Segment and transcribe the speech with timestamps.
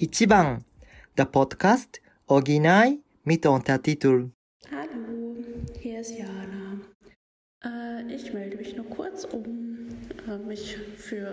[0.00, 0.64] 1番
[1.16, 4.30] Der Podcast Original mit Untertitel
[4.70, 5.36] Hallo,
[5.80, 6.78] hier ist Jana.
[7.64, 9.88] Äh, ich melde mich nur kurz, um
[10.28, 11.32] äh, mich für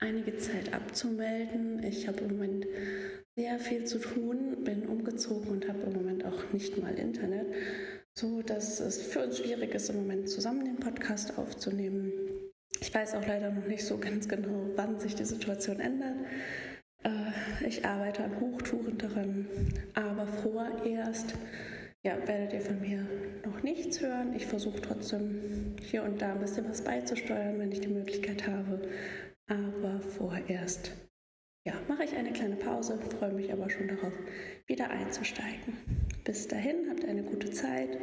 [0.00, 1.82] einige Zeit abzumelden.
[1.82, 2.66] Ich habe im Moment
[3.38, 7.46] sehr viel zu tun, bin umgezogen und habe im Moment auch nicht mal Internet,
[8.14, 12.12] so dass es für uns schwierig ist, im Moment zusammen den Podcast aufzunehmen.
[12.82, 16.16] Ich weiß auch leider noch nicht so ganz genau, wann sich die Situation ändert.
[17.04, 19.46] Äh, ich arbeite an Hochtouren daran,
[19.94, 21.34] aber vorerst
[22.04, 23.06] ja, werdet ihr von mir
[23.44, 24.34] noch nichts hören.
[24.34, 28.82] Ich versuche trotzdem hier und da ein bisschen was beizusteuern, wenn ich die Möglichkeit habe.
[29.46, 30.92] Aber vorerst
[31.64, 34.12] ja, mache ich eine kleine Pause, freue mich aber schon darauf,
[34.66, 35.76] wieder einzusteigen.
[36.24, 37.98] Bis dahin, habt eine gute Zeit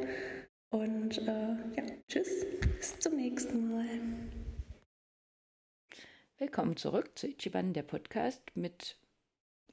[0.71, 2.45] und äh, ja, tschüss,
[2.77, 3.85] bis zum nächsten Mal.
[6.41, 8.95] Willkommen zurück zu Ichiban, der Podcast mit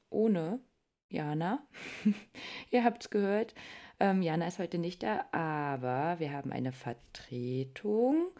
[0.09, 0.59] ohne
[1.07, 1.65] Jana.
[2.71, 3.55] Ihr habt es gehört.
[4.01, 8.31] Ähm, Jana ist heute nicht da, aber wir haben eine Vertretung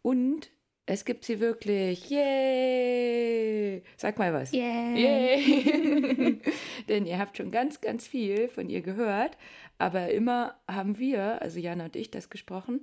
[0.00, 0.52] und
[0.86, 2.08] es gibt sie wirklich.
[2.08, 3.82] Yay!
[3.96, 4.52] Sag mal was.
[4.52, 5.02] Yay!
[5.02, 6.40] Yay!
[6.88, 9.36] Denn ihr habt schon ganz, ganz viel von ihr gehört,
[9.78, 12.82] aber immer haben wir, also Jana und ich, das gesprochen.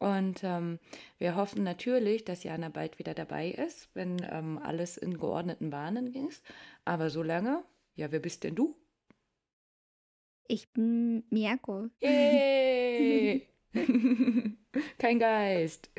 [0.00, 0.78] Und ähm,
[1.18, 6.10] wir hoffen natürlich, dass Jana bald wieder dabei ist, wenn ähm, alles in geordneten Bahnen
[6.10, 6.30] ging.
[6.86, 7.62] Aber solange,
[7.96, 8.74] ja, wer bist denn du?
[10.48, 11.90] Ich bin Miyako.
[12.00, 13.46] Yay!
[14.98, 15.90] Kein Geist.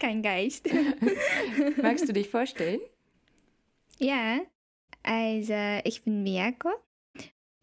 [0.00, 0.68] Kein Geist.
[1.80, 2.80] Magst du dich vorstellen?
[3.98, 4.40] ja,
[5.02, 6.70] also ich bin Miyako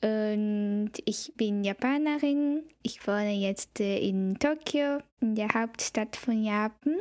[0.03, 2.63] und ich bin Japanerin.
[2.83, 6.97] Ich wohne jetzt äh, in Tokio, in der Hauptstadt von Japan.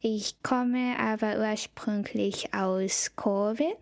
[0.00, 3.76] Ich komme aber ursprünglich aus Kobe.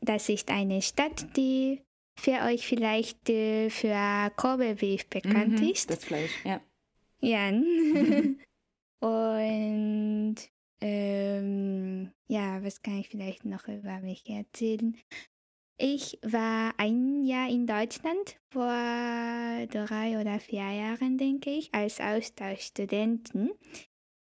[0.00, 1.80] Das ist eine Stadt, die
[2.18, 5.90] für euch vielleicht äh, für Kobe Beef bekannt Mhm, ist.
[5.90, 6.60] Das Fleisch, ja.
[7.20, 7.48] Ja.
[9.00, 10.36] Und
[10.80, 14.96] ähm, ja, was kann ich vielleicht noch über mich erzählen?
[15.84, 23.50] Ich war ein Jahr in Deutschland, vor drei oder vier Jahren, denke ich, als Austauschstudentin.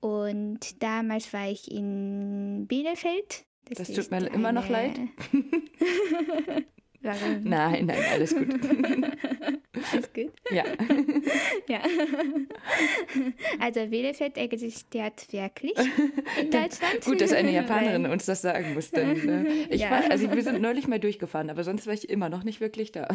[0.01, 3.45] Und damals war ich in Bielefeld.
[3.69, 4.99] Das tut ist mir immer noch leid.
[7.03, 8.49] Nein, nein, alles gut.
[9.93, 10.33] Alles gut.
[10.51, 10.65] ja.
[11.69, 11.81] Ja.
[13.59, 15.75] Also Bielefeld existiert wirklich
[16.41, 17.05] in Deutschland.
[17.05, 18.91] Gut, dass eine Japanerin uns das sagen muss.
[18.91, 19.91] Denn, äh, ich Ja.
[19.91, 22.93] war, also wir sind neulich mal durchgefahren, aber sonst war ich immer noch nicht wirklich
[22.93, 23.09] da.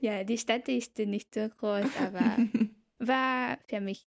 [0.00, 2.36] Ja, die Stadt ist nicht so groß, aber
[2.98, 4.06] war für mich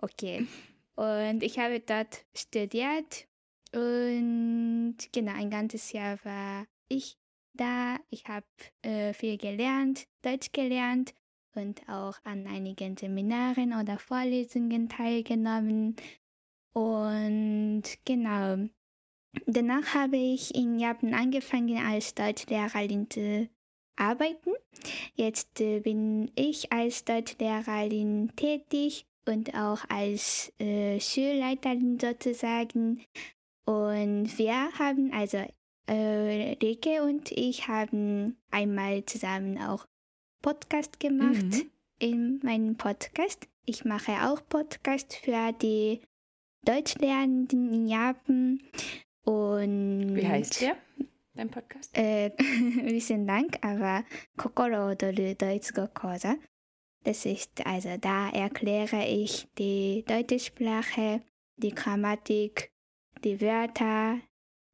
[0.00, 0.46] okay.
[0.94, 3.26] Und ich habe dort studiert
[3.74, 7.16] und genau ein ganzes Jahr war ich
[7.54, 7.98] da.
[8.10, 8.46] Ich habe
[8.82, 11.14] äh, viel gelernt, Deutsch gelernt
[11.54, 15.96] und auch an einigen Seminaren oder Vorlesungen teilgenommen.
[16.72, 18.68] Und genau,
[19.46, 23.48] danach habe ich in Japan angefangen als Deutschlehrerin zu
[23.96, 24.52] arbeiten.
[25.14, 33.04] Jetzt äh, bin ich als Deutschlehrerin tätig und auch als äh, Schulleiterin sozusagen.
[33.66, 35.44] Und wir haben, also
[35.88, 39.86] äh, Rike und ich haben einmal zusammen auch
[40.42, 41.70] Podcast gemacht Mhm.
[41.98, 43.48] in meinem Podcast.
[43.64, 46.00] Ich mache auch Podcast für die
[46.64, 48.60] Deutschlernenden in Japan.
[49.24, 50.76] Und Wie heißt der,
[51.34, 51.96] dein Podcast?
[51.96, 52.30] äh,
[53.00, 54.04] vielen Dank, aber
[54.36, 56.36] Kokoro Odoru Deutschgo Kosa.
[57.04, 61.22] Das ist, also da erkläre ich die deutsche Sprache,
[61.56, 62.70] die Grammatik,
[63.24, 64.18] die Wörter,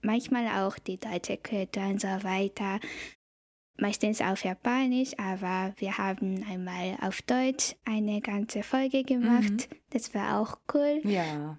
[0.05, 2.79] manchmal auch die deutsche Kultur und so weiter.
[3.77, 9.69] Meistens auf Japanisch, aber wir haben einmal auf Deutsch eine ganze Folge gemacht.
[9.91, 11.59] Das war auch cool Ja,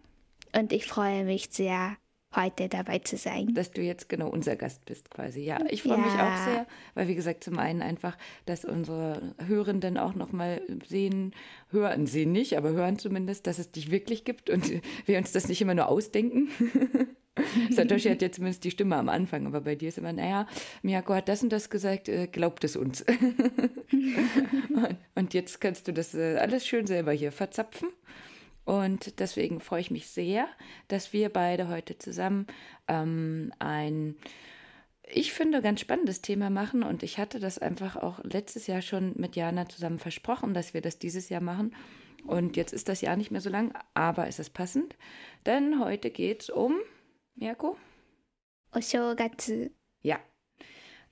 [0.57, 1.97] und ich freue mich sehr,
[2.33, 3.53] heute dabei zu sein.
[3.53, 5.41] dass du jetzt genau unser Gast bist quasi.
[5.41, 6.29] Ja, ich freue mich Ja.
[6.33, 11.33] auch sehr, weil wie gesagt, zum einen einfach, dass unsere Hörenden auch nochmal sehen,
[11.71, 14.63] hören sie nicht, aber hören zumindest, dass es dich wirklich gibt und
[15.05, 16.47] wir uns das nicht immer nur ausdenken.
[17.69, 20.47] Satoshi hat ja zumindest die Stimme am Anfang, aber bei dir ist immer, naja,
[20.83, 23.01] Miyako hat das und das gesagt, äh, glaubt es uns.
[23.91, 27.89] und, und jetzt kannst du das äh, alles schön selber hier verzapfen.
[28.63, 30.47] Und deswegen freue ich mich sehr,
[30.87, 32.47] dass wir beide heute zusammen
[32.87, 34.15] ähm, ein,
[35.07, 36.81] ich finde, ganz spannendes Thema machen.
[36.83, 40.81] Und ich hatte das einfach auch letztes Jahr schon mit Jana zusammen versprochen, dass wir
[40.81, 41.75] das dieses Jahr machen.
[42.25, 44.95] Und jetzt ist das Jahr nicht mehr so lang, aber es ist passend.
[45.45, 46.73] Denn heute geht es um,
[47.39, 47.77] Mirko?
[48.71, 49.71] お正月
[50.03, 50.21] Ja.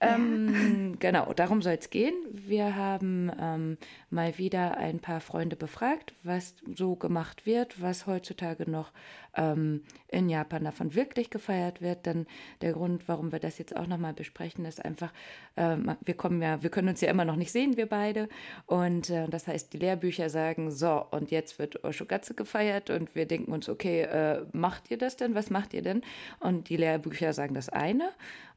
[0.04, 2.14] Ähm, genau, darum soll es gehen.
[2.32, 3.78] Wir haben ähm,
[4.10, 8.92] mal wieder ein paar Freunde befragt, was so gemacht wird, was heutzutage noch
[9.36, 12.06] ähm, in Japan davon wirklich gefeiert wird.
[12.06, 12.28] Denn
[12.62, 15.12] der Grund, warum wir das jetzt auch nochmal besprechen, ist einfach,
[15.58, 18.30] ähm, wir kommen ja, wir können uns ja immer noch nicht sehen, wir beide.
[18.66, 23.26] Und äh, das heißt, die Lehrbücher sagen, so, und jetzt wird Oshogatsu gefeiert und wir
[23.26, 25.36] denken uns, okay, äh, macht ihr das denn?
[25.36, 26.02] Was macht ihr denn?
[26.40, 28.12] Und die Lehrbücher sagen das eine.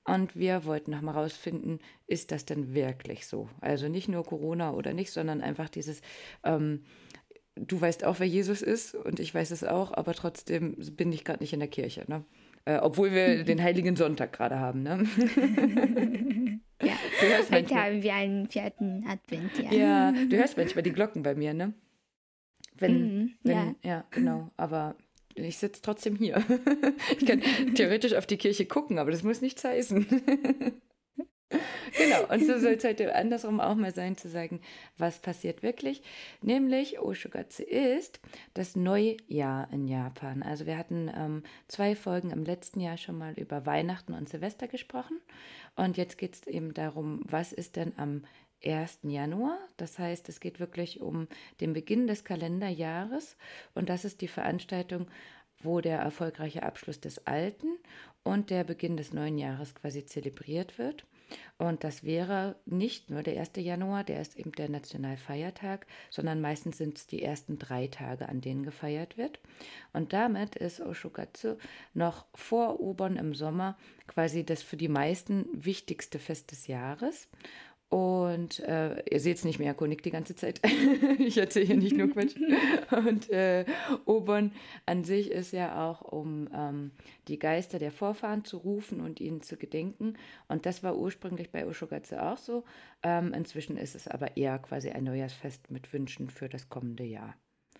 [0.06, 3.48] Und wir wollten nochmal rausfinden, ist das denn wirklich so?
[3.60, 6.00] Also nicht nur Corona oder nicht, sondern einfach dieses,
[6.44, 6.84] ähm,
[7.56, 11.24] du weißt auch, wer Jesus ist und ich weiß es auch, aber trotzdem bin ich
[11.24, 12.04] gerade nicht in der Kirche.
[12.06, 12.24] Ne?
[12.66, 14.84] Äh, obwohl wir den Heiligen Sonntag gerade haben.
[14.84, 15.06] Ne?
[16.82, 16.94] ja,
[17.50, 19.58] heute haben wir einen vierten Advent.
[19.58, 19.72] Ja.
[19.72, 21.74] ja, du hörst manchmal die Glocken bei mir, ne?
[22.78, 23.74] Wenn, mhm, wenn, ja.
[23.82, 24.50] ja, genau.
[24.56, 24.96] Aber
[25.44, 26.42] ich sitze trotzdem hier.
[27.18, 27.42] ich kann
[27.74, 30.06] theoretisch auf die Kirche gucken, aber das muss nichts heißen.
[31.48, 34.60] genau, und so soll es heute andersrum auch mal sein, zu sagen,
[34.98, 36.02] was passiert wirklich.
[36.42, 38.20] Nämlich, Oshogatsu ist
[38.54, 40.42] das Neujahr in Japan.
[40.42, 44.68] Also wir hatten ähm, zwei Folgen im letzten Jahr schon mal über Weihnachten und Silvester
[44.68, 45.20] gesprochen.
[45.76, 48.22] Und jetzt geht es eben darum, was ist denn am
[48.64, 49.00] 1.
[49.02, 49.58] Januar.
[49.76, 51.28] Das heißt, es geht wirklich um
[51.60, 53.36] den Beginn des Kalenderjahres
[53.74, 55.06] und das ist die Veranstaltung,
[55.62, 57.78] wo der erfolgreiche Abschluss des alten
[58.22, 61.06] und der Beginn des neuen Jahres quasi zelebriert wird.
[61.58, 63.52] Und das wäre nicht nur der 1.
[63.56, 68.40] Januar, der ist eben der Nationalfeiertag, sondern meistens sind es die ersten drei Tage, an
[68.40, 69.40] denen gefeiert wird.
[69.92, 71.56] Und damit ist Oshogatsu
[71.94, 73.76] noch vor Obon im Sommer
[74.06, 77.28] quasi das für die meisten wichtigste Fest des Jahres.
[77.88, 80.60] Und äh, ihr seht es nicht mehr, Konik die ganze Zeit.
[81.18, 82.34] ich erzähle hier nicht nur Quatsch.
[82.90, 83.64] Und äh,
[84.06, 84.50] Obon
[84.86, 86.90] an sich ist ja auch, um ähm,
[87.28, 90.14] die Geister der Vorfahren zu rufen und ihnen zu gedenken.
[90.48, 92.64] Und das war ursprünglich bei Oshogatsu auch so.
[93.04, 97.36] Ähm, inzwischen ist es aber eher quasi ein Neujahrsfest mit Wünschen für das kommende Jahr.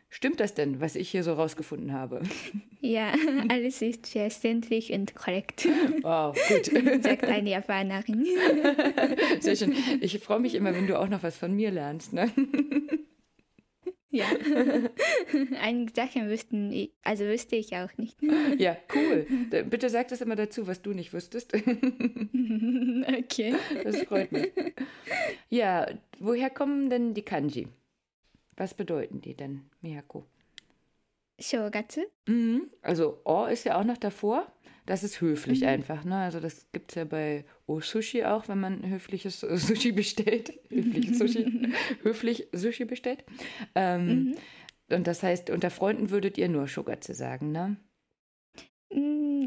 [0.09, 2.23] Stimmt das denn, was ich hier so rausgefunden habe?
[2.81, 3.13] Ja,
[3.49, 5.67] alles ist verständlich und korrekt.
[6.03, 6.67] Wow, gut.
[7.03, 8.27] Sagt eine Japanerin.
[9.41, 9.75] Sehr schön.
[10.01, 12.13] Ich freue mich immer, wenn du auch noch was von mir lernst.
[12.13, 12.31] Ne?
[14.11, 14.25] Ja.
[15.61, 18.17] Einige Sachen wüssten, also wüsste ich auch nicht.
[18.57, 19.27] Ja, cool.
[19.69, 21.53] Bitte sag das immer dazu, was du nicht wüsstest.
[21.53, 23.55] Okay.
[23.85, 24.53] Das freut mich.
[25.51, 25.87] Ja,
[26.19, 27.69] woher kommen denn die Kanji?
[28.57, 30.25] Was bedeuten die denn, Miyako?
[31.39, 32.01] Shogatsu?
[32.27, 32.71] Mhm.
[32.83, 34.51] Also O ist ja auch noch davor.
[34.87, 35.69] Das ist höflich mhm.
[35.69, 36.05] einfach.
[36.05, 36.17] Ne?
[36.17, 40.53] Also das gibt es ja bei O-Sushi auch, wenn man höfliches Sushi bestellt.
[40.71, 41.73] Höfliches Sushi.
[42.03, 43.25] höflich Sushi bestellt.
[43.75, 44.37] Ähm, mhm.
[44.89, 47.77] Und das heißt, unter Freunden würdet ihr nur Shogatsu sagen, ne?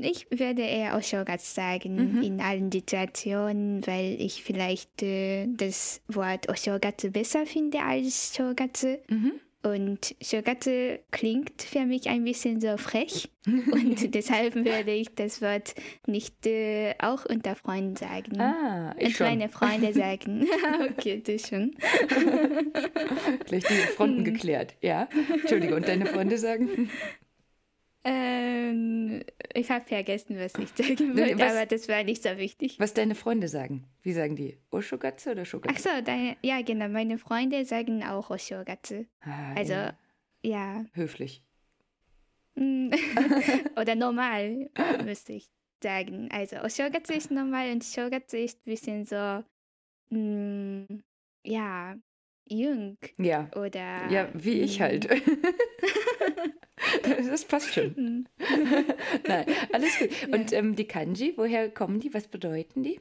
[0.03, 2.21] Ich würde eher Shogatsu sagen mhm.
[2.21, 8.97] in allen Situationen, weil ich vielleicht äh, das Wort Oshogatsu besser finde als Shogatsu.
[9.09, 9.33] Mhm.
[9.61, 15.75] Und Shogatsu klingt für mich ein bisschen so frech und deshalb würde ich das Wort
[16.07, 18.39] nicht äh, auch unter Freunden sagen.
[18.39, 19.27] Ah, ich und schon.
[19.27, 20.47] meine Freunde sagen.
[20.91, 21.75] okay, du schon.
[23.45, 25.09] Gleich die Fronten geklärt, ja.
[25.29, 26.89] Entschuldige, und deine Freunde sagen?
[28.05, 29.21] Ähm,
[29.53, 32.79] ich habe vergessen, was ich sagen wollte, aber das war nicht so wichtig.
[32.79, 33.85] Was deine Freunde sagen?
[34.01, 34.57] Wie sagen die?
[34.71, 35.89] Oshogatsu oder Shogatsu?
[35.89, 39.05] Ach so, deine, ja genau, meine Freunde sagen auch Oshogatsu.
[39.21, 39.93] Ah, also, ja.
[40.43, 40.85] ja.
[40.93, 41.43] Höflich.
[42.55, 42.89] Mm.
[43.79, 44.69] oder normal,
[45.03, 45.49] müsste ich
[45.81, 46.29] sagen.
[46.31, 49.43] Also, Oshogatsu ist normal und Shogatsu ist ein bisschen so,
[50.09, 51.03] mh, mm,
[51.45, 51.95] ja,
[52.51, 52.97] jung.
[53.17, 53.49] Ja.
[53.55, 54.09] Oder.
[54.09, 55.07] Ja, wie ich halt.
[57.03, 57.95] das passt schon.
[57.95, 58.27] Hm.
[59.27, 60.09] Nein, alles gut.
[60.33, 62.13] Und ähm, die Kanji, woher kommen die?
[62.13, 62.99] Was bedeuten die?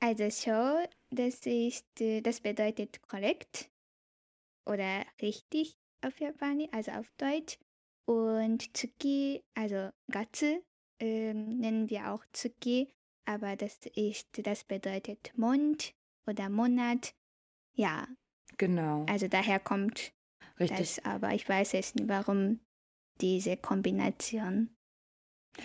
[0.00, 0.78] Also Show,
[1.10, 3.68] das ist, äh, das bedeutet korrekt
[4.64, 7.58] oder richtig auf Japanisch, also auf Deutsch.
[8.06, 10.62] Und Tsuki, also Gatsu,
[10.98, 12.88] ähm, nennen wir auch Tsuki,
[13.24, 15.94] aber das ist, das bedeutet Mond
[16.26, 17.14] oder Monat.
[17.74, 18.06] Ja.
[18.58, 19.06] Genau.
[19.08, 20.12] Also daher kommt
[20.60, 20.96] Richtig.
[20.96, 22.60] Das, aber ich weiß es nicht, warum
[23.20, 24.68] diese Kombination,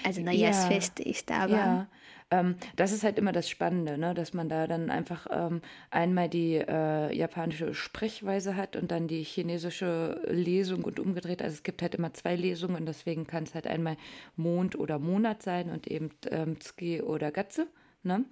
[0.04, 1.52] also Neujahrsfest ja, ist, aber.
[1.52, 1.88] Ja.
[2.32, 4.16] Ähm, das ist halt immer das Spannende, ne?
[4.16, 9.22] dass man da dann einfach ähm, einmal die äh, japanische Sprechweise hat und dann die
[9.22, 11.44] chinesische Lesung und umgedreht.
[11.44, 13.96] Also es gibt halt immer zwei Lesungen und deswegen kann es halt einmal
[14.36, 17.68] Mond oder Monat sein und eben ähm, Tsuki oder Gatze.
[18.02, 18.26] Ne?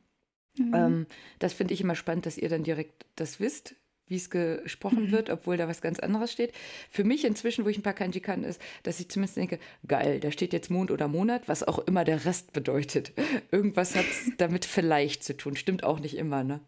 [0.58, 0.74] Mhm.
[0.74, 1.08] Ähm,
[1.40, 3.76] das finde ich immer spannend, dass ihr dann direkt das wisst,
[4.08, 5.12] wie es gesprochen Mhm.
[5.12, 6.52] wird, obwohl da was ganz anderes steht.
[6.90, 10.20] Für mich inzwischen, wo ich ein paar Kanji kann, ist, dass ich zumindest denke, geil,
[10.20, 13.14] da steht jetzt Mond oder Monat, was auch immer der Rest bedeutet.
[13.52, 15.56] Irgendwas hat es damit vielleicht zu tun.
[15.56, 16.60] Stimmt auch nicht immer, ne?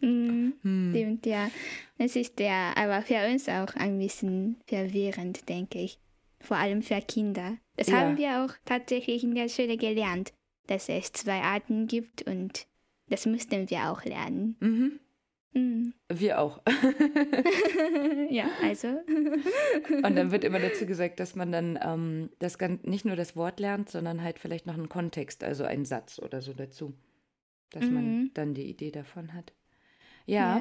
[0.00, 0.54] Mhm.
[0.62, 0.90] Hm.
[0.94, 1.50] Stimmt, ja.
[1.98, 5.98] Es ist ja aber für uns auch ein bisschen verwirrend, denke ich.
[6.40, 7.56] Vor allem für Kinder.
[7.76, 7.96] Das Ja.
[8.00, 10.32] haben wir auch tatsächlich in der Schule gelernt,
[10.66, 12.66] dass es zwei Arten gibt und
[13.08, 14.56] das müssten wir auch lernen.
[14.60, 15.00] Mhm.
[15.52, 15.94] Mhm.
[16.12, 16.60] Wir auch.
[18.30, 18.88] ja, also.
[19.88, 23.36] Und dann wird immer dazu gesagt, dass man dann ähm, das ganz, nicht nur das
[23.36, 26.92] Wort lernt, sondern halt vielleicht noch einen Kontext, also einen Satz oder so dazu.
[27.70, 28.30] Dass man Mhm.
[28.34, 29.52] dann die Idee davon hat.
[30.28, 30.60] Ja,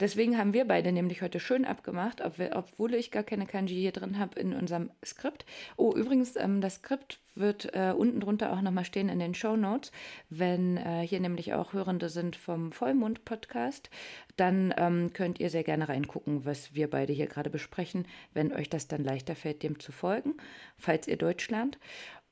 [0.00, 3.74] deswegen haben wir beide nämlich heute schön abgemacht, ob wir, obwohl ich gar keine Kanji
[3.74, 5.44] hier drin habe in unserem Skript.
[5.76, 9.56] Oh, übrigens, ähm, das Skript wird äh, unten drunter auch nochmal stehen in den Show
[9.56, 9.92] Notes.
[10.30, 13.90] Wenn äh, hier nämlich auch Hörende sind vom Vollmond-Podcast,
[14.36, 18.70] dann ähm, könnt ihr sehr gerne reingucken, was wir beide hier gerade besprechen, wenn euch
[18.70, 20.34] das dann leichter fällt, dem zu folgen,
[20.78, 21.78] falls ihr Deutsch lernt.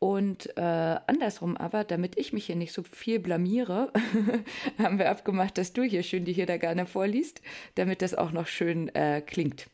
[0.02, 3.92] Und äh, andersrum aber, damit ich mich hier nicht so viel blamiere,
[4.78, 7.40] haben wir abgemacht, dass du hier schön die hier da gerne vorliest,
[7.76, 9.68] damit das auch noch schön äh, klingt.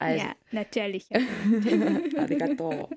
[0.00, 1.06] Also, ja, natürlich.
[2.18, 2.90] arigato.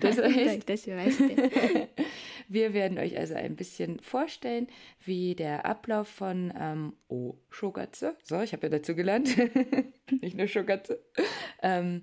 [0.00, 0.84] Das heißt, das
[2.48, 4.66] wir werden euch also ein bisschen vorstellen,
[5.04, 9.28] wie der Ablauf von ähm, Oh Shogatsu, so, ich habe ja dazu gelernt,
[10.22, 10.94] nicht nur Shogatsu,
[11.62, 12.02] ähm,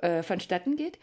[0.00, 0.98] äh, vonstatten geht.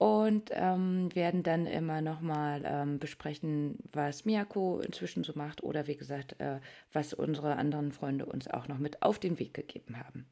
[0.00, 5.96] Und ähm, werden dann immer nochmal ähm, besprechen, was Miyako inzwischen so macht oder wie
[5.96, 6.58] gesagt, äh,
[6.90, 10.24] was unsere anderen Freunde uns auch noch mit auf den Weg gegeben haben.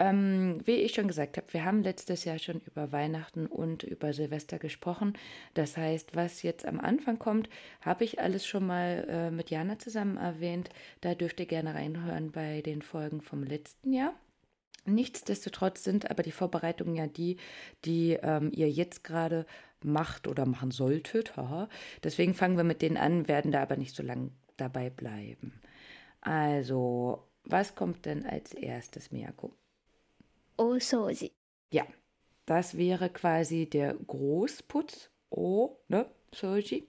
[0.00, 4.12] Ähm, wie ich schon gesagt habe, wir haben letztes Jahr schon über Weihnachten und über
[4.12, 5.12] Silvester gesprochen.
[5.54, 7.48] Das heißt, was jetzt am Anfang kommt,
[7.80, 10.70] habe ich alles schon mal äh, mit Jana zusammen erwähnt.
[11.02, 14.14] Da dürft ihr gerne reinhören bei den Folgen vom letzten Jahr.
[14.88, 17.36] Nichtsdestotrotz sind aber die Vorbereitungen ja die,
[17.84, 19.46] die ähm, ihr jetzt gerade
[19.82, 21.36] macht oder machen solltet.
[21.36, 21.68] Haha.
[22.02, 25.60] Deswegen fangen wir mit denen an, werden da aber nicht so lange dabei bleiben.
[26.20, 29.52] Also, was kommt denn als erstes, Miyako?
[30.56, 31.30] Oh, Soji.
[31.72, 31.86] Ja,
[32.46, 36.88] das wäre quasi der Großputz, O, ne, Soji.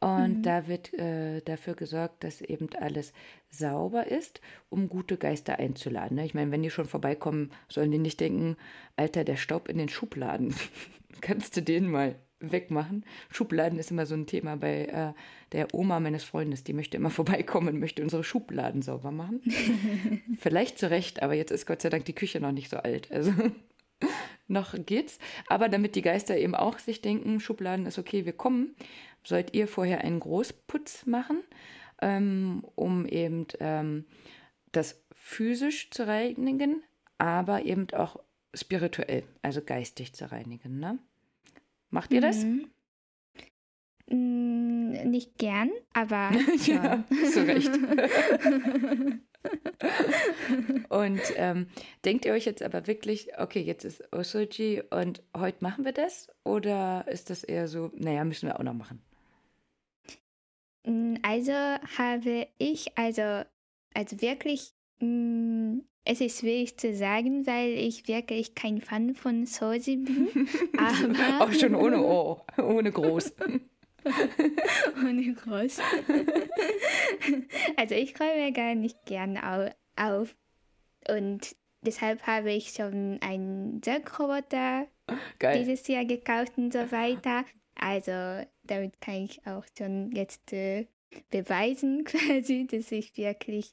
[0.00, 0.42] Und Mhm.
[0.42, 3.12] da wird äh, dafür gesorgt, dass eben alles
[3.50, 6.16] sauber ist, um gute Geister einzuladen.
[6.16, 6.24] Ne?
[6.24, 8.56] Ich meine, wenn die schon vorbeikommen, sollen die nicht denken,
[8.96, 10.54] Alter, der Staub in den Schubladen.
[11.20, 13.04] Kannst du den mal wegmachen?
[13.32, 15.12] Schubladen ist immer so ein Thema bei äh,
[15.50, 16.62] der Oma meines Freundes.
[16.62, 19.40] Die möchte immer vorbeikommen und möchte unsere Schubladen sauber machen.
[20.38, 23.10] Vielleicht zu Recht, aber jetzt ist Gott sei Dank die Küche noch nicht so alt.
[23.10, 23.32] Also
[24.48, 25.18] noch geht's.
[25.46, 28.74] Aber damit die Geister eben auch sich denken, Schubladen ist okay, wir kommen,
[29.22, 31.42] sollt ihr vorher einen Großputz machen,
[32.00, 34.04] ähm, um eben ähm,
[34.72, 36.82] das physisch zu reinigen,
[37.18, 38.18] aber eben auch
[38.54, 40.78] spirituell, also geistig zu reinigen.
[40.80, 40.98] Ne?
[41.90, 42.44] Macht ihr das?
[42.44, 42.70] Mhm.
[44.10, 46.30] Mm, Nicht gern, aber
[46.66, 47.70] Ja, zu Recht.
[50.88, 51.68] Und ähm,
[52.04, 56.28] denkt ihr euch jetzt aber wirklich, okay, jetzt ist Osoji und heute machen wir das?
[56.44, 59.00] Oder ist das eher so, naja, müssen wir auch noch machen?
[60.84, 63.44] Mm, Also habe ich, also,
[63.94, 69.96] also wirklich, mm, es ist schwierig zu sagen, weil ich wirklich kein Fan von Soji
[69.96, 70.28] bin.
[70.78, 73.34] Aber auch schon ohne O, ohne Groß.
[75.04, 75.78] ohne groß.
[77.76, 80.36] also ich räume gar nicht gern au auf.
[81.08, 84.86] Und deshalb habe ich schon einen Saugroboter
[85.54, 87.44] dieses Jahr gekauft und so weiter.
[87.74, 90.86] Also damit kann ich auch schon jetzt äh,
[91.30, 93.72] beweisen quasi, dass ich wirklich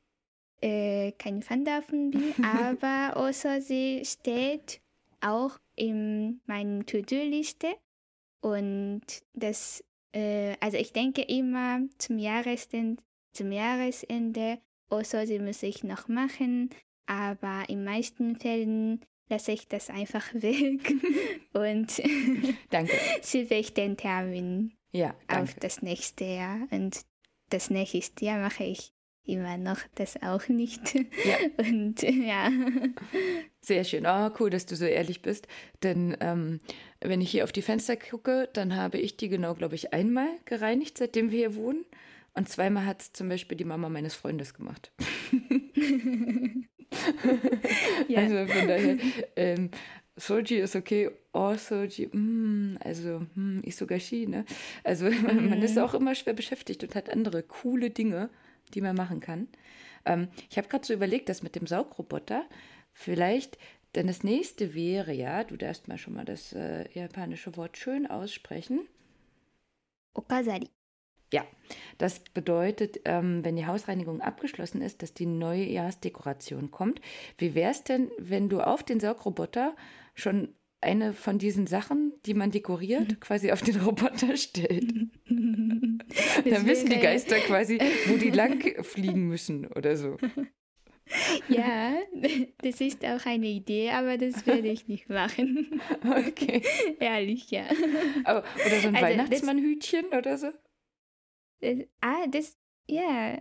[0.62, 2.34] äh, kein Fan davon bin.
[2.44, 4.82] Aber außer sie steht
[5.22, 7.76] auch in meiner To-Do-Liste.
[8.42, 9.02] Und
[9.34, 9.84] das,
[10.16, 13.04] äh, also ich denke immer zum Jahresende,
[13.34, 16.70] zum Jahresende, außer sie muss ich noch machen.
[17.06, 20.94] Aber in meisten Fällen lasse ich das einfach weg
[21.54, 22.02] und
[22.72, 22.94] Danke.
[23.22, 26.68] schiebe ich den Termin Ja, auf das nächste Jahr.
[26.72, 27.06] Und
[27.50, 28.92] das nächste Jahr mache ich
[29.26, 30.96] immer noch das auch nicht.
[30.96, 31.38] Ja.
[31.58, 32.50] Und ja.
[33.62, 34.06] Sehr schön.
[34.06, 35.48] Oh, cool, dass du so ehrlich bist.
[35.84, 36.60] Denn ähm,
[37.02, 40.28] wenn ich hier auf die Fenster gucke, dann habe ich die genau, glaube ich, einmal
[40.46, 41.86] gereinigt, seitdem wir hier wohnen.
[42.34, 44.92] Und zweimal hat es zum Beispiel die Mama meines Freundes gemacht.
[48.08, 48.20] ja.
[48.20, 48.98] Also von daher,
[49.36, 49.70] ähm,
[50.18, 54.46] Soji ist okay, oh Soji, mm, also mm, Isogashi, ne?
[54.84, 55.82] Also man ist Mhm.
[55.82, 58.30] auch immer schwer beschäftigt und hat andere coole Dinge,
[58.76, 59.48] die man machen kann.
[60.06, 62.46] Ähm, ich habe gerade so überlegt, dass mit dem Saugroboter
[62.94, 63.58] vielleicht,
[63.96, 68.06] denn das nächste wäre ja, du darfst mal schon mal das äh, japanische Wort schön
[68.06, 68.88] aussprechen.
[70.14, 70.70] Okazari.
[71.34, 71.46] Ja,
[71.98, 77.02] das bedeutet, ähm, wenn die Hausreinigung abgeschlossen ist, dass die Neujahrsdekoration kommt.
[77.38, 79.76] Wie wäre es denn, wenn du auf den Saugroboter
[80.14, 80.54] schon
[80.86, 84.92] eine von diesen Sachen, die man dekoriert, quasi auf den Roboter stellt?
[85.28, 90.18] Dann wissen die Geister quasi, wo die lang fliegen müssen oder so.
[91.50, 91.96] Ja,
[92.64, 95.80] das ist auch eine Idee, aber das werde ich nicht machen.
[96.04, 96.62] Okay.
[97.00, 97.66] Ehrlich, ja.
[98.24, 100.48] Aber, oder so ein Also, Weihnachtsmannhütchen oder so?
[101.62, 103.40] Das, ah, das, ja,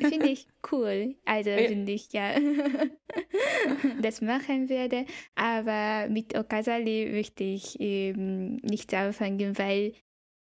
[0.00, 1.16] finde ich cool.
[1.24, 1.68] Also Ja.
[1.68, 2.34] finde ich, ja,
[4.00, 5.04] das machen würde.
[5.34, 9.92] Aber mit Okazali möchte ich eben nicht anfangen, weil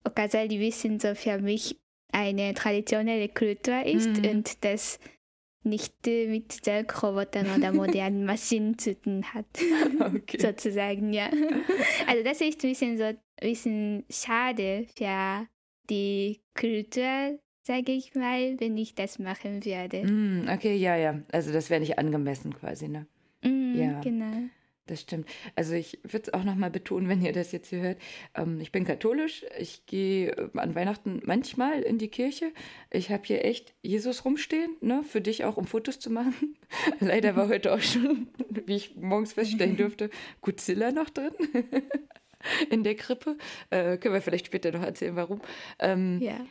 [0.03, 1.79] Okazali Wissen so für mich
[2.11, 4.29] eine traditionelle Kultur ist Mhm.
[4.29, 4.99] und das
[5.63, 9.45] nicht äh, mit Selbstrobotern oder modernen Maschinen zu tun hat.
[9.99, 10.39] Okay.
[10.39, 11.29] sozusagen, ja.
[12.07, 15.47] Also das ist ein bisschen so ein bisschen schade für
[15.89, 20.03] die Kultur, sage ich mal, wenn ich das machen würde.
[20.05, 21.19] Mm, okay, ja, ja.
[21.31, 23.07] Also das wäre nicht angemessen quasi, ne?
[23.43, 23.99] Mm, Ja.
[24.01, 24.49] Genau.
[24.87, 25.27] Das stimmt.
[25.55, 27.97] Also ich würde es auch nochmal betonen, wenn ihr das jetzt hier hört.
[28.35, 29.43] Ähm, ich bin katholisch.
[29.59, 32.51] Ich gehe äh, an Weihnachten manchmal in die Kirche.
[32.91, 35.01] Ich habe hier echt Jesus rumstehen, ne?
[35.03, 36.55] Für dich auch, um Fotos zu machen.
[36.99, 38.27] Leider war heute auch schon,
[38.67, 41.31] wie ich morgens feststellen durfte, Godzilla noch drin.
[42.69, 43.37] In der Krippe.
[43.71, 45.41] Äh, können wir vielleicht später noch erzählen, warum.
[45.79, 46.45] Ähm, Ja.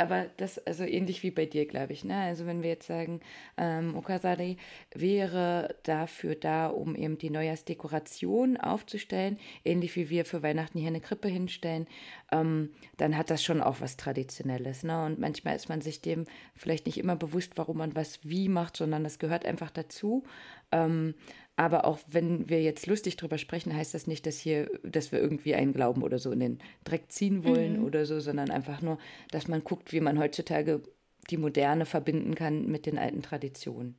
[0.00, 2.04] Aber das, also ähnlich wie bei dir, glaube ich.
[2.04, 2.16] Ne?
[2.16, 3.20] Also wenn wir jetzt sagen,
[3.58, 4.56] ähm, Okazari
[4.94, 11.00] wäre dafür da, um eben die Neujahrsdekoration aufzustellen, ähnlich wie wir für Weihnachten hier eine
[11.00, 11.86] Krippe hinstellen,
[12.32, 14.84] ähm, dann hat das schon auch was Traditionelles.
[14.84, 15.04] Ne?
[15.04, 18.78] Und manchmal ist man sich dem vielleicht nicht immer bewusst, warum man was wie macht,
[18.78, 20.24] sondern das gehört einfach dazu.
[20.72, 21.14] Ähm,
[21.60, 25.18] aber auch wenn wir jetzt lustig drüber sprechen, heißt das nicht, dass hier, dass wir
[25.18, 27.84] irgendwie einen Glauben oder so in den Dreck ziehen wollen Mhm.
[27.84, 28.96] oder so, sondern einfach nur,
[29.30, 30.82] dass man guckt, wie man heutzutage
[31.28, 33.94] die Moderne verbinden kann mit den alten Traditionen.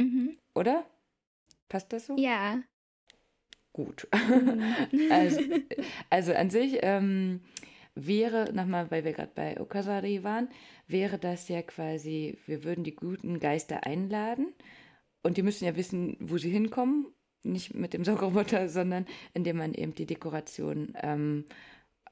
[0.00, 0.36] Mhm.
[0.56, 0.84] Oder?
[1.68, 2.16] Passt das so?
[2.16, 2.60] Ja.
[3.72, 4.08] Gut.
[4.12, 4.64] Mhm.
[5.12, 5.40] Also,
[6.10, 7.42] also an sich ähm,
[7.94, 10.48] wäre, nochmal, weil wir gerade bei Okazari waren,
[10.88, 14.52] wäre das ja quasi, wir würden die guten Geister einladen
[15.22, 17.06] und die müssen ja wissen, wo sie hinkommen.
[17.44, 21.44] Nicht mit dem Saugroboter, sondern indem man eben die Dekoration ähm,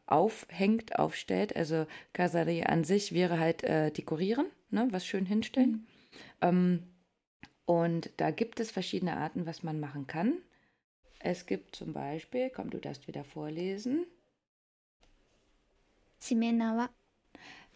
[0.06, 1.54] aufhängt, aufstellt.
[1.54, 5.86] Also Kasari an sich wäre halt äh, dekorieren, ne, was schön hinstellen.
[6.40, 6.82] Ähm,
[7.64, 10.38] und da gibt es verschiedene Arten, was man machen kann.
[11.20, 14.06] Es gibt zum Beispiel, komm, du darfst wieder vorlesen.
[16.20, 16.90] Shimenawa.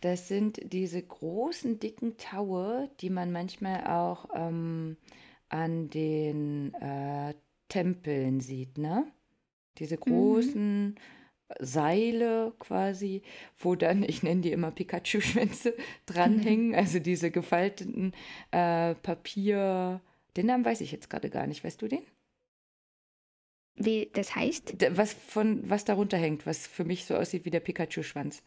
[0.04, 4.98] Das sind diese großen, dicken Taue, die man manchmal auch ähm,
[5.48, 7.32] an den äh,
[7.70, 9.10] Tempeln sieht, ne?
[9.78, 11.00] Diese großen
[11.58, 13.22] Seile quasi,
[13.56, 18.12] wo dann, ich nenne die immer Pikachu-Schwänze, dranhängen, also diese gefalteten
[18.50, 20.02] äh, Papier.
[20.36, 21.64] Den Namen weiß ich jetzt gerade gar nicht.
[21.64, 22.02] Weißt du den?
[23.74, 24.76] Wie das heißt?
[24.98, 28.42] Was von was darunter hängt, was für mich so aussieht wie der Pikachu-Schwanz.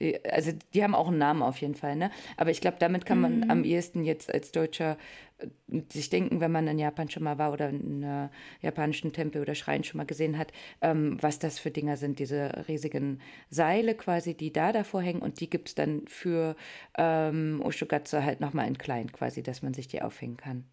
[0.00, 2.10] Die, also die haben auch einen Namen auf jeden Fall, ne?
[2.36, 3.44] Aber ich glaube, damit kann man Mhm.
[3.50, 4.96] am ehesten jetzt als Deutscher
[5.38, 5.46] äh,
[5.92, 8.28] sich denken, wenn man in Japan schon mal war oder einen äh,
[8.62, 12.66] japanischen Tempel oder Schrein schon mal gesehen hat, ähm, was das für Dinger sind, diese
[12.68, 16.56] riesigen Seile quasi, die da davor hängen und die gibt es dann für
[16.96, 20.64] ähm, Oshogatsu halt nochmal in klein quasi, dass man sich die aufhängen kann.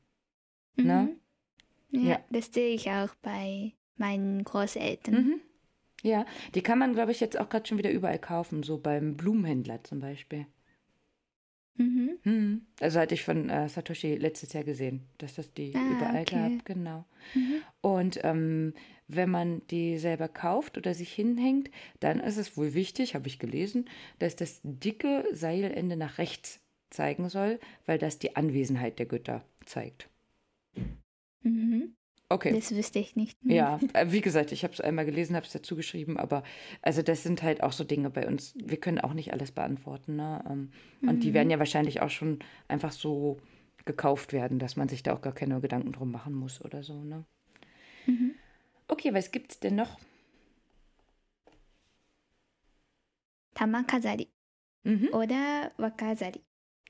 [0.77, 1.09] Ne?
[1.91, 2.01] Mhm.
[2.03, 2.19] Ja, Ja.
[2.29, 5.15] das sehe ich auch bei meinen Großeltern.
[5.15, 5.41] Mhm.
[6.03, 9.17] Ja, die kann man, glaube ich, jetzt auch gerade schon wieder überall kaufen, so beim
[9.17, 10.45] Blumenhändler zum Beispiel.
[11.75, 12.17] Mhm.
[12.23, 12.61] Mhm.
[12.79, 16.55] Also hatte ich von äh, Satoshi letztes Jahr gesehen, dass das die Ah, überall okay.
[16.55, 17.05] gab, genau.
[17.35, 17.61] Mhm.
[17.81, 18.73] Und ähm,
[19.07, 23.39] wenn man die selber kauft oder sich hinhängt, dann ist es wohl wichtig, habe ich
[23.39, 29.45] gelesen, dass das dicke Seilende nach rechts zeigen soll, weil das die Anwesenheit der Götter
[29.65, 30.09] zeigt.
[31.43, 31.96] Mhm.
[32.29, 32.53] Okay.
[32.53, 33.37] Das wüsste ich nicht.
[33.45, 36.43] Ja, äh, wie gesagt, ich habe es einmal gelesen, habe es dazu geschrieben, aber
[36.81, 38.53] also das sind halt auch so Dinge bei uns.
[38.61, 40.43] Wir können auch nicht alles beantworten, ne?
[40.49, 40.71] Ähm,
[41.07, 41.33] Und die Mhm.
[41.33, 43.37] werden ja wahrscheinlich auch schon einfach so
[43.85, 47.01] gekauft werden, dass man sich da auch gar keine Gedanken drum machen muss oder so,
[47.03, 47.23] ne?
[48.05, 48.35] Mhm.
[48.89, 49.97] Okay, was gibt's denn noch?
[53.53, 54.27] Tamakazari
[54.83, 55.09] Mhm.
[55.13, 56.41] oder Wakazari.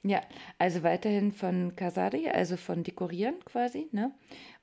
[0.04, 0.22] Ja,
[0.58, 4.14] also weiterhin von Kasari, also von Dekorieren quasi, ne?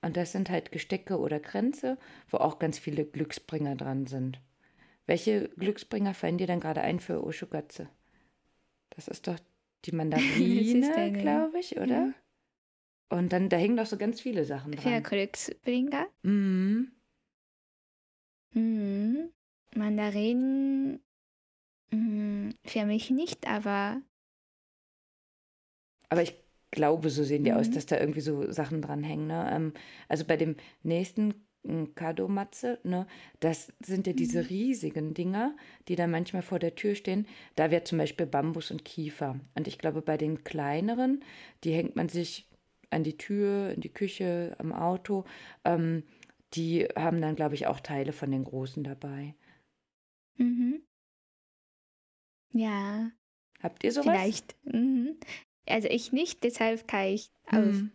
[0.00, 1.98] Und das sind halt Gestecke oder Kränze,
[2.30, 4.40] wo auch ganz viele Glücksbringer dran sind.
[5.06, 7.86] Welche Glücksbringer fallen dir dann gerade ein für Oshogatsu?
[8.90, 9.38] Das ist doch
[9.84, 11.86] die Mandarine, eine- glaube ich, oder?
[11.88, 12.14] Ja.
[13.10, 15.02] Und dann, da hängen doch so ganz viele Sachen Für dran.
[15.02, 16.06] Glücksbringer.
[16.22, 16.92] Mhm.
[18.52, 19.30] Mhm.
[19.74, 21.00] Mandarinen
[21.90, 24.00] mm, für mich nicht, aber
[26.14, 26.34] Aber ich
[26.70, 27.70] glaube, so sehen die aus, Mhm.
[27.70, 29.26] dass da irgendwie so Sachen dran hängen.
[29.28, 29.50] Ne?
[29.52, 29.72] Ähm,
[30.08, 33.06] also bei dem nächsten mm, Kadomatze, ne,
[33.40, 34.48] das sind ja diese Mhm.
[34.48, 35.56] riesigen Dinger,
[35.88, 37.26] die da manchmal vor der Tür stehen.
[37.56, 39.40] Da wäre zum Beispiel Bambus und Kiefer.
[39.54, 41.24] Und ich glaube, bei den kleineren,
[41.64, 42.48] die hängt man sich
[42.90, 45.24] an die Tür, in die Küche, am Auto.
[45.64, 46.04] Ähm,
[46.54, 49.34] die haben dann, glaube ich, auch Teile von den großen dabei.
[50.38, 50.76] mhm.
[52.52, 53.10] ja,
[53.62, 54.32] Habt ihr sowas?
[54.32, 54.56] vielleicht.
[54.64, 55.18] Mhm.
[55.66, 57.90] Also ich nicht, deshalb kann ich auf, Mhm.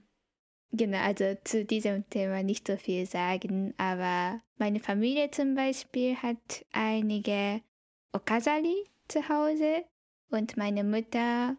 [0.72, 6.66] genau, also zu diesem Thema nicht so viel sagen, aber meine Familie zum Beispiel hat
[6.72, 7.62] einige
[8.12, 9.86] Okazali zu Hause
[10.30, 11.58] und meine Mutter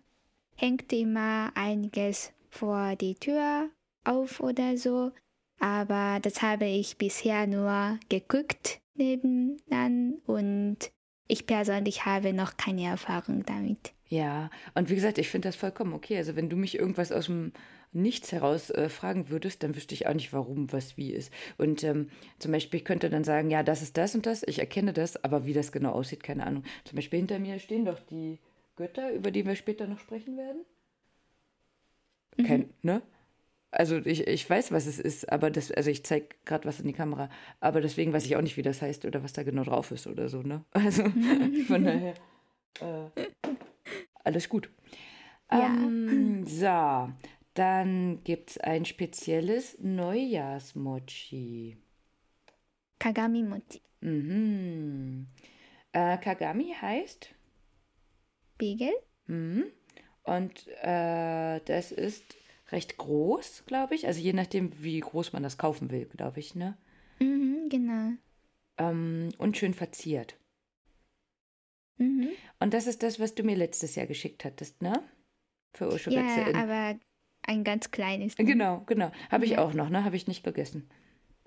[0.57, 3.71] hängt immer einiges vor die Tür
[4.05, 5.13] auf oder so,
[5.59, 10.79] aber das habe ich bisher nur geguckt nebenan und
[11.29, 13.93] ich persönlich habe noch keine Erfahrung damit.
[14.11, 16.17] Ja, und wie gesagt, ich finde das vollkommen okay.
[16.17, 17.53] Also wenn du mich irgendwas aus dem
[17.93, 21.33] Nichts heraus äh, fragen würdest, dann wüsste ich auch nicht, warum was wie ist.
[21.59, 24.59] Und ähm, zum Beispiel, ich könnte dann sagen, ja, das ist das und das, ich
[24.61, 26.65] erkenne das, aber wie das genau aussieht, keine Ahnung.
[26.85, 28.39] Zum Beispiel hinter mir stehen doch die
[28.77, 30.65] Götter, über die wir später noch sprechen werden.
[32.47, 33.03] Kein, ne?
[33.73, 36.87] Also ich, ich weiß, was es ist, aber das, also ich zeige gerade was in
[36.89, 39.65] die Kamera, aber deswegen weiß ich auch nicht, wie das heißt oder was da genau
[39.65, 40.65] drauf ist oder so, ne?
[40.73, 41.05] Also
[41.69, 42.15] von daher
[42.81, 43.11] äh,
[44.25, 44.71] alles gut.
[45.51, 45.75] Ja.
[45.75, 47.13] Ähm, so,
[47.55, 51.77] dann gibt es ein spezielles Neujahrsmochi.
[52.99, 53.81] Kagami Mochi.
[54.01, 55.27] Mhm.
[55.93, 57.35] Äh, Kagami heißt
[58.55, 58.93] Spiegel?
[59.27, 59.65] Mhm.
[60.23, 62.37] Und äh, das ist
[62.71, 64.07] recht groß, glaube ich.
[64.07, 66.77] Also je nachdem, wie groß man das kaufen will, glaube ich, ne?
[67.21, 68.13] Mhm, genau.
[68.77, 70.37] Ähm, und schön verziert.
[72.01, 72.29] Mhm.
[72.59, 75.03] Und das ist das, was du mir letztes Jahr geschickt hattest, ne?
[75.75, 76.43] Für Urschuwechsel.
[76.43, 76.99] Ja, in- aber
[77.47, 78.35] ein ganz kleines.
[78.37, 78.47] Ding.
[78.47, 79.13] Genau, genau.
[79.31, 79.65] Habe ich Ja.
[79.65, 80.05] auch noch, ne?
[80.05, 80.89] Habe ich nicht gegessen.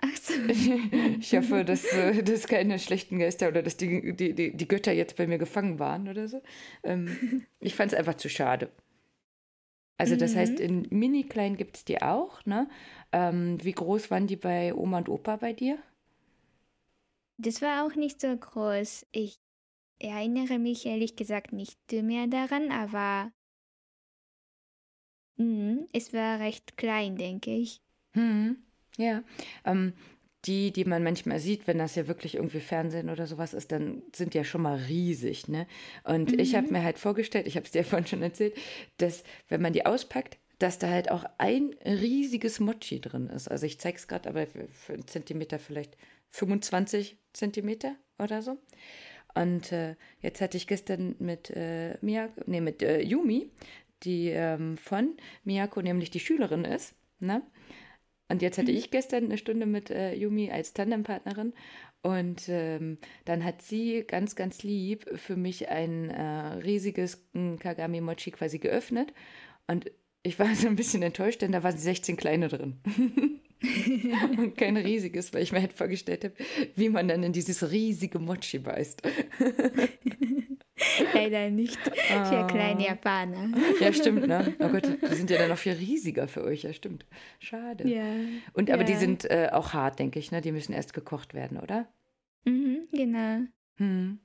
[0.01, 0.33] Ach so.
[1.19, 4.91] Ich hoffe, dass, äh, dass keine schlechten Geister oder dass die, die, die, die Götter
[4.91, 6.41] jetzt bei mir gefangen waren oder so.
[6.83, 8.69] Ähm, ich fand es einfach zu schade.
[9.97, 10.39] Also das Mhm.
[10.39, 12.69] heißt, in mini klein gibt es die auch, ne?
[13.11, 15.77] Ähm, wie groß waren die bei Oma und Opa bei dir?
[17.37, 19.05] Das war auch nicht so groß.
[19.11, 19.39] Ich
[20.03, 23.31] erinnere mich ehrlich gesagt nicht mehr daran, aber
[25.37, 27.81] mhm, es war recht klein, denke ich.
[28.13, 28.57] Hm,
[28.97, 29.23] ja.
[29.65, 29.93] Ähm,
[30.45, 34.03] die, die man manchmal sieht, wenn das ja wirklich irgendwie Fernsehen oder sowas ist, dann
[34.13, 35.67] sind die ja schon mal riesig, ne?
[36.03, 36.73] Und ich habe Mhm.
[36.73, 38.55] mir halt vorgestellt, ich habe es dir vorhin schon erzählt,
[38.97, 43.49] dass wenn man die auspackt, dass da halt auch ein riesiges Mochi drin ist.
[43.49, 45.97] Also ich zeige es gerade, aber für einen Zentimeter vielleicht
[46.29, 48.57] 25 Zentimeter oder so.
[49.35, 53.49] Und äh, jetzt hatte ich gestern mit äh, Miyako, nee, mit äh, Yumi,
[54.03, 57.41] die ähm, von Miyako nämlich die Schülerin ist, ne?
[58.29, 61.53] Und jetzt hatte ich gestern eine Stunde mit äh, Yumi als Tandempartnerin
[62.01, 67.27] und ähm, dann hat sie ganz, ganz lieb für mich ein äh, riesiges
[67.59, 69.13] Kagami Mochi quasi geöffnet
[69.67, 69.91] und
[70.23, 72.79] ich war so ein bisschen enttäuscht, denn da waren 16 kleine drin.
[74.37, 76.33] und kein riesiges, weil ich mir halt vorgestellt habe,
[76.75, 79.01] wie man dann in dieses riesige Mochi beißt.
[81.13, 83.51] Leider nicht für kleine Japaner.
[83.79, 84.53] Ja, stimmt, ne?
[84.59, 87.05] Oh Gott, die sind ja dann noch viel riesiger für euch, ja, stimmt.
[87.39, 87.87] Schade.
[87.87, 88.03] Ja.
[88.53, 88.99] Und aber die Ja.
[88.99, 90.41] sind äh, auch hart, denke ich, ne?
[90.41, 91.87] Die müssen erst gekocht werden, oder?
[92.45, 93.41] Mhm, genau.
[93.77, 94.19] Hm.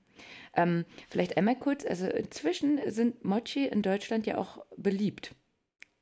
[0.57, 5.35] Ähm, vielleicht einmal kurz, also inzwischen sind Mochi in Deutschland ja auch beliebt.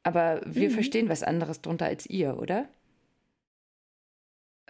[0.05, 0.75] Aber wir Mhm.
[0.75, 2.68] verstehen was anderes drunter als ihr, oder?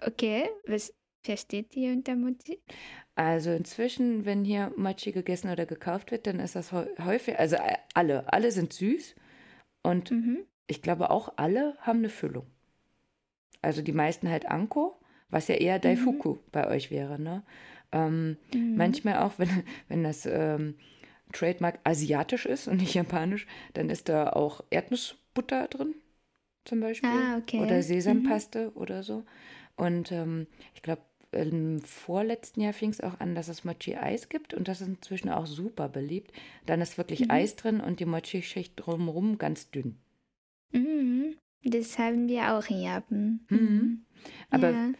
[0.02, 2.60] Okay, was versteht ihr unter Mochi?
[3.14, 7.56] Also inzwischen, wenn hier Mochi gegessen oder gekauft wird, dann ist das häu- häufig, also
[7.56, 9.14] äh, alle, alle sind süß
[9.82, 10.46] und Mhm.
[10.68, 12.46] ich glaube auch alle haben eine Füllung.
[13.62, 14.96] Also die meisten halt Anko,
[15.30, 17.42] was ja eher Daifuku bei euch wäre, ne?
[17.92, 18.76] Ähm, Mhm.
[18.76, 19.48] Manchmal auch, wenn,
[19.88, 20.74] wenn das ähm,
[21.32, 25.94] Trademark asiatisch ist und nicht japanisch, dann ist da auch Erdnussbutter drin,
[26.64, 27.08] zum Beispiel.
[27.08, 27.60] Ah, okay.
[27.62, 29.24] Oder Sesampaste oder so.
[29.76, 34.54] Und ähm, ich glaube, im vorletzten Jahr fing es auch an, dass es Mochi-Eis gibt
[34.54, 36.32] und das ist inzwischen auch super beliebt.
[36.64, 37.30] Dann ist wirklich Mhm.
[37.30, 39.96] Eis drin und die Mochi-Schicht drumherum ganz dünn.
[40.72, 41.36] Mhm.
[41.62, 43.40] Das haben wir auch in Japan.
[43.50, 44.04] Mhm.
[44.50, 44.92] Aber ja.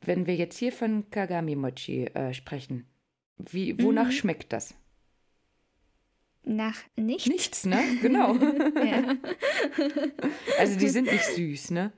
[0.00, 2.86] wenn wir jetzt hier von Kagami Mochi äh, sprechen,
[3.38, 4.12] wie, wonach Mhm.
[4.12, 4.74] schmeckt das?
[6.44, 7.26] nach nichts.
[7.28, 7.78] Nichts, ne?
[8.00, 8.34] Genau.
[8.84, 9.14] ja.
[10.58, 11.92] Also die sind nicht süß, ne?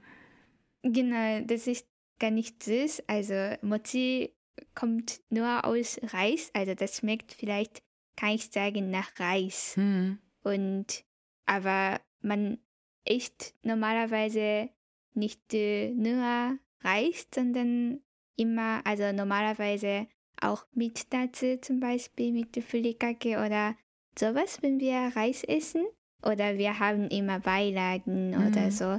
[0.83, 1.87] Genau, das ist
[2.19, 3.05] gar nicht süß.
[3.07, 4.35] Also Mochi
[4.75, 6.51] kommt nur aus Reis.
[6.55, 7.83] Also das schmeckt vielleicht,
[8.17, 9.77] kann ich sagen, nach Reis.
[9.77, 10.19] Hm.
[10.43, 11.05] Und
[11.47, 12.59] aber man
[13.07, 14.71] isst normalerweise
[15.15, 18.01] nicht äh, nur Reis, sondern
[18.37, 20.07] immer, also normalerweise
[20.41, 23.77] auch mit dazu, zum Beispiel mit Furikake oder
[24.19, 25.85] sowas, wenn wir Reis essen.
[26.23, 28.47] Oder wir haben immer Beilagen Mhm.
[28.47, 28.99] oder so.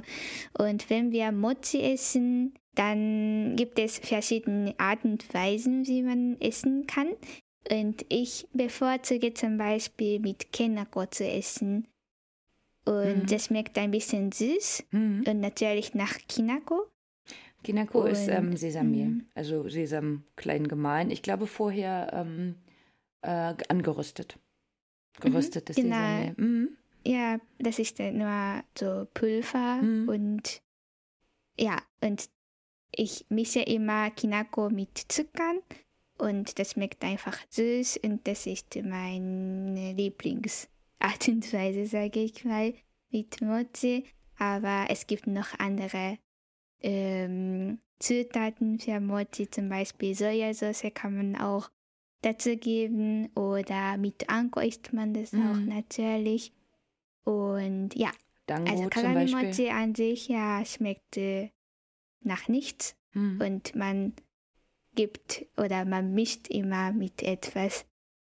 [0.62, 6.86] Und wenn wir Mochi essen, dann gibt es verschiedene Arten und Weisen, wie man essen
[6.86, 7.08] kann.
[7.70, 11.88] Und ich bevorzuge zum Beispiel mit Kenako zu essen.
[12.84, 13.26] Und Mhm.
[13.26, 15.24] das schmeckt ein bisschen süß Hm.
[15.26, 16.86] und natürlich nach Kinako.
[17.64, 19.26] Kinako ist Und- ähm, Sesammehl, Mhm.
[19.34, 21.10] also Sesam klein gemahlen.
[21.10, 22.54] Ich glaube vorher ähm,
[23.22, 24.38] äh, angeröstet.
[25.20, 25.96] Geröstetes genau.
[25.96, 26.34] Sesammehl.
[26.36, 26.68] Mhm.
[27.04, 30.08] Ja, das ist nur so Pulver Mhm.
[30.08, 30.62] und
[31.58, 32.28] ja, und
[32.92, 35.60] ich mische immer Kinako mit Zuckern
[36.18, 42.74] und das schmeckt einfach süß und das ist meine Lieblingsart und Weise, sage ich mal,
[43.10, 44.04] mit Mochi.
[44.38, 46.18] Aber es gibt noch andere
[46.80, 51.70] ähm, Zutaten für Mochi, zum Beispiel Sojasauce kann man auch
[52.22, 55.68] dazu geben oder mit Anko isst man das auch Mhm.
[55.68, 56.52] natürlich.
[57.24, 58.10] Und ja,
[58.46, 59.48] Dango also zum Kagami Beispiel.
[59.48, 61.50] Mochi an sich ja schmeckt äh,
[62.26, 63.40] nach nichts Mhm.
[63.40, 64.12] und man
[64.94, 67.86] gibt oder man mischt immer mit etwas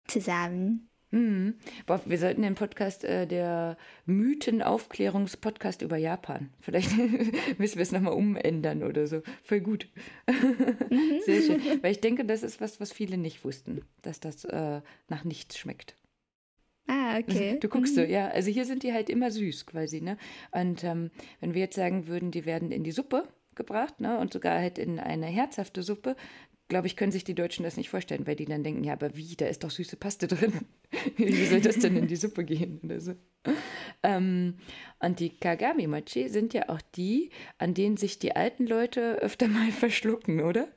[0.07, 0.89] zusammen.
[1.11, 1.55] Mhm.
[1.85, 6.49] Boah, wir sollten den Podcast, äh, der Mythenaufklärungspodcast über Japan.
[6.59, 6.89] Vielleicht
[7.59, 9.21] müssen wir es nochmal umändern oder so.
[9.43, 9.87] Voll gut.
[10.27, 11.21] Mhm.
[11.25, 11.61] Sehr schön.
[11.83, 15.57] Weil ich denke, das ist was, was viele nicht wussten, dass das äh, nach nichts
[15.57, 15.95] schmeckt.
[16.87, 17.57] Ah, okay.
[17.59, 18.09] Du guckst so, Mhm.
[18.09, 18.27] ja.
[18.27, 20.17] Also hier sind die halt immer süß quasi, ne?
[20.51, 24.17] Und ähm, wenn wir jetzt sagen würden, die werden in die Suppe gebracht, ne?
[24.19, 26.15] Und sogar halt in eine herzhafte Suppe,
[26.67, 29.15] glaube ich, können sich die Deutschen das nicht vorstellen, weil die dann denken, ja, aber
[29.15, 30.53] wie, da ist doch süße Paste drin.
[31.17, 33.13] wie soll das denn in die Suppe gehen oder so?
[34.03, 34.57] Ähm,
[34.99, 39.71] und die Kagami-Mochi sind ja auch die, an denen sich die alten Leute öfter mal
[39.71, 40.67] verschlucken, oder?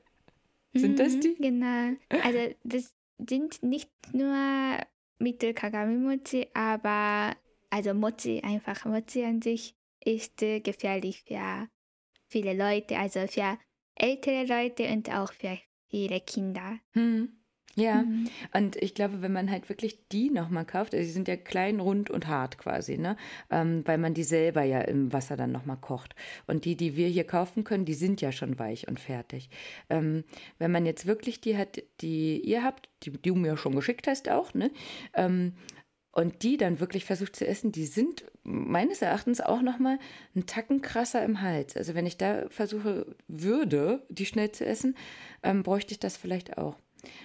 [0.74, 1.36] Sind das Mhm, die?
[1.36, 1.96] Genau.
[2.22, 4.78] Also das sind nicht nur
[5.18, 7.36] Mittel Kagami Mochi, aber
[7.70, 11.68] also Mochi, einfach Mochi an sich ist äh, gefährlich für
[12.28, 13.58] viele Leute, also für
[13.94, 15.58] ältere Leute und auch für
[15.90, 16.78] viele Kinder.
[16.92, 17.38] Hm.
[17.78, 18.02] Ja.
[18.02, 18.28] Mhm.
[18.54, 21.78] Und ich glaube, wenn man halt wirklich die nochmal kauft, also die sind ja klein,
[21.78, 23.16] rund und hart quasi, ne?
[23.50, 26.16] Ähm, weil man die selber ja im Wasser dann nochmal kocht.
[26.48, 29.48] Und die, die wir hier kaufen können, die sind ja schon weich und fertig.
[29.90, 30.24] Ähm,
[30.58, 34.08] wenn man jetzt wirklich die hat, die ihr habt, die, die du mir schon geschickt
[34.08, 34.72] hast auch, ne?
[35.14, 35.52] Ähm,
[36.18, 40.00] und die dann wirklich versucht zu essen, die sind meines Erachtens auch nochmal
[40.34, 41.76] einen Tacken krasser im Hals.
[41.76, 44.96] Also wenn ich da versuche würde, die schnell zu essen,
[45.44, 46.74] ähm, bräuchte ich das vielleicht auch.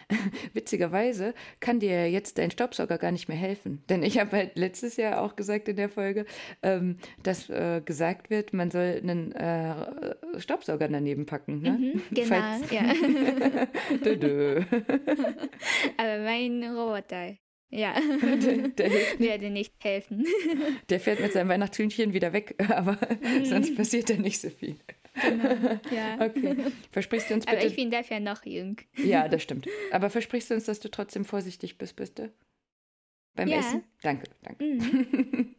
[0.54, 3.84] Witzigerweise kann dir jetzt dein Staubsauger gar nicht mehr helfen.
[3.90, 6.28] Denn ich habe halt letztes Jahr auch gesagt in der Folge,
[6.62, 11.62] ähm, dass äh, gesagt wird, man soll einen äh, Staubsauger daneben packen.
[11.62, 11.72] Ne?
[11.72, 12.84] Mhm, genau, Falls- ja.
[14.06, 14.62] Dö, dö.
[15.98, 17.38] aber mein Roboter,
[17.74, 20.26] ja, der, der, hilft- werde nicht helfen.
[20.90, 23.46] der fährt mit seinem Weihnachtshühnchen wieder weg, aber Mhm.
[23.46, 24.76] sonst passiert da nicht so viel.
[25.92, 26.18] ja.
[26.26, 26.56] Okay.
[26.92, 27.68] Versprichst du uns Aber bitte.
[27.68, 28.78] ich bin dafür noch jung.
[28.98, 29.68] ja, das stimmt.
[29.92, 32.32] Aber versprichst du uns, dass du trotzdem vorsichtig bist, bist du?
[33.36, 33.58] Beim Ja.
[33.60, 33.84] Essen?
[34.02, 34.64] Danke, danke.
[34.64, 35.56] Mhm.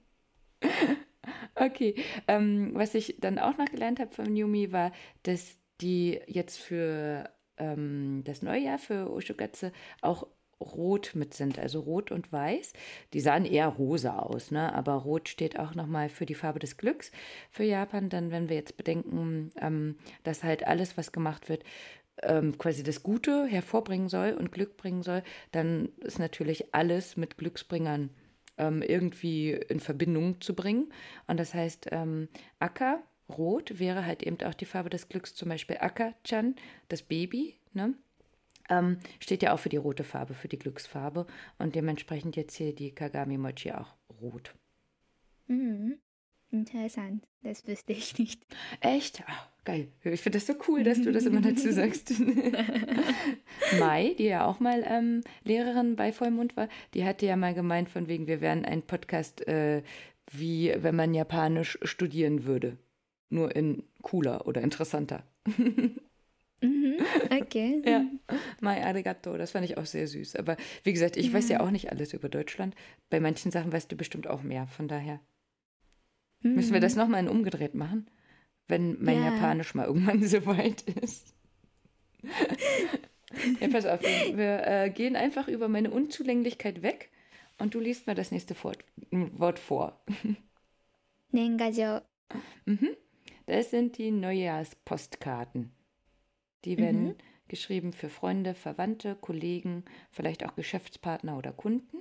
[1.57, 1.95] Okay,
[2.27, 7.31] ähm, was ich dann auch noch gelernt habe von Yumi war, dass die jetzt für
[7.59, 10.27] ähm, das Neujahr für Oshogatsu auch
[10.61, 12.73] rot mit sind, also rot und weiß.
[13.13, 14.75] Die sahen eher rosa aus, ne?
[14.75, 17.11] aber rot steht auch nochmal für die Farbe des Glücks
[17.51, 18.09] für Japan.
[18.09, 21.65] Dann, wenn wir jetzt bedenken, ähm, dass halt alles, was gemacht wird,
[22.23, 27.39] ähm, quasi das Gute hervorbringen soll und Glück bringen soll, dann ist natürlich alles mit
[27.39, 28.11] Glücksbringern
[28.59, 30.93] ähm, irgendwie in Verbindung zu bringen.
[31.27, 35.49] Und das heißt, ähm, Akka, rot, wäre halt eben auch die Farbe des Glücks, zum
[35.49, 36.57] Beispiel Akka-chan,
[36.89, 37.95] das Baby, ne?
[38.69, 41.27] Ähm, steht ja auch für die rote Farbe, für die Glücksfarbe.
[41.59, 44.55] Und dementsprechend jetzt hier die Kagami Mochi auch rot.
[45.47, 45.99] Mhm.
[46.55, 48.47] Interessant, das wüsste ich nicht.
[48.81, 49.25] Echt?
[49.27, 49.89] Ah, geil.
[50.05, 52.13] Ich finde das so cool, dass du das immer dazu sagst.
[53.81, 57.89] Mai, die ja auch mal ähm, Lehrerin bei Vollmond war, die hatte ja mal gemeint,
[57.89, 59.83] von wegen, wir wären ein Podcast, äh,
[60.31, 62.79] wie wenn man Japanisch studieren würde.
[63.31, 65.25] Nur in cooler oder interessanter.
[66.65, 66.97] Mhm,
[67.31, 67.83] okay.
[67.87, 68.05] ja,
[68.61, 70.37] mai arigato, das fand ich auch sehr süß.
[70.37, 71.33] Aber wie gesagt, ich ja.
[71.35, 72.75] weiß ja auch nicht alles über Deutschland.
[73.11, 75.21] Bei manchen Sachen weißt du bestimmt auch mehr, von daher.
[76.41, 76.55] Mhm.
[76.55, 76.85] Müssen wir mhm.
[76.85, 78.09] das nochmal in umgedreht machen,
[78.67, 79.35] wenn mein ja.
[79.35, 81.35] Japanisch mal irgendwann so weit ist.
[83.61, 87.11] ja, pass auf, wir äh, gehen einfach über meine Unzulänglichkeit weg
[87.59, 90.03] und du liest mir das nächste Wort vor.
[91.31, 92.01] Nengajo.
[92.65, 92.97] Mhm.
[93.45, 95.71] Das sind die Neujahrspostkarten.
[96.65, 97.15] Die werden Mhm.
[97.49, 101.99] geschrieben für Freunde, Verwandte, Kollegen, vielleicht auch Geschäftspartner oder Kunden.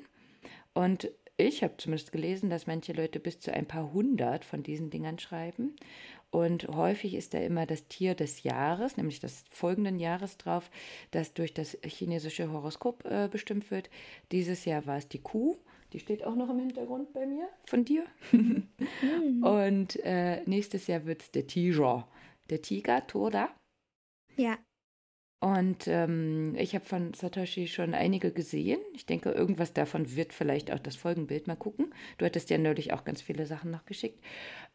[0.73, 4.89] Und ich habe zumindest gelesen, dass manche Leute bis zu ein paar hundert von diesen
[4.89, 5.76] Dingern schreiben.
[6.30, 10.69] Und häufig ist da immer das Tier des Jahres, nämlich des folgenden Jahres drauf,
[11.12, 13.89] das durch das chinesische Horoskop äh, bestimmt wird.
[14.32, 15.58] Dieses Jahr war es die Kuh.
[15.91, 18.06] Die steht auch noch im Hintergrund bei mir, von dir.
[19.41, 22.08] Und äh, nächstes Jahr wird es der Tiger.
[22.49, 23.49] Der Tiger, Toda.
[24.38, 24.58] Ja.
[25.43, 28.80] Und ähm, ich habe von Satoshi schon einige gesehen.
[28.93, 31.93] Ich denke, irgendwas davon wird vielleicht auch das Folgenbild mal gucken.
[32.17, 34.24] Du hattest ja neulich auch ganz viele Sachen noch geschickt.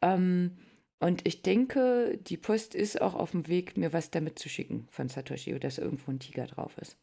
[0.02, 0.58] Ähm,
[1.00, 4.86] und ich denke, die Post ist auch auf dem Weg, mir was damit zu schicken
[4.90, 6.98] von Satoshi, dass irgendwo ein Tiger drauf ist.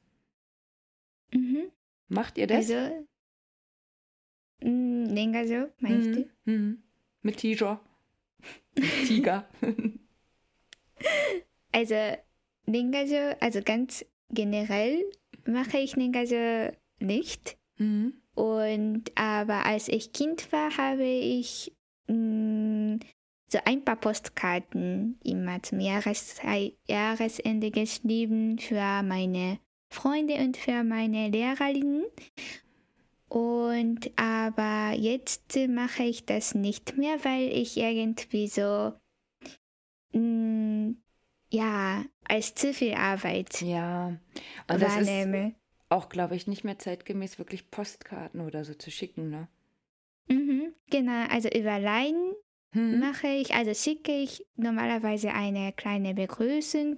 [1.34, 1.72] Mhm.
[2.08, 2.70] Macht ihr das?
[2.70, 3.08] Also,
[4.62, 6.13] mm, länger so, meinst mhm.
[6.13, 6.52] du?
[6.52, 6.84] Mhm.
[7.24, 7.82] Mit Tiger.
[8.76, 9.50] Mit Tiger.
[11.72, 12.15] also,
[12.65, 15.04] Ningajo, also ganz generell
[15.45, 17.58] mache ich Ningajo nicht.
[17.78, 18.13] Mhm.
[18.34, 21.73] Und aber als ich Kind war, habe ich
[22.08, 22.99] mh,
[23.47, 26.41] so ein paar Postkarten immer zum Jahres
[26.88, 32.06] Jahresende geschrieben für meine Freunde und für meine Lehrerinnen.
[33.30, 38.93] Und aber jetzt mache ich das nicht mehr, weil ich irgendwie so
[40.13, 40.95] mh,
[41.56, 44.08] ja als zu viel Arbeit Ja.
[44.68, 45.56] Und das ist wahrnehme.
[45.89, 49.48] auch, glaube ich, nicht mehr zeitgemäß, wirklich Postkarten oder so zu schicken, ne?
[50.28, 52.36] Mhm, genau, also über Line
[52.74, 53.00] Mhm.
[53.00, 56.98] mache ich, also schicke ich normalerweise eine kleine Begrüßung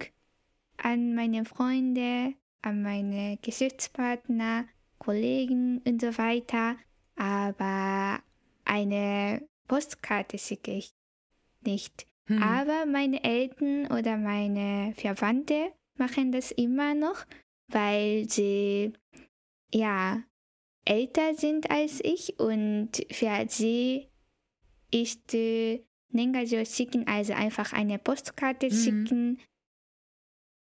[0.78, 4.65] an meine Freunde, an meine Geschäftspartner,
[4.98, 6.78] Kollegen und so weiter.
[7.15, 8.22] Aber
[8.65, 10.93] eine Postkarte schicke ich
[11.62, 12.08] nicht.
[12.28, 12.44] Mhm.
[12.44, 17.26] Aber meine Eltern oder meine Verwandte machen das immer noch,
[17.70, 18.94] weil sie
[19.74, 20.22] ja
[20.86, 24.08] älter sind als ich und für sie
[24.92, 28.72] ist äh, Nengajo schicken, also einfach eine Postkarte Mhm.
[28.72, 29.40] schicken,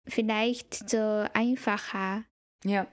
[0.07, 2.25] vielleicht so einfacher.
[2.63, 2.87] Ja,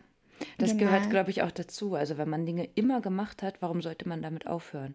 [0.59, 0.85] das Genau.
[0.85, 1.95] gehört, glaube ich, auch dazu.
[1.95, 4.95] Also wenn man Dinge immer gemacht hat, warum sollte man damit aufhören?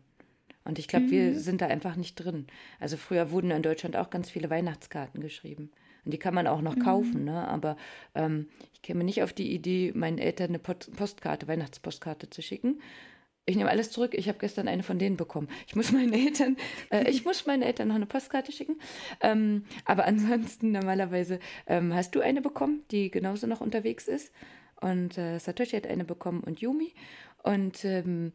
[0.69, 1.39] Und ich glaube, wir Mhm.
[1.39, 2.45] sind da einfach nicht drin.
[2.79, 5.71] Also früher wurden in Deutschland auch ganz viele Weihnachtskarten geschrieben.
[6.05, 6.81] Und die kann man auch noch Mhm.
[6.83, 7.47] kaufen, ne?
[7.47, 7.75] Aber
[8.13, 12.79] ähm, ich käme nicht auf die Idee, meinen Eltern eine Post Postkarte, Weihnachtspostkarte zu schicken.
[13.47, 14.13] Ich nehme alles zurück.
[14.13, 15.47] Ich habe gestern eine von denen bekommen.
[15.65, 16.55] Ich muss meinen Eltern,
[16.91, 18.77] äh, ich muss meinen Eltern noch eine Postkarte schicken.
[19.21, 24.31] Ähm, aber ansonsten normalerweise ähm, hast du eine bekommen, die genauso noch unterwegs ist.
[24.81, 26.93] Und äh, Satoshi hat eine bekommen und Yumi.
[27.41, 28.33] Und ähm,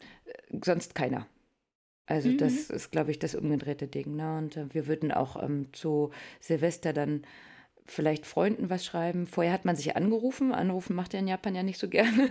[0.65, 1.29] sonst keiner.
[2.07, 2.39] Also Mhm.
[2.39, 4.17] das ist, glaube ich, das umgedrehte Ding.
[4.17, 4.39] Ne?
[4.39, 7.23] Und äh, wir würden auch ähm, zu Silvester dann
[7.87, 9.27] vielleicht Freunden was schreiben.
[9.27, 10.53] Vorher hat man sich angerufen.
[10.53, 12.31] Anrufen macht ja in Japan ja nicht so gerne.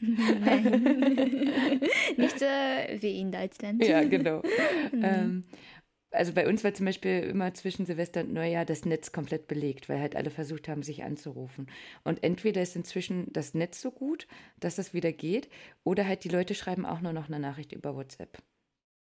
[0.00, 0.82] Nein.
[2.16, 3.84] Nicht so wie in Deutschland.
[3.84, 4.42] ja, genau.
[4.92, 5.04] Mhm.
[5.04, 5.42] ähm,
[6.10, 9.88] also bei uns war zum Beispiel immer zwischen Silvester und Neujahr das Netz komplett belegt,
[9.88, 11.68] weil halt alle versucht haben, sich anzurufen.
[12.04, 14.26] Und entweder ist inzwischen das Netz so gut,
[14.60, 15.48] dass das wieder geht,
[15.84, 18.38] oder halt die Leute schreiben auch nur noch eine Nachricht über WhatsApp.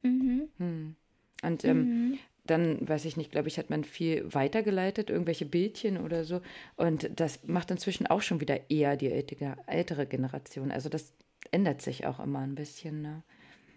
[0.07, 0.49] Mhm.
[0.59, 0.97] Hm.
[1.43, 2.19] Und ähm, Mhm.
[2.47, 6.41] dann, weiß ich nicht, glaube ich, hat man viel weitergeleitet, irgendwelche Bildchen oder so.
[6.77, 10.71] Und das macht inzwischen auch schon wieder eher die ältere, Generation.
[10.71, 11.13] Also das
[11.51, 13.03] ändert sich auch immer ein bisschen.
[13.03, 13.23] Ne?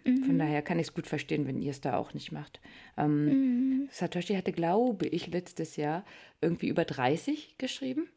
[0.04, 0.38] Von Mhm.
[0.38, 2.60] daher kann ich es gut verstehen, wenn ihr es da auch nicht macht.
[2.96, 3.88] Ähm, Mhm.
[3.90, 6.04] Satoshi hatte, glaube ich, letztes Jahr
[6.40, 8.08] irgendwie über 30 geschrieben.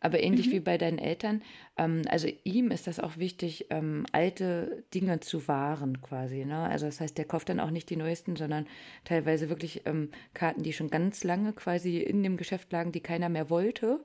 [0.00, 1.42] Aber ähnlich wie bei deinen Eltern,
[1.76, 6.44] ähm, also ihm ist das auch wichtig, ähm, alte Dinge zu wahren quasi.
[6.44, 6.56] Ne?
[6.56, 8.66] Also das heißt, der kauft dann auch nicht die neuesten, sondern
[9.04, 13.28] teilweise wirklich ähm, Karten, die schon ganz lange quasi in dem Geschäft lagen, die keiner
[13.28, 14.04] mehr wollte,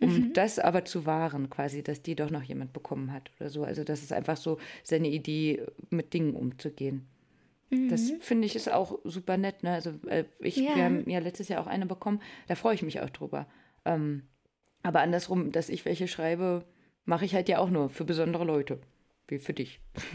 [0.00, 3.62] um das aber zu wahren quasi, dass die doch noch jemand bekommen hat oder so.
[3.64, 7.06] Also das ist einfach so seine Idee, mit Dingen umzugehen.
[7.90, 8.20] Das Mhm.
[8.20, 9.62] finde ich ist auch super nett.
[9.64, 9.72] Ne?
[9.72, 10.76] Also äh, ich, Ja.
[10.76, 12.20] wir haben ja letztes Jahr auch eine bekommen.
[12.46, 13.46] Da freue ich mich auch drüber.
[13.84, 14.22] Ähm,
[14.86, 16.64] aber andersrum, dass ich welche schreibe,
[17.04, 18.80] mache ich halt ja auch nur für besondere Leute.
[19.28, 19.80] Wie für dich.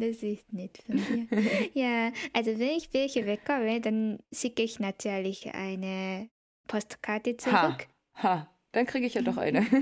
[0.00, 1.26] das ist nett von dir.
[1.74, 6.30] ja, also wenn ich welche bekomme, dann schicke ich natürlich eine
[6.66, 7.36] Postkarte Ha.
[7.36, 7.86] zurück.
[8.22, 9.66] Ha, dann kriege ich ja doch eine.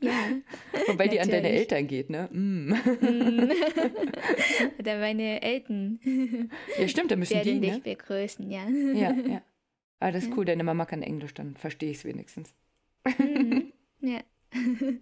[0.00, 0.12] Ja.
[0.86, 1.60] Wobei die an deine Natürlich.
[1.60, 2.28] Eltern geht, ne?
[2.30, 2.68] Mm.
[2.68, 3.50] Mm.
[4.78, 5.98] Oder meine Eltern
[6.78, 7.80] Ja, stimmt, da müssen werden die, dich ne?
[7.80, 8.68] begrüßen, ja.
[8.68, 9.42] Ja, ja.
[10.00, 12.54] Ah, das ist cool, deine Mama kann Englisch, dann verstehe ich es wenigstens.
[13.18, 13.72] Mhm.
[14.00, 14.20] ja.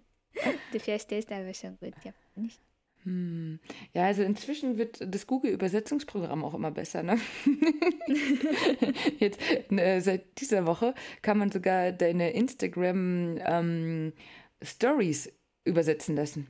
[0.71, 2.11] Du verstehst aber schon gut, ja.
[2.35, 2.59] Nicht?
[3.03, 3.59] Hm.
[3.93, 7.17] Ja, also inzwischen wird das Google-Übersetzungsprogramm auch immer besser, ne?
[9.19, 9.39] Jetzt,
[9.71, 15.31] äh, seit dieser Woche kann man sogar deine Instagram-Stories
[15.63, 16.47] übersetzen lassen.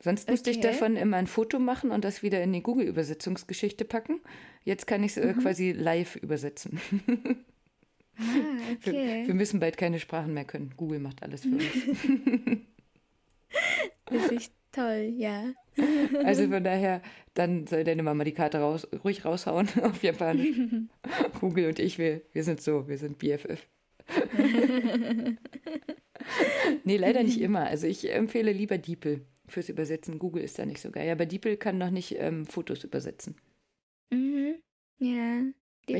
[0.00, 4.20] Sonst musste ich davon immer ein Foto machen und das wieder in die Google-Übersetzungsgeschichte packen.
[4.64, 6.80] Jetzt kann ich es äh, quasi live übersetzen.
[8.16, 8.22] Ah,
[8.82, 9.22] Wir, okay.
[9.26, 10.74] wir müssen bald keine Sprachen mehr können.
[10.76, 11.64] Google macht alles für uns.
[14.06, 15.52] Das ist toll, ja.
[16.24, 17.02] Also von daher,
[17.34, 20.56] dann soll deine Mama die Karte raus, ruhig raushauen auf Japanisch.
[21.40, 23.66] Google und ich, wir, wir sind so, wir sind BFF.
[26.84, 27.66] nee, leider nicht immer.
[27.66, 30.18] Also ich empfehle lieber DeepL fürs Übersetzen.
[30.18, 31.10] Google ist da nicht so geil.
[31.10, 33.36] Aber DeepL kann noch nicht ähm, Fotos übersetzen.
[34.10, 34.54] Mhm.
[34.98, 35.42] Ja.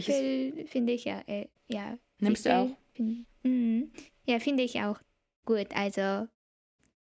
[0.01, 1.99] Film finde ich ja, äh, ja.
[2.21, 2.71] Nimmst die du auch?
[2.95, 3.91] Find, mhm.
[4.27, 5.01] Ja, finde ich auch
[5.45, 5.69] gut.
[5.75, 6.29] Also,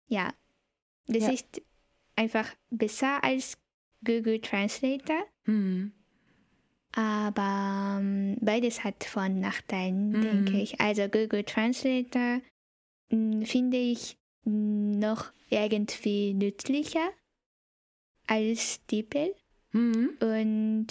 [0.09, 0.33] ja.
[1.07, 1.31] Das Ja.
[1.33, 1.63] ist
[2.17, 3.57] einfach besser als
[4.05, 5.25] Google Translator.
[5.45, 5.93] Hm.
[6.93, 10.23] Aber ähm, beides hat Vor- und Nachteilen, Mhm.
[10.23, 10.81] denke ich.
[10.81, 12.41] Also Google Translator
[13.11, 17.09] mh, finde ich noch irgendwie nützlicher
[18.26, 19.34] als DeepL.
[19.72, 20.11] Hm.
[20.20, 20.86] Und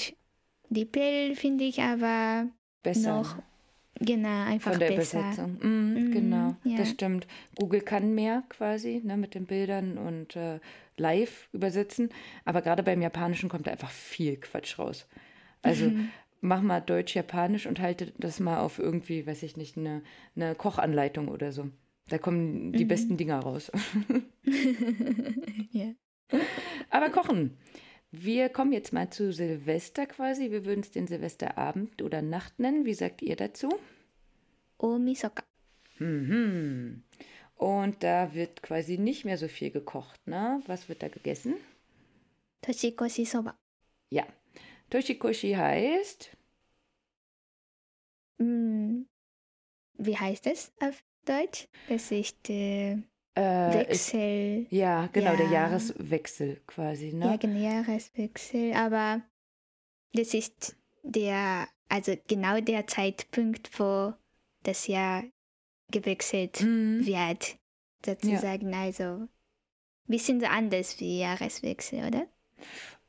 [0.69, 2.47] DeepL finde ich aber
[2.83, 3.17] Besser.
[3.17, 3.35] noch
[3.99, 5.19] genau einfach Von der besser.
[5.19, 5.53] Übersetzung.
[5.61, 6.77] Mm, Mhm, genau, ja.
[6.77, 7.25] das stimmt.
[7.55, 10.59] Google kann mehr quasi ne, mit den Bildern und äh,
[10.97, 12.09] live übersetzen.
[12.45, 15.07] Aber gerade beim Japanischen kommt da einfach viel Quatsch raus.
[15.63, 16.11] Also Mhm.
[16.41, 20.03] mach mal Deutsch-Japanisch und halte das mal auf irgendwie, weiß ich nicht, eine,
[20.35, 21.69] eine Kochanleitung oder so.
[22.09, 22.87] Da kommen die Mhm.
[22.87, 23.71] besten Dinger raus.
[25.71, 25.93] ja.
[26.89, 27.57] Aber kochen.
[28.11, 30.49] Wir kommen jetzt mal zu Silvester quasi.
[30.51, 32.85] Wir würden es den Silvesterabend oder Nacht nennen.
[32.85, 33.69] Wie sagt ihr dazu?
[34.77, 35.43] Omisoka.
[35.99, 37.03] Mhm.
[37.55, 40.61] Und da wird quasi nicht mehr so viel gekocht, ne?
[40.67, 41.55] Was wird da gegessen?
[42.61, 43.57] Toshikoshi Soba.
[44.09, 44.25] Ja.
[44.89, 46.31] Toshikoshi heißt,
[48.39, 49.07] Mm,
[49.97, 51.67] Wie heißt es auf Deutsch?
[51.87, 52.93] Das ist äh,
[53.37, 54.67] äh, ist, Wechsel.
[54.69, 55.51] ja, genau, der Ja.
[55.53, 57.25] Jahreswechsel quasi, ne?
[57.25, 58.73] Ja, genau, Jahreswechsel.
[58.73, 59.21] Aber
[60.13, 64.13] das ist der, also genau der Zeitpunkt, wo
[64.63, 65.23] das Jahr
[65.91, 67.05] gewechselt Mhm.
[67.05, 67.57] wird.
[68.05, 69.27] Sozusagen, also
[70.05, 72.27] bisschen so anders wie Jahreswechsel, oder?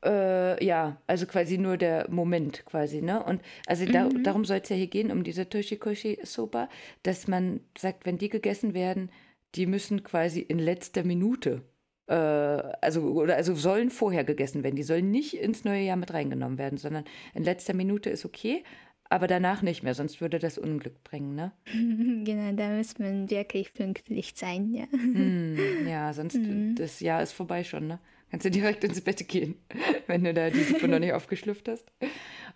[0.03, 3.21] Äh, ja, also quasi nur der Moment quasi, ne?
[3.23, 4.23] Und also da, Mhm.
[4.23, 6.69] darum soll es ja hier gehen, um diese Toshikoshi-Soba,
[7.03, 9.11] dass man sagt, wenn die gegessen werden,
[9.55, 11.63] die müssen quasi in letzter Minute,
[12.07, 14.75] äh, also, oder also sollen vorher gegessen werden.
[14.77, 18.63] Die sollen nicht ins neue Jahr mit reingenommen werden, sondern in letzter Minute ist okay,
[19.09, 21.51] aber danach nicht mehr, sonst würde das Unglück bringen, ne?
[22.25, 24.85] genau, da muss man wirklich pünktlich sein, ja.
[24.91, 25.55] Hm,
[25.87, 26.75] ja, sonst Mhm.
[26.75, 27.99] das Jahr ist vorbei schon, ne?
[28.31, 29.55] Kannst du direkt ins Bett gehen,
[30.07, 31.91] wenn du da die Suppe noch nicht aufgeschlüpft hast.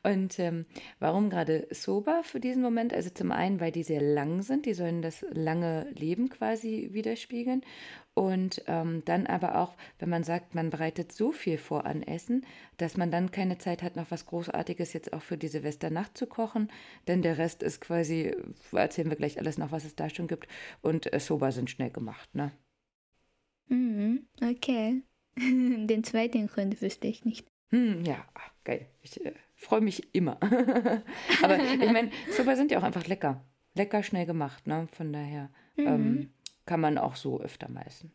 [0.03, 0.65] Und ähm,
[0.99, 2.93] warum gerade Soba für diesen Moment?
[2.93, 7.61] Also zum einen, weil die sehr lang sind, die sollen das lange Leben quasi widerspiegeln.
[8.13, 12.45] Und ähm, dann aber auch, wenn man sagt, man bereitet so viel vor an Essen,
[12.77, 16.27] dass man dann keine Zeit hat, noch was Großartiges jetzt auch für die Silvesternacht zu
[16.27, 16.69] kochen.
[17.07, 18.35] Denn der Rest ist quasi,
[18.71, 20.47] erzählen wir gleich alles noch, was es da schon gibt.
[20.81, 22.51] Und äh, Soba sind schnell gemacht, ne?
[23.69, 25.01] Mhm, okay.
[25.87, 27.47] Den zweiten Grund wüsste ich nicht.
[27.69, 28.23] Hm, ja,
[28.63, 28.87] geil.
[29.01, 30.37] Ich äh, freue mich immer.
[31.43, 33.43] Aber ich meine, Soba sind ja auch einfach lecker.
[33.75, 34.87] Lecker, schnell gemacht, ne?
[34.91, 36.31] Von daher ähm,
[36.65, 38.11] kann man auch so öfter mal essen.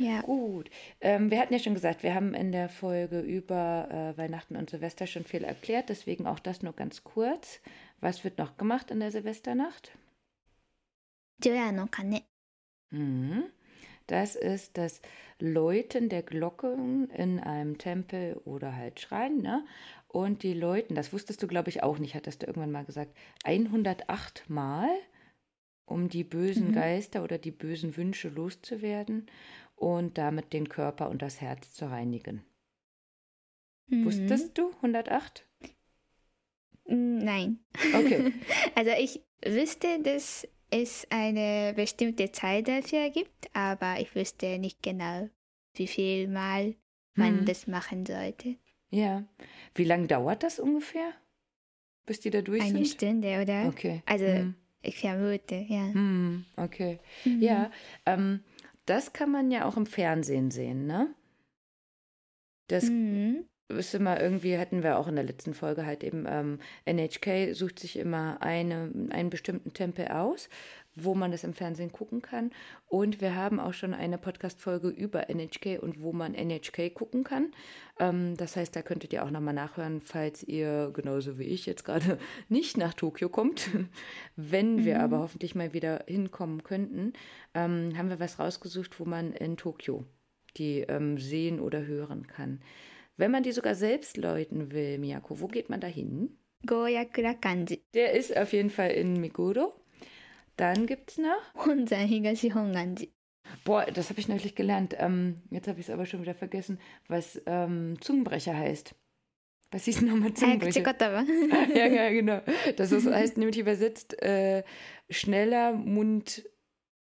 [0.00, 0.22] Ja.
[0.22, 0.70] Gut.
[1.00, 4.70] Ähm, wir hatten ja schon gesagt, wir haben in der Folge über äh, Weihnachten und
[4.70, 7.60] Silvester schon viel erklärt, deswegen auch das nur ganz kurz.
[8.00, 9.92] Was wird noch gemacht in der Silvesternacht?
[11.44, 12.22] Joya no Kane.
[12.90, 13.44] Mhm.
[14.10, 15.00] Das ist das
[15.38, 19.64] Läuten der Glocken in einem Tempel oder halt Schrein, ne?
[20.08, 23.16] Und die läuten, das wusstest du, glaube ich, auch nicht, hattest du irgendwann mal gesagt,
[23.44, 24.88] 108 Mal,
[25.84, 26.72] um die bösen Mhm.
[26.72, 29.26] Geister oder die bösen Wünsche loszuwerden
[29.76, 32.42] und damit den Körper und das Herz zu reinigen.
[33.86, 34.04] Mhm.
[34.06, 35.46] Wusstest du 108?
[36.86, 37.60] Mm, Nein.
[37.94, 38.32] Okay.
[38.74, 45.28] Also ich wüsste, dass es eine bestimmte Zeit dafür gibt, aber ich wüsste nicht genau,
[45.74, 46.74] wie viel Mal
[47.14, 47.44] man Hm.
[47.44, 48.56] das machen sollte.
[48.90, 49.24] Ja.
[49.74, 51.12] Wie lange dauert das ungefähr,
[52.06, 52.86] bis die da durch Eine sind?
[52.86, 53.68] Stunde, oder?
[53.68, 54.02] Okay.
[54.06, 54.54] Also Hm.
[54.82, 55.92] ich vermute, ja.
[55.92, 56.98] Hm, okay.
[57.24, 57.42] Mhm.
[57.42, 57.70] Ja,
[58.06, 58.42] ähm,
[58.86, 61.14] das kann man ja auch im Fernsehen sehen, ne?
[62.68, 63.46] Das Mhm.
[63.78, 67.78] Ist immer irgendwie, hatten wir auch in der letzten Folge halt eben, ähm, NHK sucht
[67.78, 70.48] sich immer eine, einen bestimmten Tempel aus,
[70.96, 72.50] wo man das im Fernsehen gucken kann.
[72.88, 77.52] Und wir haben auch schon eine Podcast-Folge über NHK und wo man NHK gucken kann.
[77.98, 81.84] Ähm, das heißt, da könntet ihr auch nochmal nachhören, falls ihr genauso wie ich jetzt
[81.84, 82.18] gerade
[82.48, 83.70] nicht nach Tokio kommt.
[84.36, 85.00] Wenn wir Mhm.
[85.00, 87.12] aber hoffentlich mal wieder hinkommen könnten,
[87.54, 90.04] ähm, haben wir was rausgesucht, wo man in Tokio
[90.56, 92.60] die ähm, sehen oder hören kann.
[93.20, 96.38] Wenn man die sogar selbst läuten will, Miyako, wo geht man da hin?
[96.66, 97.82] Goyakura Kanji.
[97.92, 99.74] Der ist auf jeden Fall in Meguro.
[100.56, 103.12] Dann gibt es noch Honsan Higashi Honganji.
[103.62, 104.96] Boah, das habe ich neulich gelernt.
[104.98, 108.94] Ähm, jetzt habe ich es aber schon wieder vergessen, was ähm, Zungenbrecher heißt.
[109.70, 110.80] Was hieß nochmal äh, Zungenbrecher?
[111.74, 112.40] ja, ja, genau.
[112.78, 114.64] Das ist, heißt nämlich übersetzt äh,
[115.10, 116.46] schneller Mundwort.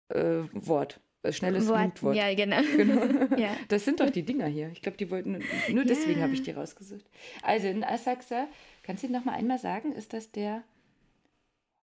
[0.09, 2.61] Äh, äh, schnelles Wort, Ja, genau.
[2.77, 3.35] genau.
[3.37, 3.55] ja.
[3.67, 4.69] Das sind doch die Dinger hier.
[4.69, 7.05] Ich glaube, die wollten, nur deswegen habe ich die rausgesucht.
[7.41, 8.47] Also in Asakusa,
[8.83, 10.63] kannst du noch mal einmal sagen, ist das der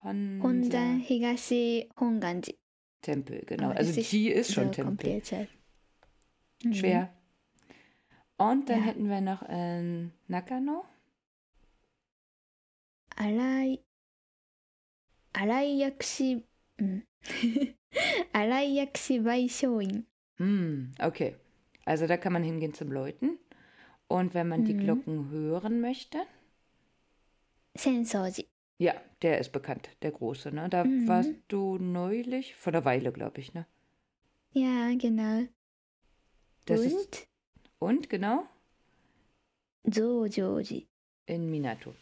[0.01, 2.55] Honda, Honda Higashi Honganji.
[3.01, 3.65] Tempel, genau.
[3.65, 5.21] Aber also Ji ist schon so Tempel.
[6.63, 6.73] Mhm.
[6.73, 7.13] Schwer.
[8.37, 8.85] Und dann ja.
[8.85, 10.85] hätten wir noch in Nakano.
[13.15, 13.79] Arai,
[15.33, 16.43] Arai Yakushi.
[16.77, 17.03] Hm.
[18.33, 20.05] Alaiyaksi Baishoin.
[20.37, 21.35] Hm, okay.
[21.85, 23.37] Also da kann man hingehen zum Läuten.
[24.07, 24.79] Und wenn man die mhm.
[24.79, 26.19] Glocken hören möchte?
[27.75, 28.47] Sensoji.
[28.77, 30.69] Ja, der ist bekannt, der große, ne?
[30.69, 31.07] Da mhm.
[31.07, 33.65] warst du neulich, vor einer Weile, glaube ich, ne?
[34.51, 35.47] Ja, genau.
[36.65, 36.87] Das und?
[36.87, 37.27] Ist,
[37.79, 38.45] und, genau?
[39.89, 40.87] Zojoji.
[41.25, 41.95] In Minato.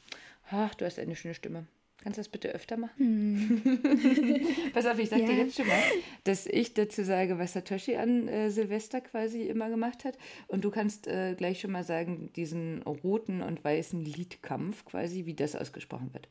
[0.49, 1.67] Ach, du hast eine schöne Stimme.
[2.03, 2.91] Kannst du das bitte öfter machen?
[2.99, 4.41] うん、
[4.73, 5.43] Pass auf, ich sag dir Ja.
[5.43, 5.81] jetzt schon mal,
[6.25, 10.17] dass ich dazu sage, was Satoshi an äh, Silvester quasi immer gemacht hat.
[10.47, 15.33] Und du kannst äh, gleich schon mal sagen, diesen roten und weißen Liedkampf quasi, wie
[15.33, 16.27] das ausgesprochen wird.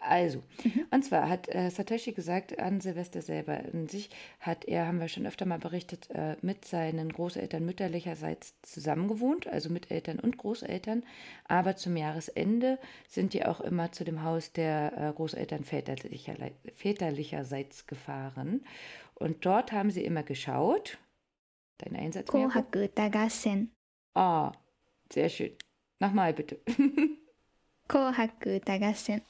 [0.00, 0.86] Also, mhm.
[0.90, 4.08] und zwar hat äh, Satoshi gesagt, an Silvester selber in sich
[4.40, 9.68] hat er, haben wir schon öfter mal berichtet, äh, mit seinen Großeltern mütterlicherseits zusammengewohnt, also
[9.68, 11.04] mit Eltern und Großeltern.
[11.44, 12.78] Aber zum Jahresende
[13.08, 16.34] sind die auch immer zu dem Haus der äh, Großeltern väterlicher,
[16.74, 18.64] väterlicherseits gefahren.
[19.14, 20.98] Und dort haben sie immer geschaut.
[21.76, 22.26] Dein Einsatz.
[24.14, 24.50] Oh,
[25.12, 25.52] sehr schön.
[25.98, 26.58] Nochmal bitte.
[27.90, 29.22] Kohaku Dagasen.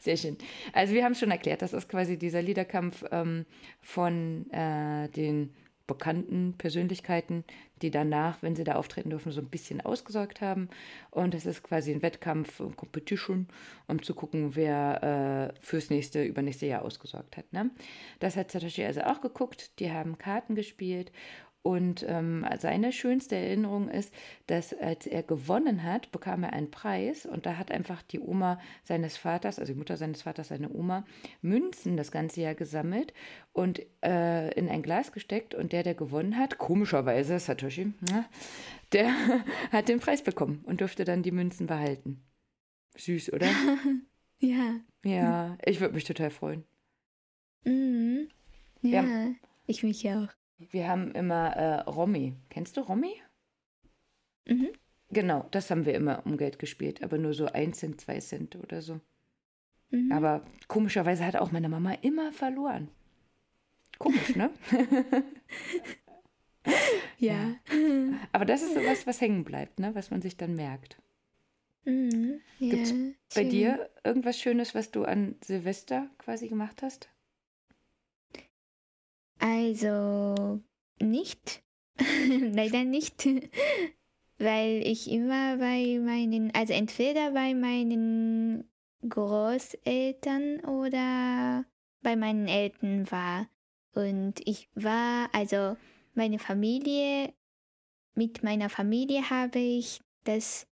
[0.00, 0.38] Sehr schön.
[0.72, 3.44] Also wir haben schon erklärt, das ist quasi dieser Liederkampf ähm,
[3.82, 5.54] von äh, den
[5.86, 7.44] bekannten Persönlichkeiten,
[7.82, 10.68] die danach, wenn sie da auftreten dürfen, so ein bisschen ausgesorgt haben.
[11.10, 13.48] Und es ist quasi ein Wettkampf, ein Competition,
[13.86, 17.52] um zu gucken, wer äh, fürs nächste, übernächste Jahr ausgesorgt hat.
[17.52, 17.70] Ne?
[18.18, 19.78] Das hat Satoshi also auch geguckt.
[19.78, 21.12] Die haben Karten gespielt
[21.66, 24.14] und ähm, seine schönste Erinnerung ist,
[24.46, 28.60] dass als er gewonnen hat, bekam er einen Preis und da hat einfach die Oma
[28.84, 31.04] seines Vaters, also die Mutter seines Vaters, seine Oma,
[31.42, 33.12] Münzen das ganze Jahr gesammelt
[33.52, 38.26] und äh, in ein Glas gesteckt und der, der gewonnen hat, komischerweise Satoshi, na,
[38.92, 39.10] der
[39.72, 42.22] hat den Preis bekommen und durfte dann die Münzen behalten.
[42.96, 43.48] Süß, oder?
[44.38, 46.62] ja Ja, ich würde mich total freuen.
[47.64, 48.28] うん、
[48.82, 49.02] Ja.
[49.02, 49.34] ja
[49.66, 50.28] ich mich auch
[50.58, 52.34] Wir haben immer äh, Romy.
[52.50, 53.14] Kennst du Romy?
[54.46, 54.68] Mhm.
[55.10, 58.56] Genau, das haben wir immer um Geld gespielt, aber nur so 1 Cent, 2 Cent
[58.56, 59.00] oder so.
[59.90, 60.10] Mhm.
[60.12, 62.88] Aber komischerweise hat auch meine Mama immer verloren.
[63.98, 64.50] Komisch, ne?
[67.18, 67.54] ja
[68.32, 69.94] aber das ist sowas, was hängen bleibt, ne?
[69.94, 70.98] Was man sich dann merkt.
[71.86, 72.92] うん、ja Gibt's
[73.34, 73.50] Bei schön.
[73.50, 77.08] dir irgendwas Schönes, was du an Silvester quasi gemacht hast?
[79.38, 80.60] Also
[81.00, 81.62] nicht,
[82.40, 83.26] leider nicht,
[84.38, 88.70] weil ich immer bei meinen, also entweder bei meinen
[89.08, 91.64] Großeltern oder
[92.02, 93.48] bei meinen Eltern war.
[93.94, 95.76] Und ich war, also
[96.14, 97.32] meine Familie,
[98.14, 100.66] mit meiner Familie habe ich das,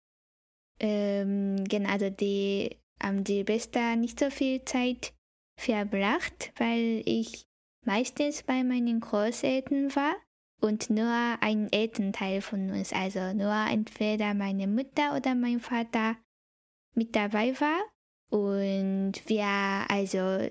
[0.80, 5.12] ähm, genau, also die am Silvester nicht so viel Zeit
[5.56, 7.46] verbracht, weil ich
[7.84, 10.14] meistens bei meinen Großeltern war
[10.60, 11.10] und nur
[11.40, 16.16] ein Elternteil von uns, also nur entweder meine Mutter oder mein Vater
[16.94, 17.80] mit dabei war.
[18.30, 19.44] Und wir
[19.88, 20.48] also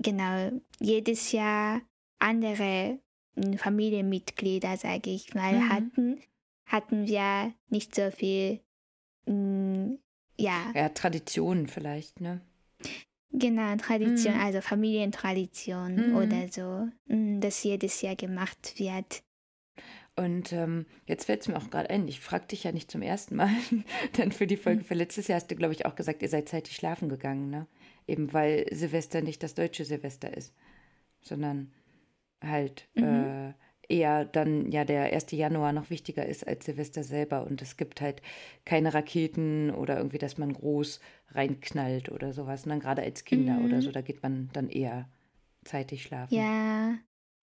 [0.00, 1.82] genau jedes Jahr
[2.18, 2.98] andere
[3.34, 5.68] mm, Familienmitglieder, sage ich mal, Mhm.
[5.68, 6.20] hatten,
[6.66, 8.60] hatten wir nicht so viel,
[9.26, 9.94] mm,
[10.38, 12.40] ja, Ja, Traditionen vielleicht, ne?
[13.32, 14.40] Genau, Tradition, Mhm.
[14.40, 16.16] also Familientradition Mhm.
[16.16, 19.22] oder so, mm, das jedes Jahr gemacht wird.
[20.14, 23.00] Und ähm, jetzt fällt es mir auch gerade ein, ich frage dich ja nicht zum
[23.00, 23.48] ersten Mal,
[24.12, 26.48] dann für die Folge für letztes Jahr hast du, glaube ich, auch gesagt, ihr seid
[26.50, 27.66] zeitig schlafen gegangen, ne?
[28.06, 30.52] Eben weil Silvester nicht das deutsche Silvester ist,
[31.22, 31.72] sondern
[32.44, 33.52] halt äh,
[33.88, 35.26] eher dann ja der 1.
[35.32, 38.22] Januar noch wichtiger ist als Silvester selber und es gibt halt
[38.64, 41.00] keine Raketen oder irgendwie, dass man groß
[41.32, 42.64] reinknallt oder sowas.
[42.64, 43.64] Und dann gerade als Kinder Mhm.
[43.64, 45.08] oder so, da geht man dann eher
[45.64, 46.34] zeitig schlafen.
[46.34, 46.94] Ja,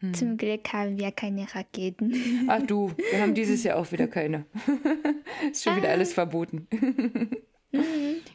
[0.01, 0.13] Hm.
[0.13, 2.13] zum Glück haben wir keine Raketen.
[2.47, 4.45] Ach du, wir haben dieses Jahr auch wieder keine.
[5.51, 5.91] Ist schon wieder Ah.
[5.93, 6.67] alles verboten.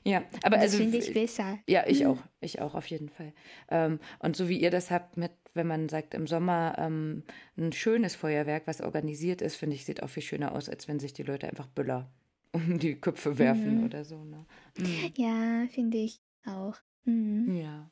[0.05, 0.79] ja, aber das also.
[0.79, 1.59] finde ich besser.
[1.69, 2.19] Ja, ich auch.
[2.41, 3.33] Ich auch, auf jeden Fall.
[3.69, 7.25] Ähm, und so wie ihr das habt mit, wenn man sagt, im Sommer ähm,
[7.57, 11.01] ein schönes Feuerwerk, was organisiert ist, finde ich, sieht auch viel schöner aus, als wenn
[11.01, 12.11] sich die Leute einfach Böller
[12.53, 13.85] um die Köpfe werfen Mhm.
[13.87, 14.23] oder so.
[14.25, 14.45] Ne?
[14.79, 15.13] Mhm.
[15.17, 16.77] Ja, finde ich auch.
[17.05, 17.55] Mhm.
[17.57, 17.91] Ja.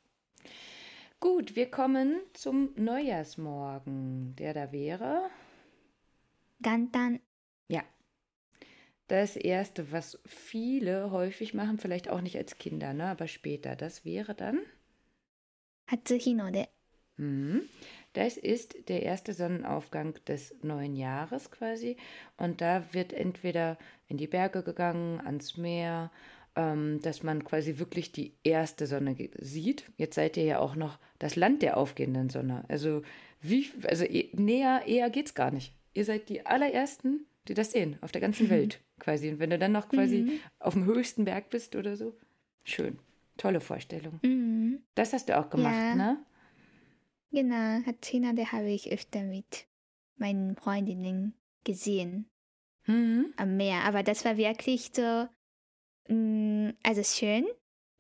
[1.21, 5.31] Gut, wir kommen zum Neujahrsmorgen, der da wäre.
[6.63, 7.21] Gantan,
[7.69, 7.83] Ja.
[9.07, 14.05] Das erste, was viele häufig machen, vielleicht auch nicht als Kinder, ne, aber später, das
[14.05, 14.61] wäre dann,
[15.87, 16.67] Hatsuhinode.
[17.17, 17.63] mhm,
[18.13, 21.97] das ist der erste Sonnenaufgang des neuen Jahres quasi.
[22.37, 23.79] Und da wird entweder
[24.09, 26.11] in die Berge gegangen, ans Meer,
[26.57, 29.91] ähm, dass man quasi wirklich die erste Sonne sieht.
[29.97, 32.65] Jetzt seid ihr ja auch noch das Land der aufgehenden Sonne.
[32.69, 33.03] Also
[33.41, 35.75] wie, also eh- näher, eher geht's gar nicht.
[35.95, 39.29] Ihr seid die allerersten, die das sehen, auf der ganzen Welt quasi.
[39.31, 42.17] Und wenn du dann noch quasi auf dem höchsten Berg bist oder so,
[42.65, 42.99] schön.
[43.37, 44.21] Tolle Vorstellung.
[44.23, 44.83] Mhm.
[44.95, 45.95] Das hast du auch gemacht, Ja.
[45.95, 46.25] ne?
[47.33, 49.67] Genau, Hatsuhinode habe ich öfter mit
[50.17, 51.35] meinen Freundinnen
[51.65, 52.27] gesehen
[52.87, 53.33] Mhm.
[53.37, 53.85] am Meer.
[53.85, 55.29] Aber das war wirklich so,
[56.09, 57.47] mm, also schön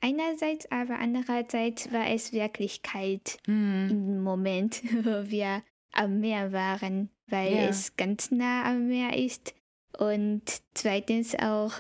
[0.00, 3.88] einerseits, aber andererseits war es wirklich kalt Mhm.
[3.90, 7.68] im Moment, wo wir am Meer waren, weil Ja.
[7.68, 9.55] es ganz nah am Meer ist
[9.99, 10.43] und
[10.74, 11.72] zweitens auch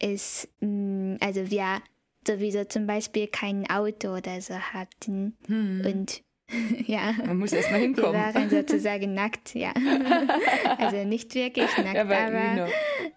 [0.00, 1.80] es, mm, also wir
[2.26, 5.82] sowieso zum Beispiel kein Auto oder so hatten Mhm.
[5.86, 6.22] und
[6.86, 8.14] ja, Man muss erst mal wir hinkommen.
[8.14, 9.72] waren sozusagen nackt, ja.
[10.78, 12.68] Also nicht wirklich nackt, ja, aber, aber.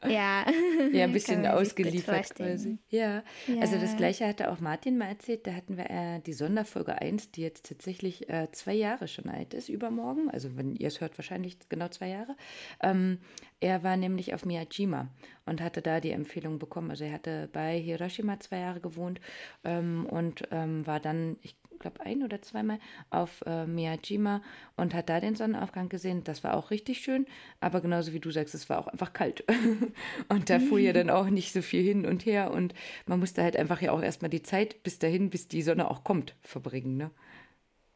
[0.07, 0.45] Ja.
[0.91, 2.77] ja, ein bisschen ausgeliefert quasi.
[2.89, 3.23] Ja.
[3.59, 3.97] also das Ja.
[3.97, 5.45] gleiche hatte auch Martin mal erzählt.
[5.47, 9.53] Da hatten wir äh, die Sonderfolge 1, die jetzt tatsächlich äh, zwei Jahre schon alt
[9.53, 10.29] ist, übermorgen.
[10.29, 12.35] Also wenn ihr es hört, wahrscheinlich genau zwei Jahre.
[12.81, 13.19] Ähm,
[13.59, 15.07] er war nämlich auf Miyajima
[15.45, 16.89] und hatte da die Empfehlung bekommen.
[16.89, 19.21] Also er hatte bei Hiroshima zwei Jahre gewohnt
[19.63, 22.79] ähm, und ähm, war dann, ich glaube, ein oder zweimal
[23.09, 24.41] auf äh, Miyajima
[24.77, 26.23] und hat da den Sonnenaufgang gesehen.
[26.23, 27.25] Das war auch richtig schön,
[27.59, 29.43] aber genauso wie du sagst, es war auch einfach kalt.
[30.29, 32.73] und da fuhr ja dann auch nicht so viel hin und her und
[33.05, 36.03] man musste halt einfach ja auch erstmal die Zeit bis dahin, bis die Sonne auch
[36.03, 36.95] kommt, verbringen.
[36.97, 37.11] Ne?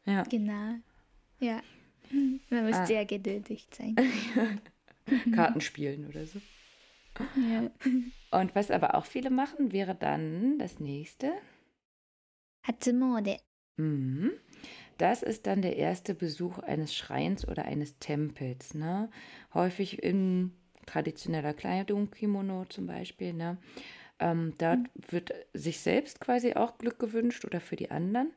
[0.04, 0.22] Ja.
[0.24, 0.74] Genau.
[1.40, 1.60] Ja.
[2.50, 2.86] Man muss Ah.
[2.86, 3.96] sehr geduldig sein.
[5.34, 6.40] Karten spielen oder so.
[7.50, 7.70] ja.
[8.38, 11.32] Und was aber auch viele machen, wäre dann das nächste.
[12.62, 13.38] Hatsumode.
[13.76, 14.32] Mhm.
[14.98, 18.74] Das ist dann der erste Besuch eines Schreins oder eines Tempels.
[18.74, 19.10] Ne?
[19.52, 20.52] Häufig in
[20.86, 23.34] traditioneller Kleidung, Kimono zum Beispiel.
[23.34, 23.58] Ne?
[24.18, 28.30] Ähm, dort wird sich selbst quasi auch Glück gewünscht oder für die anderen.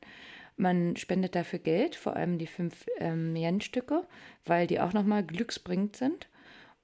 [0.57, 4.05] Man spendet dafür Geld, vor allem die fünf ähm, Yen-Stücke,
[4.45, 6.28] weil die auch nochmal glücksbringend sind.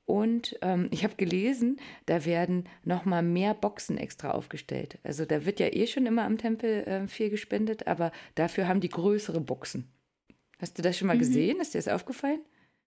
[0.06, 5.00] Und ähm, ich habe gelesen, da werden nochmal mehr Boxen extra aufgestellt.
[5.04, 8.82] Also da wird ja eh schon immer am Tempel äh, viel gespendet, aber dafür haben
[8.82, 9.88] die größere Boxen.
[10.60, 11.20] Hast du das schon mal Mhm.
[11.20, 11.60] gesehen?
[11.60, 12.40] Ist dir das aufgefallen?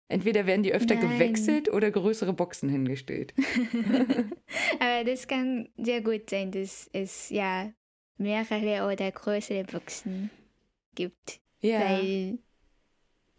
[0.09, 1.07] Entweder werden die öfter Nein.
[1.09, 3.34] gewechselt oder größere Boxen hingestellt.
[4.80, 7.72] Aber das kann sehr gut sein, dass es ja
[8.18, 10.30] mehrere oder größere Boxen
[10.95, 11.39] gibt.
[11.61, 12.39] Ja, Weil,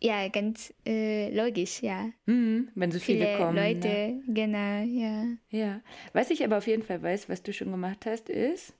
[0.04, 2.10] ja, ganz äh, logisch, ja.
[2.26, 3.54] mhm, wenn so viele, Viele kommen.
[3.54, 3.72] Ne?
[3.72, 5.26] Leute, genau, ja.
[5.50, 5.80] Ja.
[6.12, 8.74] Was ich aber auf jeden Fall weiß, was du schon gemacht hast, ist,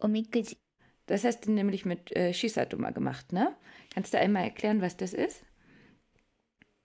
[0.00, 0.56] Omikuji.
[1.06, 3.54] das hast du nämlich mit äh, Shisato mal gemacht, ne?
[3.94, 5.42] Kannst du einmal erklären, was das ist?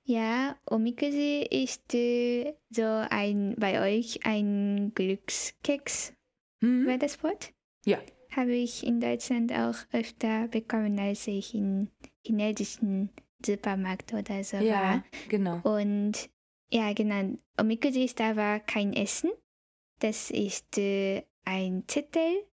[0.04, 6.14] Ja, Omikuji ist äh, so ein, bei euch ein Glückskeks,
[6.62, 6.86] Hm?
[6.88, 7.54] war das Wort?
[7.86, 8.00] Ja.
[8.36, 11.90] Habe ich in Deutschland auch öfter bekommen, als ich in
[12.26, 13.10] chinesischen
[13.46, 14.64] Supermarkt oder so war.
[14.64, 15.60] Ja, genau.
[15.64, 16.30] Und
[16.70, 17.38] ja, genau.
[17.60, 19.32] Omikuji ist aber kein Essen.
[20.00, 22.46] Das ist äh, ein Zettel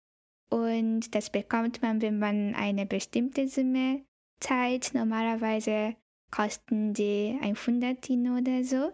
[0.51, 4.03] und das bekommt man, wenn man eine bestimmte Summe
[4.41, 4.95] zahlt.
[4.95, 5.97] Normalerweise
[6.30, 8.93] kosten die 100 Yen oder so.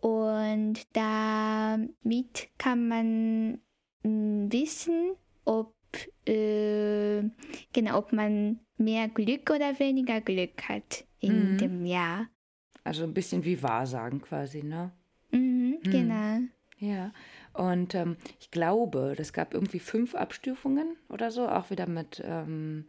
[0.00, 3.60] Und damit kann man
[4.02, 5.12] mm, wissen,
[5.44, 5.74] ob
[6.26, 7.22] äh,
[7.72, 11.58] genau, ob man mehr Glück oder weniger Glück hat in Mhm.
[11.58, 12.28] dem Jahr.
[12.84, 14.92] Also ein bisschen wie Wahrsagen quasi, ne?
[15.32, 16.40] Mhm, Genau.
[16.78, 17.12] Ja,
[17.52, 22.86] und ähm, ich glaube, das gab irgendwie fünf Abstufungen oder so, auch wieder mit ähm,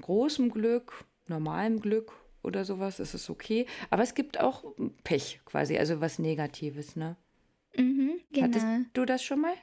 [0.00, 3.66] großem Glück, normalem Glück oder sowas, ist es okay.
[3.90, 4.64] Aber es gibt auch
[5.04, 7.16] Pech quasi, also was Negatives, ne?
[7.76, 8.84] Mhm, Hattest genau.
[8.94, 9.54] du das schon mal?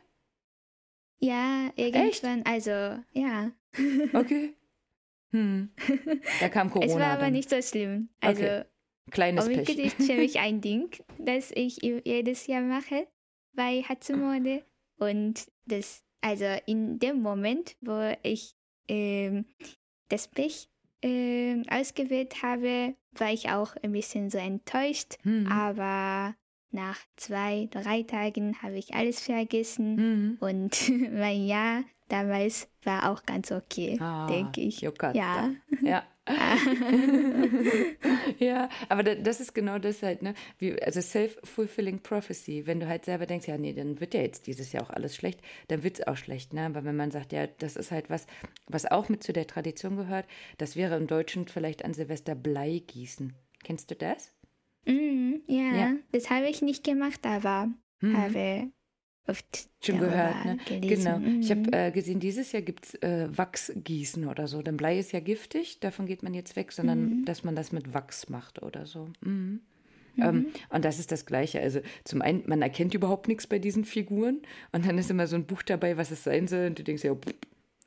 [1.22, 2.72] Ja, irgendwann, also
[3.13, 3.51] ja.
[4.13, 4.53] Okay.
[5.32, 5.69] Hm.
[6.41, 6.91] Da kam Corona.
[6.91, 7.34] es war aber dann.
[7.34, 8.09] nicht so schlimm.
[8.19, 8.63] Also Okay.
[9.11, 9.78] Kleines Pech.
[9.78, 13.07] ist für mich ein Ding, das ich jedes Jahr mache
[13.53, 14.63] bei Hatsumode.
[14.97, 18.55] Und das, also in dem Moment, wo ich
[18.88, 19.45] ähm,
[20.09, 20.69] das Pech
[21.01, 25.17] ähm, ausgewählt habe, war ich auch ein bisschen so enttäuscht.
[25.24, 25.47] Hm.
[25.47, 26.36] Aber
[26.72, 29.97] nach zwei, drei Tagen habe ich alles vergessen.
[29.97, 30.38] Hm.
[30.39, 34.82] Und mein Jahr damals war auch ganz okay, Ah, denke ich.
[34.82, 35.17] Yukata.
[35.17, 35.51] Ja.
[35.82, 36.03] Ja.
[38.39, 40.36] ja, aber da, das ist genau das halt, ne?
[40.59, 42.67] Wie, also self-fulfilling prophecy.
[42.67, 45.15] Wenn du halt selber denkst, ja, nee, dann wird ja jetzt dieses Jahr auch alles
[45.15, 46.67] schlecht, dann wird es auch schlecht, ne?
[46.67, 48.28] Aber wenn man sagt, ja, das ist halt was,
[48.67, 52.84] was auch mit zu der Tradition gehört, das wäre im Deutschen vielleicht an Silvester Blei
[52.86, 53.34] gießen.
[53.63, 54.32] Kennst du das?
[54.86, 55.94] Mhm, ja, Ja.
[56.12, 57.70] das habe ich nicht gemacht, aber
[58.02, 58.18] Mhm.
[58.18, 58.72] habe
[59.28, 60.58] oft Schon gehört, ne?
[60.66, 61.04] gelesen.
[61.22, 61.40] Genau.
[61.40, 61.66] Ich Mhm.
[61.66, 64.62] habe äh, gesehen, dieses Jahr gibt es äh, Wachsgießen oder so.
[64.62, 67.26] Denn Blei ist ja giftig, davon geht man jetzt weg, sondern Mhm.
[67.26, 69.10] dass man das mit Wachs macht oder so.
[69.22, 69.62] Mhm.
[70.18, 71.62] Ähm, und das ist das Gleiche.
[71.62, 75.36] Also zum einen, man erkennt überhaupt nichts bei diesen Figuren und dann ist immer so
[75.36, 77.34] ein Buch dabei, was es sein soll und du denkst ja, pff,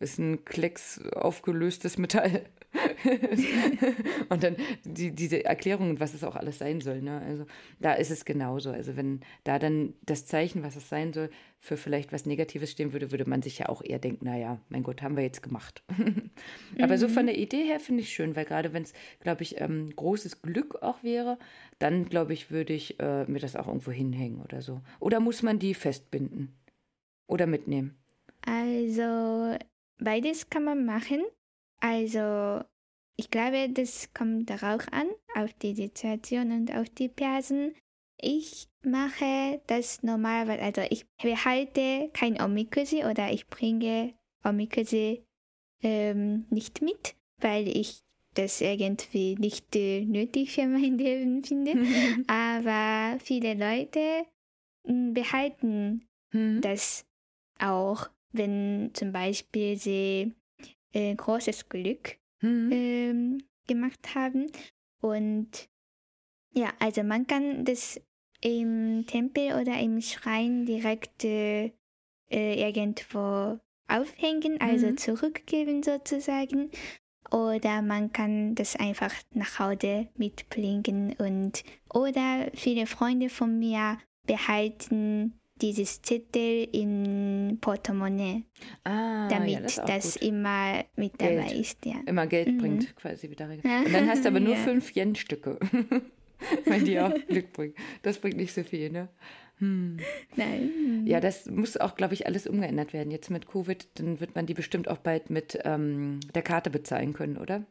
[0.00, 2.44] ist ein Klecks aufgelöstes Metall.
[4.28, 7.02] und dann die, diese Erklärungen, was es auch alles sein soll.
[7.02, 7.20] Ne?
[7.20, 7.46] Also
[7.80, 8.70] da ist es genauso.
[8.70, 12.92] Also wenn da dann das Zeichen, was es sein soll, für vielleicht was Negatives stehen
[12.92, 15.82] würde, würde man sich ja auch eher denken, naja, mein Gott, haben wir jetzt gemacht.
[16.80, 19.60] Aber so von der Idee her finde ich schön, weil gerade wenn es, glaube ich,
[19.60, 21.38] ähm, großes Glück auch wäre,
[21.78, 24.82] dann glaube ich, würde ich äh, mir das auch irgendwo hinhängen oder so.
[25.00, 26.54] Oder muss man die festbinden?
[27.26, 27.96] Oder mitnehmen?
[28.46, 29.56] Also
[29.98, 31.22] beides kann man machen.
[31.84, 32.64] Also
[33.16, 37.74] ich glaube, das kommt darauf an, auf die Situation und auf die Person.
[38.18, 44.14] Ich mache das normalerweise, also ich behalte kein Omikusi oder ich bringe
[44.44, 45.24] Omikusi
[45.82, 48.00] ähm, nicht mit, weil ich
[48.32, 51.72] das irgendwie nicht äh, nötig für mein Leben finde.
[52.28, 54.24] Aber viele Leute
[54.88, 56.62] mh, behalten Hm?
[56.62, 57.06] das
[57.60, 60.32] auch, wenn zum Beispiel sie
[60.94, 62.70] äh, großes Glück Hm?
[62.72, 64.46] ähm, gemacht haben.
[65.00, 65.68] Und
[66.52, 68.00] ja, also man kann das
[68.40, 71.72] im Tempel oder im Schrein direkt äh,
[72.30, 74.96] äh, irgendwo aufhängen, also Mhm.
[74.96, 76.70] zurückgeben sozusagen.
[77.30, 85.40] Oder man kann das einfach nach Hause mitbringen und oder viele Freunde von mir behalten
[85.60, 88.44] dieses Zettel im Portemonnaie,
[88.84, 91.52] Ah, damit ja, das, das immer mit dabei Geld.
[91.60, 91.94] ist, ja.
[92.06, 92.58] Immer Geld Mhm.
[92.58, 93.48] bringt quasi wieder.
[93.48, 94.60] Und dann hast du aber nur Ja.
[94.60, 95.58] fünf Yen-Stücke,
[96.64, 97.74] wenn die auch Glück bringen.
[98.02, 99.08] Das bringt nicht so viel, ne?
[99.58, 99.98] Hm.
[100.34, 101.04] Nein.
[101.06, 103.12] Ja, das muss auch, glaube ich, alles umgeändert werden.
[103.12, 107.12] Jetzt mit Covid, dann wird man die bestimmt auch bald mit ähm, der Karte bezahlen
[107.12, 107.64] können, oder?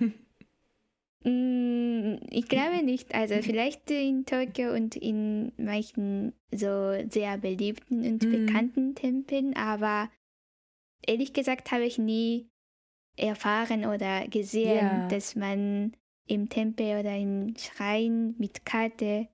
[1.28, 3.14] Mm, Ich glaube nicht.
[3.14, 8.30] Also vielleicht in Tokio und in manchen so sehr beliebten und Mhm.
[8.30, 10.10] bekannten Tempeln, aber
[11.06, 12.48] ehrlich gesagt habe ich nie
[13.16, 15.08] erfahren oder gesehen, Ja.
[15.08, 15.92] dass man
[16.26, 19.28] im Tempel oder im Schrein mit Karte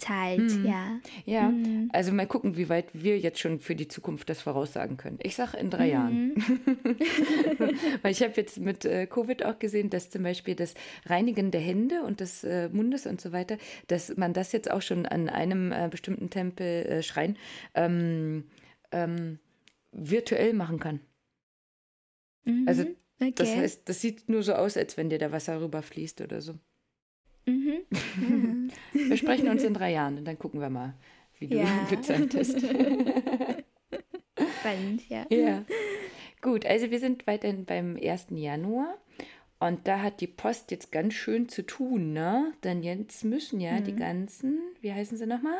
[0.00, 0.40] zahlt.
[0.40, 0.66] Mhm.
[0.66, 1.00] Ja.
[1.24, 1.48] Ja.
[1.48, 1.90] Mhm.
[1.92, 5.18] Also mal gucken, wie weit wir jetzt schon für die Zukunft das voraussagen können.
[5.22, 6.34] Ich sage in drei Jahren.
[8.02, 10.74] Weil ich habe jetzt mit äh, Covid auch gesehen, dass zum Beispiel das
[11.06, 14.82] Reinigen der Hände und des äh, Mundes und so weiter, dass man das jetzt auch
[14.82, 17.36] schon an einem äh, bestimmten Tempel, äh, Schrein,
[17.74, 18.44] ähm,
[18.92, 19.38] ähm,
[19.92, 21.00] virtuell machen kann.
[22.44, 22.64] Mhm.
[22.66, 22.82] Also,
[23.20, 23.32] okay.
[23.34, 26.58] Das heißt, das sieht nur so aus, als wenn dir da Wasser rüberfließt oder so.
[27.46, 27.80] Mhm.
[28.16, 28.70] Mhm.
[28.92, 30.94] Wir sprechen uns in drei Jahren und dann gucken wir mal,
[31.38, 31.86] wie du Ja.
[31.90, 32.58] bezahntest.
[34.60, 35.26] Spannend, ja.
[35.30, 35.64] Ja.
[36.42, 38.28] Gut, also wir sind weiterhin beim 1.
[38.30, 38.96] Januar
[39.58, 42.52] und da hat die Post jetzt ganz schön zu tun, ne?
[42.64, 43.96] Denn jetzt müssen ja die Mhm.
[43.98, 45.58] ganzen, wie heißen sie nochmal?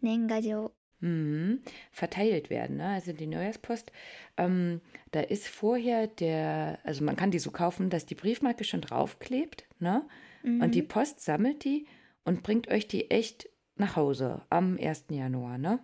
[0.00, 0.70] Nengajo.
[1.00, 1.60] Mhm,
[1.92, 2.88] verteilt werden, ne?
[2.88, 3.92] Also die Neujahrspost,
[4.36, 4.80] ähm,
[5.12, 9.64] da ist vorher der, also man kann die so kaufen, dass die Briefmarke schon draufklebt,
[9.80, 10.04] ne?
[10.42, 10.62] Mhm.
[10.62, 11.86] Und die Post sammelt die
[12.24, 15.06] und bringt euch die echt nach Hause am 1.
[15.10, 15.80] Januar, ne?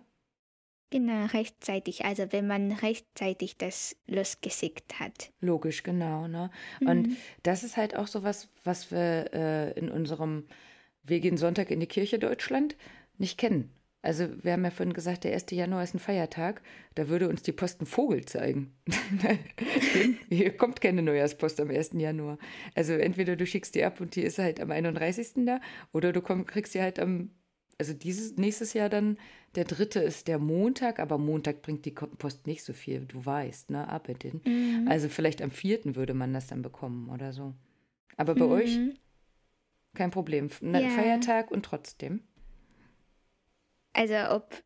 [0.91, 2.05] Genau, rechtzeitig.
[2.05, 5.31] Also wenn man rechtzeitig das losgeschickt hat.
[5.41, 6.27] Logisch, genau.
[6.27, 6.51] Ne?
[6.81, 10.45] Und das ist halt auch so was, was wir äh, in unserem
[11.03, 12.75] Wir gehen Sonntag in die Kirche Deutschland
[13.17, 13.71] nicht kennen.
[14.05, 15.47] Also wir haben ja vorhin gesagt, der 1.
[15.51, 16.61] Januar ist ein Feiertag.
[16.93, 18.71] Da würde uns die Post einen Vogel zeigen.
[20.29, 21.91] Hier kommt keine Neujahrspost am 1.
[21.93, 22.37] Januar.
[22.75, 25.45] Also entweder du schickst die ab und die ist halt am 31.
[25.45, 25.59] da
[25.91, 27.31] oder du komm, kriegst sie halt am,
[27.77, 29.17] also dieses nächstes Jahr dann,
[29.55, 33.71] der dritte ist der Montag, aber Montag bringt die Post nicht so viel, du weißt,
[33.71, 34.41] ne, arbeiten.
[34.45, 34.87] Mhm.
[34.87, 35.95] Also vielleicht am 4.
[35.95, 37.53] würde man das dann bekommen oder so.
[38.17, 38.93] Aber bei euch Mhm.
[39.95, 40.49] kein Problem.
[40.61, 40.89] Na, Ja.
[40.89, 42.21] Feiertag und trotzdem.
[43.95, 44.61] Also ob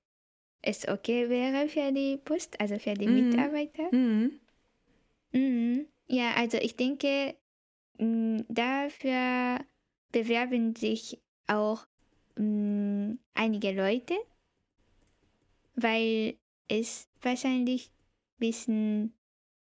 [0.62, 3.30] es okay wäre für die Post, also für die Mhm.
[3.30, 3.96] Mitarbeiter.
[3.96, 4.40] Mhm.
[5.32, 5.86] Mhm.
[6.08, 7.36] Ja, also ich denke,
[8.00, 9.60] mh, dafür
[10.12, 11.86] bewerben sich auch
[12.36, 14.16] mh, einige Leute,
[15.76, 16.36] weil
[16.68, 19.14] es wahrscheinlich ein bisschen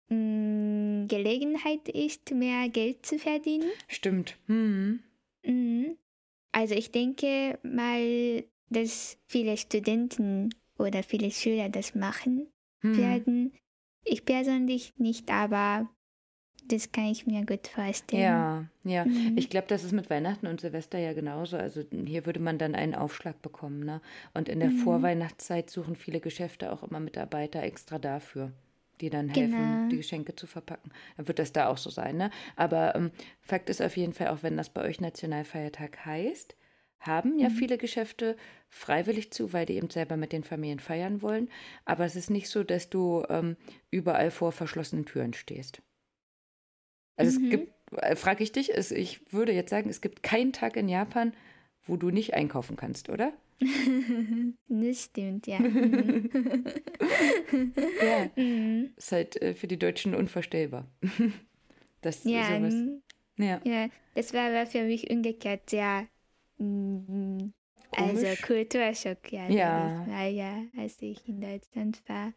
[0.09, 3.71] mh, Gelegenheit ist, mehr Geld zu verdienen.
[3.87, 4.37] Stimmt.
[4.49, 5.05] Mhm.
[5.45, 5.97] Mhm.
[6.51, 12.49] Also ich denke mal, dass viele Studenten oder viele Schüler das machen
[12.83, 12.97] Mhm.
[12.99, 13.53] werden.
[14.05, 15.89] Ich persönlich nicht, aber
[16.66, 18.23] das kann ich mir gut vorstellen.
[18.25, 19.05] Ja, ja.
[19.05, 19.37] Mhm.
[19.37, 21.57] Ich glaube, das ist mit Weihnachten und Silvester ja genauso.
[21.57, 24.01] Also hier würde man dann einen Aufschlag bekommen, ne?
[24.35, 24.77] Und in der Mhm.
[24.77, 28.53] Vorweihnachtszeit suchen viele Geschäfte auch immer Mitarbeiter extra dafür,
[29.01, 29.89] die dann helfen, Genau.
[29.91, 30.93] die Geschenke zu verpacken.
[31.16, 32.31] Dann wird das da auch so sein, ne?
[32.57, 33.11] Aber ähm,
[33.41, 36.55] Fakt ist auf jeden Fall, auch wenn das bei euch Nationalfeiertag heißt,
[37.03, 37.57] haben ja Mhm.
[37.59, 38.37] viele Geschäfte
[38.69, 41.49] freiwillig zu, weil die eben selber mit den Familien feiern wollen.
[41.85, 43.57] Aber es ist nicht so, dass du ähm,
[43.91, 45.83] überall vor verschlossenen Türen stehst.
[47.17, 47.45] Also Mhm.
[47.45, 47.73] es gibt,
[48.03, 51.33] äh, frage ich dich, es, ich würde jetzt sagen, es gibt keinen Tag in Japan,
[51.85, 53.33] wo du nicht einkaufen kannst, oder?
[54.69, 55.61] das stimmt, ja.
[55.69, 56.31] Mhm.
[58.01, 58.31] Ja.
[58.37, 58.95] Mhm.
[58.97, 60.87] Ist halt äh, für die Deutschen unvorstellbar.
[62.03, 62.75] das Ja, sowas.
[62.75, 63.03] mhm.
[63.39, 63.61] Ja.
[63.65, 66.07] ja, das war aber für mich umgekehrt sehr
[66.59, 67.53] mm,
[67.93, 68.27] also.
[68.43, 69.49] Kulturschock, ja.
[69.49, 70.07] Ja.
[70.07, 72.33] Weil ja, als ich in Deutschland war,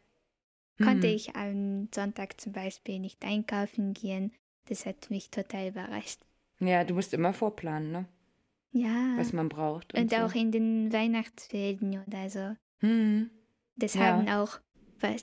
[0.84, 1.16] konnte Hm.
[1.16, 4.32] ich am Sonntag zum Beispiel nicht einkaufen gehen.
[4.68, 6.20] Das hat mich total überrascht.
[6.60, 8.06] Ja, du musst immer vorplanen, ne?
[8.72, 9.14] Ja.
[9.18, 9.94] Was man braucht.
[9.94, 10.18] Und, Und so.
[10.18, 12.56] auch in den Weihnachtsferien oder so.
[12.80, 13.30] Hm.
[13.78, 14.02] Das Ja.
[14.02, 14.60] haben auch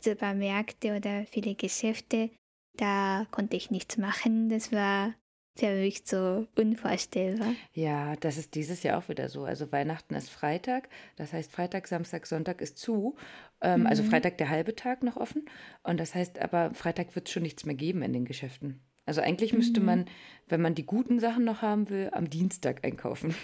[0.00, 2.30] Supermärkte oder viele Geschäfte.
[2.76, 4.48] Da konnte ich nichts machen.
[4.48, 5.14] Das war
[5.54, 7.52] für mich so unvorstellbar.
[7.74, 9.44] Ja, das ist dieses Jahr auch wieder so.
[9.44, 13.16] Also Weihnachten ist Freitag, das heißt Freitag, Samstag, Sonntag ist zu.
[13.60, 14.06] Ähm, Also Mhm.
[14.08, 15.44] Freitag der halbe Tag noch offen.
[15.82, 18.80] Und das heißt aber, Freitag wird es schon nichts mehr geben in den Geschäften.
[19.04, 19.86] Also eigentlich müsste Mhm.
[19.86, 20.04] man,
[20.48, 23.34] wenn man die guten Sachen noch haben will, am Dienstag einkaufen.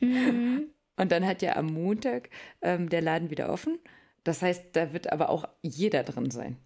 [0.00, 0.66] Mhm.
[0.98, 2.30] Und dann hat ja am Montag
[2.62, 3.78] ähm, der Laden wieder offen.
[4.24, 6.56] Das heißt, da wird aber auch jeder drin sein.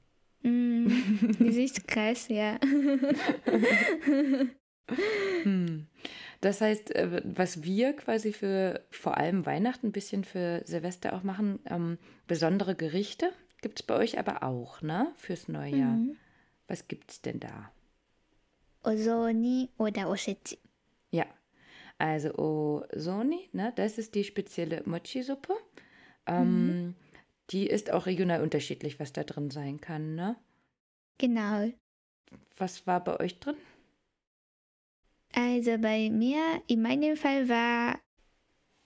[1.41, 2.59] Ist krass, ja.
[5.43, 5.87] Hm.
[6.41, 11.23] Das heißt, äh, was wir quasi für vor allem Weihnachten, ein bisschen für Silvester auch
[11.23, 13.33] machen, ähm, besondere Gerichte
[13.63, 15.13] gibt es bei euch aber auch, ne?
[15.17, 15.97] Fürs neue Jahr.
[15.97, 16.17] Mhm.
[16.67, 17.71] Was gibt's denn da?
[18.83, 20.59] Ozoni oder Osechi.
[21.11, 21.27] Ja,
[21.99, 23.73] also Osoni, ne?
[23.77, 25.55] Das ist die spezielle Mochi-Suppe.
[26.27, 26.95] Ähm,
[27.51, 30.37] Die ist auch regional unterschiedlich, was da drin sein kann, ne?
[31.19, 31.71] Genau.
[32.57, 33.57] Was war bei euch drin?
[35.35, 37.99] Also bei mir, in meinem Fall war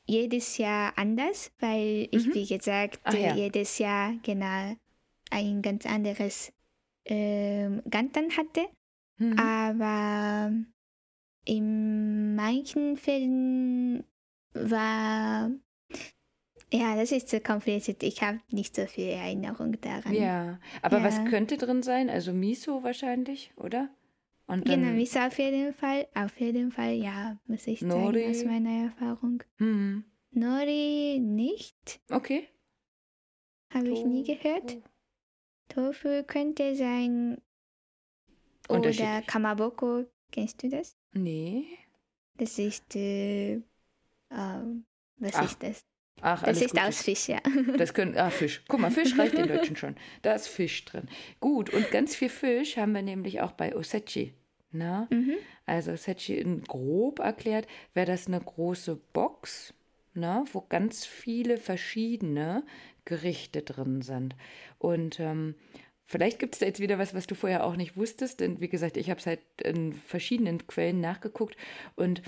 [0.06, 2.34] jedes Jahr anders, weil ich, Mhm.
[2.34, 3.34] wie gesagt, Ach ja.
[3.34, 4.76] jedes Jahr genau
[5.30, 6.52] ein ganz anderes
[7.06, 8.66] ähm, Gantan hatte.
[9.18, 9.38] Hm.
[9.38, 10.52] Aber
[11.46, 14.04] in manchen Fällen
[14.52, 15.50] war,
[16.72, 18.02] ja, das ist so kompliziert.
[18.02, 20.14] Ich habe nicht so viel Erinnerung daran.
[20.14, 21.24] Ja, aber was Ja.
[21.24, 22.10] könnte drin sein?
[22.10, 23.88] Also Miso wahrscheinlich, oder?
[24.46, 26.06] Und dann, Genau, Miso auf jeden Fall.
[26.14, 28.20] Auf jeden Fall, ja, muss ich Nori?
[28.24, 29.42] sagen, aus meiner Erfahrung.
[29.56, 32.48] Hm, Nori nicht, okay.
[33.72, 34.76] habe ich nie gehört.
[35.68, 37.40] Tofu könnte sein.
[38.68, 39.22] Oder.
[39.22, 40.96] Kamaboko, kennst du das?
[41.12, 41.64] Nee.
[42.36, 43.60] Das ist, äh,
[44.30, 44.84] ähm,
[45.18, 45.84] was Ach, ist das?
[46.20, 46.78] Ach, Das gut.
[46.78, 47.40] aus Fisch, ja.
[47.76, 48.62] Das können, ah, Fisch.
[48.68, 49.96] Guck mal, Fisch reicht den Deutschen schon.
[50.22, 51.08] Da ist Fisch drin.
[51.40, 54.32] Gut, und ganz viel Fisch haben wir nämlich auch bei Osechi.
[54.72, 55.06] Na?
[55.10, 55.34] mhm.
[55.66, 59.74] Also Osechi in grob erklärt, wäre das eine große Box,
[60.14, 62.64] na, wo ganz viele verschiedene
[63.04, 64.34] Gerichte drin sind.
[64.78, 65.54] Und ähm,
[66.06, 68.40] vielleicht gibt es da jetzt wieder was, was du vorher auch nicht wusstest.
[68.40, 71.56] Denn wie gesagt, ich habe es halt in verschiedenen Quellen nachgeguckt.
[71.96, 72.22] Und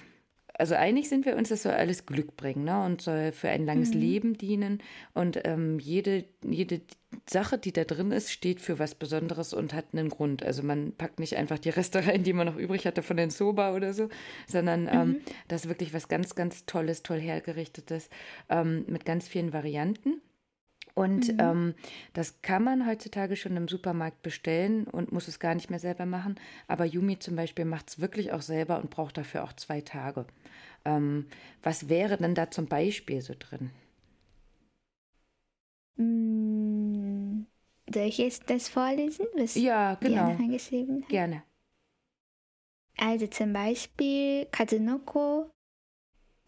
[0.58, 2.84] also einig sind wir uns, das soll alles Glück bringen ne?
[2.84, 4.00] und soll für ein langes Mhm.
[4.00, 4.82] Leben dienen.
[5.14, 6.80] Und ähm, jede, jede
[7.28, 10.42] Sache, die da drin ist, steht für was Besonderes und hat einen Grund.
[10.42, 13.30] Also man packt nicht einfach die Reste rein, die man noch übrig hatte von den
[13.30, 14.08] Soba oder so,
[14.46, 18.08] sondern ähm, das ist wirklich was ganz, ganz Tolles, toll hergerichtetes
[18.48, 20.20] ähm, mit ganz vielen Varianten.
[20.96, 21.38] Und Mhm.
[21.38, 21.74] ähm,
[22.14, 26.06] das kann man heutzutage schon im Supermarkt bestellen und muss es gar nicht mehr selber
[26.06, 26.36] machen.
[26.68, 30.26] Aber Yumi zum Beispiel macht es wirklich auch selber und braucht dafür auch zwei Tage.
[30.86, 31.26] Ähm,
[31.62, 33.70] was wäre denn da zum Beispiel so drin?
[35.98, 37.46] Mm,
[37.92, 40.38] Soll ich jetzt das vorlesen, was Ja, genau.
[40.38, 41.08] hat?
[41.08, 41.42] Gerne.
[42.98, 45.50] Also zum Beispiel Kazunoko,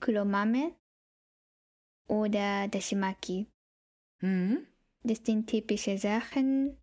[0.01, 0.75] Kuromame
[2.09, 3.47] oder Dashimaki.
[4.21, 4.67] Mhm.
[5.03, 6.77] Das sind typische Sachen.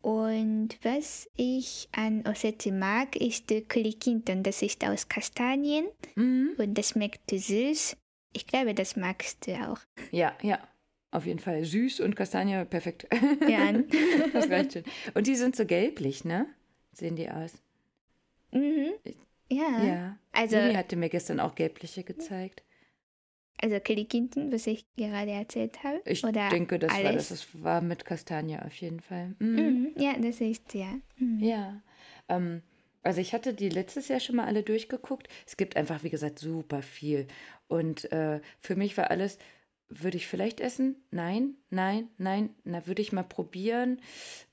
[0.00, 4.42] Und was ich an Osetsu mag, ist der Kurikinton.
[4.42, 6.54] Das ist aus Kastanien Mhm.
[6.56, 7.96] und das schmeckt süß.
[8.32, 9.80] Ich glaube, das magst du auch.
[10.12, 10.58] Ja, ja.
[11.10, 11.64] Auf jeden Fall.
[11.64, 13.06] Süß und Kastanie, perfekt.
[13.48, 13.72] Ja.
[14.32, 14.84] das reicht schon.
[15.14, 16.46] Und die sind so gelblich, ne?
[16.92, 17.52] Sehen die aus.
[18.52, 18.92] mhm.
[19.50, 19.82] Ja.
[19.84, 20.18] Ja.
[20.32, 22.62] Also, Yumi hatte mir gestern auch gelbliche gezeigt.
[23.62, 26.00] Also Kurikinton, was ich gerade erzählt habe.
[26.04, 27.28] Ich oder denke, das war alles.
[27.28, 27.40] das.
[27.52, 29.34] Das war mit Kastanie auf jeden Fall.
[29.38, 29.56] Mhm.
[29.56, 29.92] Mhm.
[29.96, 30.94] Ja, das ist ja.
[31.16, 31.42] Mhm.
[31.42, 31.82] Ja.
[32.28, 32.62] Ähm,
[33.02, 35.28] also ich hatte die letztes Jahr schon mal alle durchgeguckt.
[35.46, 37.26] Es gibt einfach, wie gesagt, super viel.
[37.68, 39.38] Und äh, für mich war alles,
[39.88, 40.96] würde ich vielleicht essen?
[41.10, 42.50] Nein, nein, nein.
[42.64, 44.00] Na, würde ich mal probieren?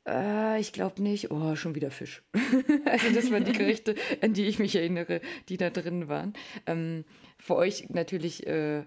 [0.07, 1.31] Äh, ich glaube nicht.
[1.31, 2.23] Oh, schon wieder Fisch.
[2.85, 6.33] also das waren die Gerichte, an die ich mich erinnere, die da drin waren.
[6.65, 7.05] Ähm,
[7.37, 8.85] für euch natürlich äh,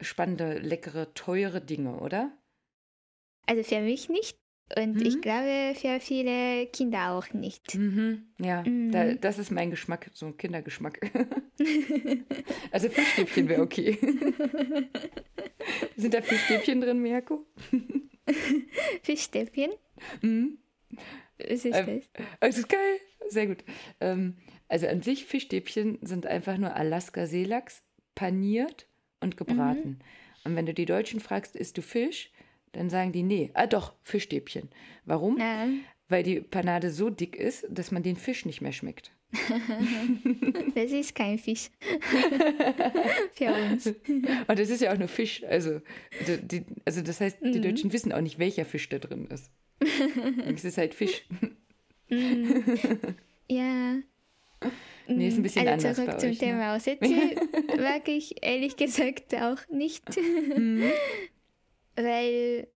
[0.00, 2.32] spannende, leckere, teure Dinge, oder?
[3.46, 4.38] Also für mich nicht.
[4.76, 5.02] Und Mhm.
[5.06, 7.74] ich glaube, für viele Kinder auch nicht.
[7.74, 8.90] Mhm, ja, Mhm.
[8.92, 11.00] Da, das ist mein Geschmack, so ein Kindergeschmack.
[12.70, 13.96] also Fischstäbchen wäre okay.
[15.96, 17.46] Sind da Fischstäbchen drin, Mirko?
[19.02, 19.70] Fischstäbchen?
[20.22, 20.58] Mhm.
[21.38, 22.26] Was ist Ähm, das?
[22.40, 22.98] Das ist geil,
[23.28, 23.64] sehr gut.
[24.00, 24.36] Ähm,
[24.68, 27.82] also an sich, Fischstäbchen sind einfach nur Alaska-Seelachs,
[28.14, 28.86] paniert
[29.20, 30.00] und gebraten.
[30.44, 32.30] Und wenn du die Deutschen fragst, isst du Fisch?
[32.72, 34.68] Dann sagen die, nee, ah doch, Fischstäbchen.
[35.04, 35.38] Warum?
[35.38, 35.66] Ja.
[36.08, 39.12] Weil die Panade so dick ist, dass man den Fisch nicht mehr schmeckt.
[40.74, 41.70] Das ist kein Fisch.
[43.34, 43.86] für uns.
[43.86, 45.42] Und es ist ja auch nur Fisch.
[45.44, 45.80] Also,
[46.26, 47.62] die, also das heißt, die Mhm.
[47.62, 49.50] Deutschen wissen auch nicht, welcher Fisch da drin ist.
[50.54, 51.24] es ist halt Fisch.
[52.08, 52.60] Mm.
[53.48, 53.96] Ja.
[55.08, 56.46] Nee, ist ein bisschen also anders zurück bei zum euch, ne?
[56.46, 57.14] Thema Osetsu
[57.76, 60.04] mag ich ehrlich gesagt auch nicht.
[60.16, 60.84] Mhm.
[62.04, 62.68] Weil,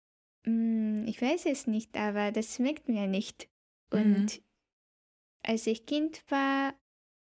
[0.47, 3.49] mm, ich weiß es nicht, aber das schmeckt mir nicht.
[3.91, 4.29] Und Mhm.
[5.43, 6.75] als ich Kind war,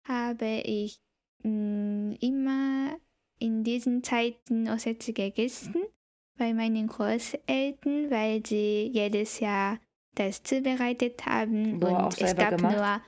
[0.07, 1.01] habe ich
[1.43, 2.97] mm, immer
[3.39, 5.75] in diesen Zeiten Osetsu gegessen
[6.37, 9.79] bei meinen Großeltern, weil sie jedes Jahr
[10.15, 11.79] das zubereitet haben.
[11.79, 12.73] Boah, und auch es gab gemacht?
[12.75, 13.01] nur,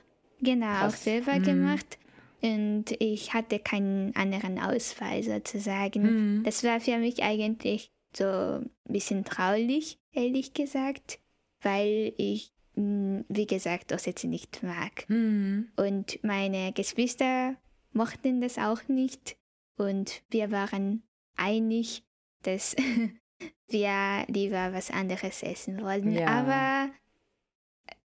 [0.46, 1.04] genau, auch Krass.
[1.04, 1.42] selber Mhm.
[1.42, 1.98] gemacht.
[2.42, 6.38] Und ich hatte keinen anderen Ausfall sozusagen.
[6.40, 6.42] Mhm.
[6.44, 11.18] Das war für mich eigentlich so ein bisschen traurig, ehrlich gesagt,
[11.60, 15.08] weil ich, mh, wie gesagt, Osetsu nicht mag.
[15.08, 15.70] Mhm.
[15.76, 17.56] Und meine Geschwister
[17.92, 19.36] mochten das auch nicht.
[19.76, 21.02] Und wir waren
[21.36, 22.04] einig,
[22.42, 22.76] dass
[23.68, 26.12] wir lieber was anderes essen wollten.
[26.12, 26.26] Ja.
[26.28, 26.92] Aber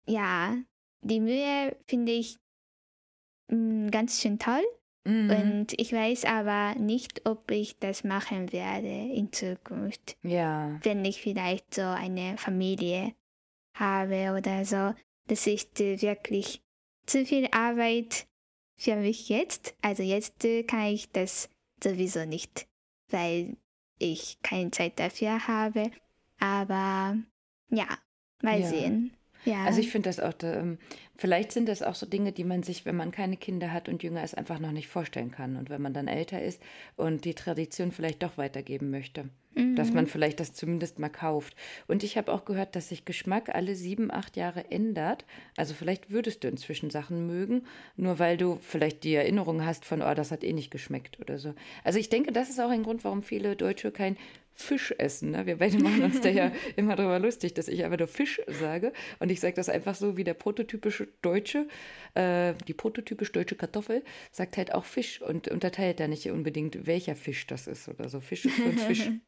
[0.06, 0.58] ja,
[1.02, 2.39] die Mühe finde ich
[3.50, 4.64] mh, ganz schön toll.
[5.06, 5.30] Mhm.
[5.30, 10.80] Und ich weiß aber nicht, ob ich das machen werde in Zukunft, Ja.
[10.84, 13.14] wenn ich vielleicht so eine Familie
[13.76, 14.93] habe oder so.
[15.28, 16.62] Das ist äh, wirklich
[17.06, 18.28] zu viel Arbeit
[18.78, 19.76] für mich jetzt.
[19.82, 21.49] Also jetzt äh, kann ich das
[21.84, 22.68] sowieso nicht,
[23.10, 23.58] weil
[23.99, 25.91] ich keine Zeit dafür habe.
[26.39, 27.18] Aber
[27.70, 27.88] ja,
[28.41, 28.68] mal Ja.
[28.68, 29.14] sehen.
[29.45, 29.66] Ja.
[29.66, 30.78] Also ich finde das auch, ähm,
[31.18, 34.03] vielleicht sind das auch so Dinge, die man sich, wenn man keine Kinder hat und
[34.03, 35.55] jünger ist, einfach noch nicht vorstellen kann.
[35.57, 36.61] Und wenn man dann älter ist
[36.95, 39.30] und die Tradition vielleicht doch weitergeben möchte,
[39.76, 39.95] dass Mhm.
[39.95, 41.55] man vielleicht das zumindest mal kauft.
[41.88, 45.26] Und ich habe auch gehört, dass sich Geschmack alle sieben, acht Jahre ändert.
[45.57, 47.64] Also vielleicht würdest du inzwischen Sachen mögen,
[47.95, 51.38] nur weil du vielleicht die Erinnerung hast von, oh, das hat eh nicht geschmeckt oder
[51.38, 51.53] so.
[51.84, 54.18] Also ich denke, das ist auch ein Grund, warum viele Deutsche kein
[54.56, 55.32] Fisch essen.
[55.32, 55.45] Ne?
[55.45, 58.93] Wir beide machen uns da ja immer darüber lustig, dass ich einfach nur Fisch sage.
[59.20, 61.68] Und ich sage das einfach so wie der prototypische Deutsche,
[62.14, 67.16] äh, die prototypisch deutsche Kartoffel, sagt halt auch Fisch und unterteilt da nicht unbedingt, welcher
[67.16, 68.20] Fisch das ist oder so.
[68.20, 69.10] Fisch ist für Fisch.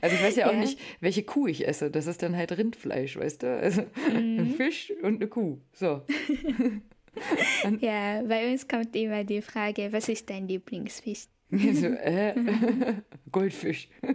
[0.00, 0.58] Also ich weiß ja auch Ja.
[0.60, 1.90] nicht, welche Kuh ich esse.
[1.90, 3.58] Das ist dann halt Rindfleisch, weißt du?
[3.58, 4.54] Also ein Mhm.
[4.54, 5.58] Fisch und eine Kuh.
[5.72, 6.02] So.
[7.80, 11.26] ja, bei uns kommt immer die Frage, was ist dein Lieblingsfisch?
[11.52, 12.34] So, äh,
[13.32, 13.88] Goldfisch.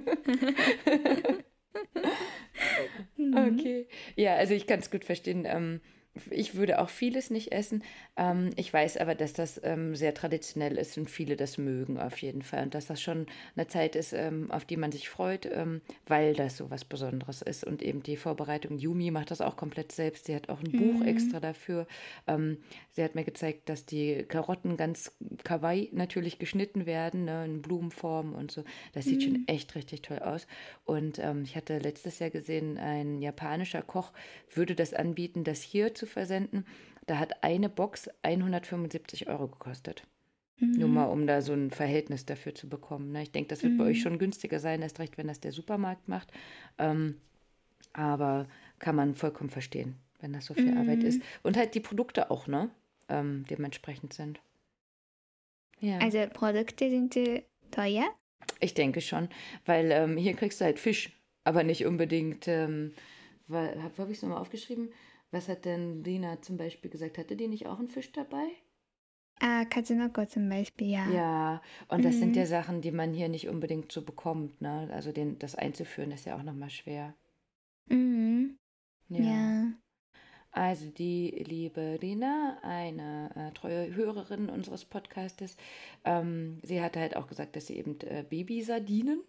[3.35, 3.87] okay.
[4.15, 5.45] Ja, also ich kann es gut verstehen.
[5.45, 5.81] Ähm,
[6.29, 7.83] ich würde auch vieles nicht essen.
[8.15, 12.17] Ähm, ich weiß aber, dass das ähm, sehr traditionell ist und viele das mögen auf
[12.21, 12.63] jeden Fall.
[12.63, 16.33] Und dass das schon eine Zeit ist, ähm, auf die man sich freut, ähm, weil
[16.33, 17.63] das so was Besonderes ist.
[17.63, 18.77] Und eben die Vorbereitung.
[18.77, 20.25] Yumi macht das auch komplett selbst.
[20.25, 21.03] Sie hat auch ein Buch Mhm.
[21.03, 21.87] extra dafür.
[22.27, 22.57] Ähm,
[22.91, 25.11] sie hat mir gezeigt, dass die Karotten ganz
[25.43, 28.63] kawaii natürlich geschnitten werden, ne, in Blumenform und so.
[28.93, 29.23] Das sieht Mhm.
[29.23, 30.47] schon echt richtig toll aus.
[30.85, 34.11] Und ähm, ich hatte letztes Jahr gesehen, ein japanischer Koch
[34.53, 36.65] würde das anbieten, das hier zu versenden.
[37.05, 40.03] Da hat eine Box 175 Euro gekostet.
[40.59, 40.93] Nur Mhm.
[40.93, 43.11] mal, um da so ein Verhältnis dafür zu bekommen.
[43.11, 43.21] Ne?
[43.23, 44.01] Ich denke, das wird bei euch Mhm.
[44.01, 46.31] schon günstiger sein, erst recht, wenn das der Supermarkt macht.
[46.79, 47.17] Ähm,
[47.93, 48.47] aber
[48.79, 51.19] kann man vollkommen verstehen, wenn das so viel Arbeit ist.
[51.19, 51.23] Mhm.
[51.43, 52.71] Und halt die Produkte auch, ne?
[53.07, 54.39] Ähm, dementsprechend sind.
[55.79, 55.99] Ja.
[55.99, 57.15] Also Produkte sind
[57.71, 58.05] teuer?
[58.59, 59.29] Ich denke schon,
[59.65, 61.11] weil ähm, hier kriegst du halt Fisch,
[61.43, 62.47] aber nicht unbedingt.
[62.47, 62.93] Ähm,
[63.47, 64.89] weil, hab, habe ich es nochmal aufgeschrieben?
[65.31, 67.17] Was hat denn Lina zum Beispiel gesagt?
[67.17, 68.47] Hatte die nicht auch einen Fisch dabei?
[69.39, 71.05] Ah, Katsunoko zum Beispiel, ja.
[71.05, 72.39] Ja, und das sind Mhm.
[72.41, 74.61] ja Sachen, die man hier nicht unbedingt so bekommt.
[74.61, 74.89] Ne?
[74.91, 77.15] Also den, das einzuführen ist ja auch nochmal schwer.
[77.89, 78.57] Mhm.
[79.09, 79.21] Ja.
[79.23, 79.73] ja.
[80.51, 85.55] Also die liebe Lina, eine äh, treue Hörerin unseres Podcastes,
[86.03, 89.23] ähm, sie hatte halt auch gesagt, dass sie eben äh, Babysardinen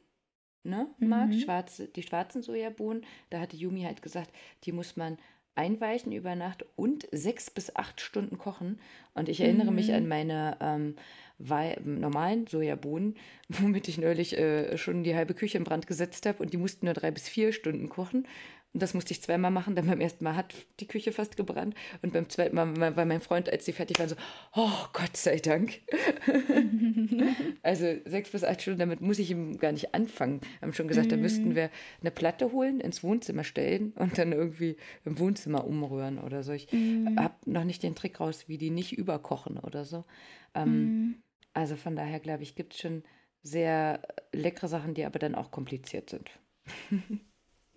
[0.64, 1.40] ne, mag, Mhm.
[1.40, 3.04] schwarze, die schwarzen Sojabohnen.
[3.30, 4.32] Da hatte Yumi halt gesagt,
[4.64, 5.18] die muss man
[5.58, 8.78] einweichen über Nacht und sechs bis acht Stunden kochen.
[9.14, 9.94] Und ich erinnere mich Mhm.
[9.94, 10.94] an meine ähm,
[11.84, 13.16] normalen Sojabohnen,
[13.48, 16.86] womit ich neulich äh, schon die halbe Küche in Brand gesetzt habe und die mussten
[16.86, 18.26] nur drei bis vier Stunden kochen.
[18.74, 21.74] Und das musste ich zweimal machen, denn beim ersten Mal hat die Küche fast gebrannt.
[22.02, 24.16] Und beim zweiten Mal war mein Freund, als sie fertig waren, so,
[24.54, 25.80] oh Gott sei Dank.
[27.62, 30.40] also sechs bis acht Stunden, damit muss ich ihm gar nicht anfangen.
[30.42, 34.32] Wir haben schon gesagt, da müssten wir eine Platte holen, ins Wohnzimmer stellen und dann
[34.32, 36.52] irgendwie im Wohnzimmer umrühren oder so.
[36.52, 37.18] Ich Mhm.
[37.18, 40.04] habe noch nicht den Trick raus, wie die nicht überkochen oder so.
[40.54, 41.22] Ähm, Mhm.
[41.54, 43.02] Also von daher, glaube ich, gibt es schon
[43.42, 44.02] sehr
[44.32, 46.30] leckere Sachen, die aber dann auch kompliziert sind.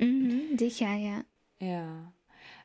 [0.02, 0.58] Mhm.
[0.58, 1.24] Sicher, ja.
[1.60, 2.12] Ja.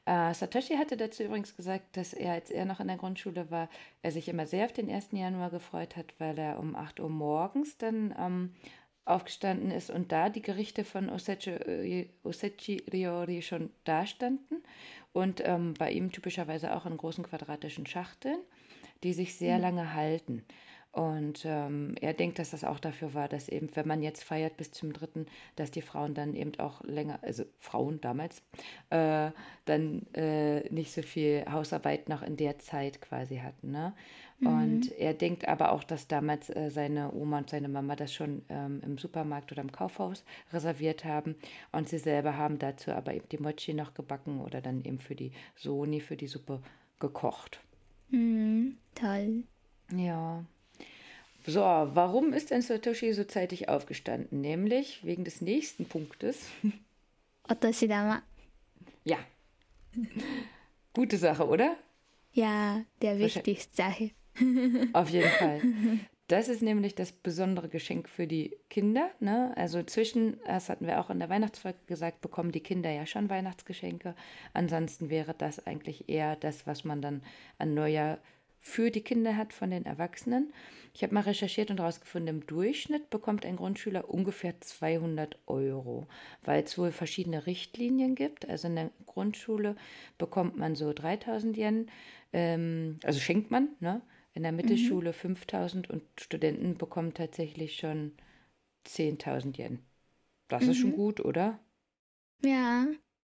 [0.07, 3.69] Äh, Satoshi hatte dazu übrigens gesagt, dass er, als er noch in der Grundschule war,
[4.03, 5.09] er sich immer sehr auf den 1.
[5.13, 8.55] Januar gefreut hat, weil er um 8 Uhr morgens dann ähm,
[9.05, 14.63] aufgestanden ist und da die Gerichte von Osechi, äh, Osechi Ryori schon da standen
[15.13, 18.39] und ähm, bei ihm typischerweise auch in großen quadratischen Schachteln,
[19.03, 20.45] die sich sehr lange halten.
[20.97, 24.57] Und ähm, er denkt, dass das auch dafür war, dass eben, wenn man jetzt feiert
[24.57, 28.43] bis zum dritten, dass die Frauen dann eben auch länger, also Frauen damals,
[28.89, 29.31] äh,
[29.67, 33.73] dann äh, nicht so viel Hausarbeit noch in der Zeit quasi hatten.
[33.73, 33.93] Ne?
[34.41, 38.41] Und er denkt aber auch, dass damals äh, seine Oma und seine Mama das schon
[38.49, 41.37] ähm, im Supermarkt oder im Kaufhaus reserviert haben.
[41.73, 45.15] Und sie selber haben dazu aber eben die Mochi noch gebacken oder dann eben für
[45.15, 46.63] die Soni, für die Suppe
[47.01, 47.61] gekocht.
[48.09, 48.79] Mhm.
[48.95, 49.45] Toll.
[49.95, 50.43] Ja.
[51.47, 54.41] So, warum ist denn Satoshi so zeitig aufgestanden?
[54.41, 56.49] Nämlich wegen des nächsten Punktes.
[57.49, 58.23] Otoshidama.
[59.05, 59.19] Ja.
[60.93, 61.77] Gute Sache, oder?
[62.33, 64.11] Ja, der wichtigste Sache.
[64.93, 65.61] Auf jeden Fall.
[66.29, 69.11] Das ist nämlich das besondere Geschenk für die Kinder.
[69.21, 69.57] Ne?
[69.57, 73.31] Also zwischen, das hatten wir auch in der Weihnachtsfolge gesagt, bekommen die Kinder ja schon
[73.31, 74.17] Weihnachtsgeschenke.
[74.53, 77.23] Ansonsten wäre das eigentlich eher das, was man dann
[77.59, 78.19] an Neujahr
[78.67, 80.53] für die Kinder hat von den Erwachsenen.
[80.93, 86.09] Ich habe mal recherchiert und herausgefunden, im Durchschnitt bekommt ein Grundschüler ungefähr 200 Euro,
[86.43, 88.49] weil es wohl verschiedene Richtlinien gibt.
[88.49, 89.77] Also in der Grundschule
[90.19, 91.91] bekommt man so 3000 Yen,
[92.33, 94.03] ähm, also schenkt man, ne?
[94.35, 98.13] In der Mittelschule 5000 und Studenten bekommen tatsächlich schon
[98.85, 99.79] 10.000 Yen.
[100.49, 101.59] Das ist schon gut, oder?
[102.45, 102.89] Ja,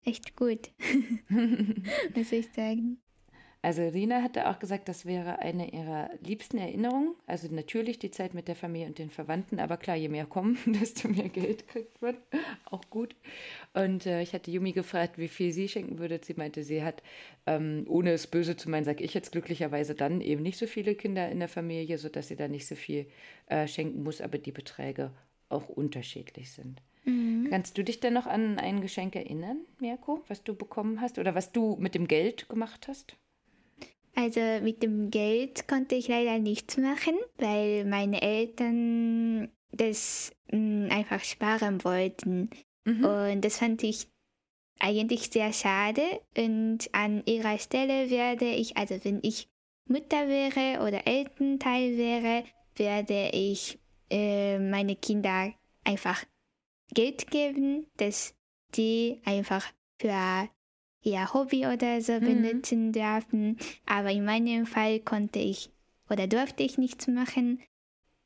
[0.06, 0.72] echt gut.
[2.16, 3.03] Muss ich sagen.
[3.64, 7.16] Also Rina hatte auch gesagt, das wäre eine ihrer liebsten Erinnerungen.
[7.28, 10.58] Also natürlich die Zeit mit der Familie und den Verwandten, aber klar, je mehr kommen,
[10.66, 12.18] desto mehr Geld kriegt man.
[12.66, 13.16] Auch gut.
[13.74, 16.20] Und äh, ich hatte Yumi gefragt, wie viel sie schenken würde.
[16.22, 17.02] Sie meinte, sie hat,
[17.48, 20.94] ähm, ohne es böse zu meinen, sage ich jetzt glücklicherweise dann eben nicht so viele
[20.94, 23.08] Kinder in der Familie, sodass sie da nicht so viel
[23.46, 25.12] äh, schenken muss, aber die Beträge
[25.48, 26.82] auch unterschiedlich sind.
[27.06, 27.48] Mhm.
[27.50, 31.34] Kannst du dich denn noch an ein Geschenk erinnern, Mirko, was du bekommen hast oder
[31.34, 33.16] was du mit dem Geld gemacht hast?
[34.16, 41.24] Also mit dem Geld konnte ich leider nichts machen, weil meine Eltern das mh, einfach
[41.24, 42.50] sparen wollten.
[42.86, 43.06] Mhm.
[43.06, 44.08] Und das fand ich
[44.80, 46.04] eigentlich sehr schade.
[46.38, 49.48] Und an ihrer Stelle werde ich, also wenn ich
[49.88, 52.44] Mutter wäre oder Elternteil wäre,
[52.76, 53.80] werde ich
[54.10, 55.54] äh, meine Kinder
[55.84, 56.24] einfach
[56.94, 58.36] Geld geben, dass
[58.76, 59.66] die einfach
[60.00, 60.50] für
[61.04, 62.26] ihr Hobby oder so Mhm.
[62.26, 63.58] benutzen dürfen.
[63.86, 65.70] Aber in meinem Fall konnte ich
[66.10, 67.62] oder durfte ich nichts machen.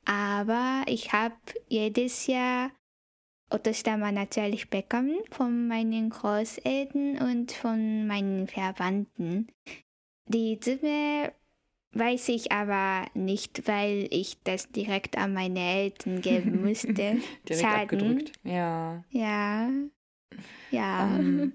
[0.05, 1.35] Aber ich habe
[1.67, 2.71] jedes Jahr
[3.49, 9.47] Autostammer natürlich bekommen von meinen Großeltern und von meinen Verwandten.
[10.27, 11.31] Die Summe
[11.93, 16.93] weiß ich aber nicht, weil ich das direkt an meine Eltern geben musste.
[16.93, 17.81] Direkt Schaden.
[17.81, 18.31] abgedrückt.
[18.43, 19.03] Ja.
[19.11, 19.69] Ja.
[20.69, 21.15] Ja.
[21.17, 21.53] Ähm,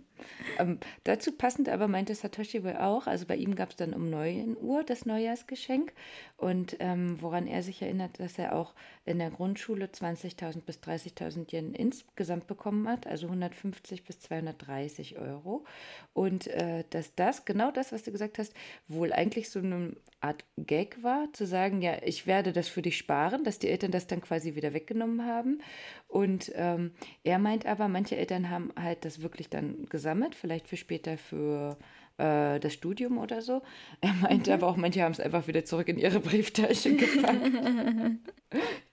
[0.58, 4.10] ähm, dazu passend aber meinte Satoshi wohl auch, also bei ihm gab es dann um
[4.10, 5.92] 9 Uhr das Neujahrsgeschenk.
[6.36, 8.74] Und ähm, woran er sich erinnert, dass er auch
[9.04, 15.64] in der Grundschule 20.000 bis 30.000 Yen insgesamt bekommen hat, also 150 bis 230 Euro.
[16.12, 18.54] Und äh, dass das, genau das, was du gesagt hast,
[18.88, 22.96] wohl eigentlich so eine Art Gag war, zu sagen, ja, ich werde das für dich
[22.96, 25.60] sparen, dass die Eltern das dann quasi wieder weggenommen haben.
[26.08, 26.92] Und ähm,
[27.24, 31.76] er meint aber, manche Eltern haben halt das wirklich dann gesammelt, vielleicht für später für
[32.18, 33.62] äh, das Studium oder so.
[34.00, 37.50] Er meinte aber auch, manche haben es einfach wieder zurück in ihre Brieftasche gepackt.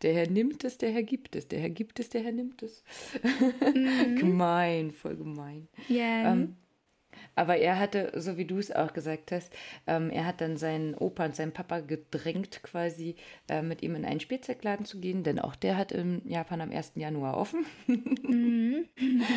[0.01, 2.63] der Herr nimmt es, der Herr gibt es, der Herr gibt es, der Herr nimmt
[2.63, 2.83] es.
[4.17, 5.67] gemein, voll gemein.
[5.87, 6.33] ja.
[6.33, 6.55] Ähm,
[7.35, 9.53] aber er hatte, so wie du es auch gesagt hast,
[9.87, 13.15] ähm, er hat dann seinen Opa und seinen Papa gedrängt, quasi
[13.47, 16.71] äh, mit ihm in einen Spielzeugladen zu gehen, denn auch der hat in Japan am
[16.71, 16.93] 1.
[16.95, 17.65] Januar offen.
[17.87, 18.85] Mhm.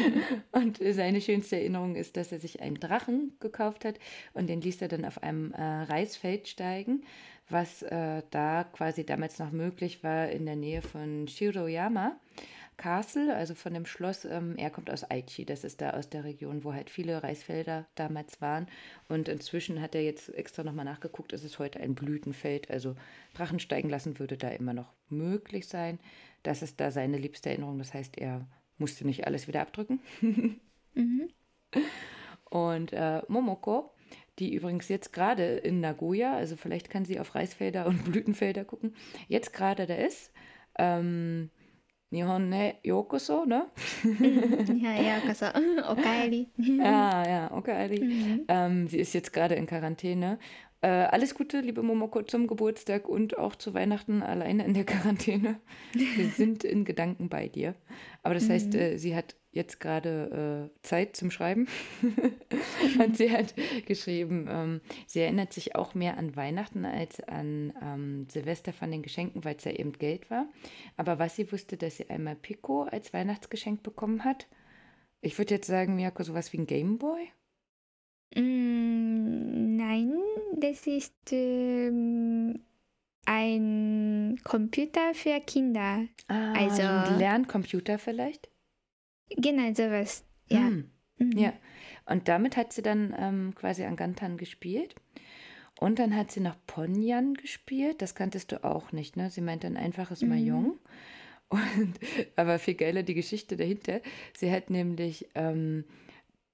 [0.52, 3.98] Und seine schönste Erinnerung ist, dass er sich einen Drachen gekauft hat
[4.34, 7.02] und den ließ er dann auf einem äh, Reisfeld steigen,
[7.48, 12.16] was äh, da quasi damals noch möglich war in der Nähe von Shiroyama
[12.82, 14.24] Castle, also von dem Schloss.
[14.24, 17.86] Ähm, er kommt aus Aichi, das ist da aus der Region, wo halt viele Reisfelder
[17.94, 18.66] damals waren.
[19.08, 22.96] Und inzwischen hat er jetzt extra nochmal nachgeguckt, es ist heute ein Blütenfeld, also
[23.34, 26.00] Drachen steigen lassen würde da immer noch möglich sein.
[26.42, 28.48] Das ist da seine liebste Erinnerung, das heißt, er
[28.78, 30.00] musste nicht alles wieder abdrücken.
[30.94, 31.28] Mhm.
[32.50, 33.94] Und äh, Momoko,
[34.40, 38.96] die übrigens jetzt gerade in Nagoya, also vielleicht kann sie auf Reisfelder und Blütenfelder gucken,
[39.28, 40.32] jetzt gerade da ist.
[40.78, 41.48] Ähm,
[42.12, 43.66] Nihon ne Yokoso, ne?
[44.80, 45.46] Ja, ja, also,
[45.90, 46.48] Okaeri.
[46.58, 47.72] Ja, ja, okay.
[47.72, 48.04] Ali.
[48.04, 48.44] Mhm.
[48.48, 50.38] Ähm, sie ist jetzt gerade in Quarantäne.
[50.82, 55.58] Äh, alles Gute, liebe Momoko, zum Geburtstag und auch zu Weihnachten alleine in der Quarantäne.
[55.94, 57.74] Wir sind in Gedanken bei dir.
[58.22, 58.78] Aber das heißt, Mhm.
[58.78, 61.68] äh, sie hat jetzt gerade äh, Zeit zum Schreiben.
[62.98, 63.54] und sie hat
[63.86, 69.02] geschrieben, ähm, sie erinnert sich auch mehr an Weihnachten als an ähm, Silvester von den
[69.02, 70.46] Geschenken, weil es ja eben Geld war.
[70.96, 74.48] Aber was sie wusste, dass sie einmal Pico als Weihnachtsgeschenk bekommen hat.
[75.20, 77.28] Ich würde jetzt sagen, Miyako, sowas wie ein Gameboy?
[78.34, 80.14] Mm, Nein,
[80.56, 82.60] das ist ähm,
[83.26, 86.06] ein Computer für Kinder.
[86.28, 88.48] Ah, Also- so ein Lerncomputer vielleicht?
[89.36, 90.24] Genau, sowas.
[90.48, 90.66] Ja.
[90.66, 90.90] Hm.
[91.18, 91.38] Mhm.
[91.38, 91.52] Ja,
[92.06, 94.94] und damit hat sie dann ähm, quasi an Gantan gespielt.
[95.78, 98.02] Und dann hat sie noch Ponyan gespielt.
[98.02, 99.30] Das kanntest du auch nicht, ne?
[99.30, 100.28] Sie meinte ein einfaches Mhm.
[100.28, 100.78] Mahjong.
[101.48, 101.98] Und,
[102.36, 104.00] aber viel geiler die Geschichte dahinter.
[104.34, 105.84] Sie hat nämlich ähm,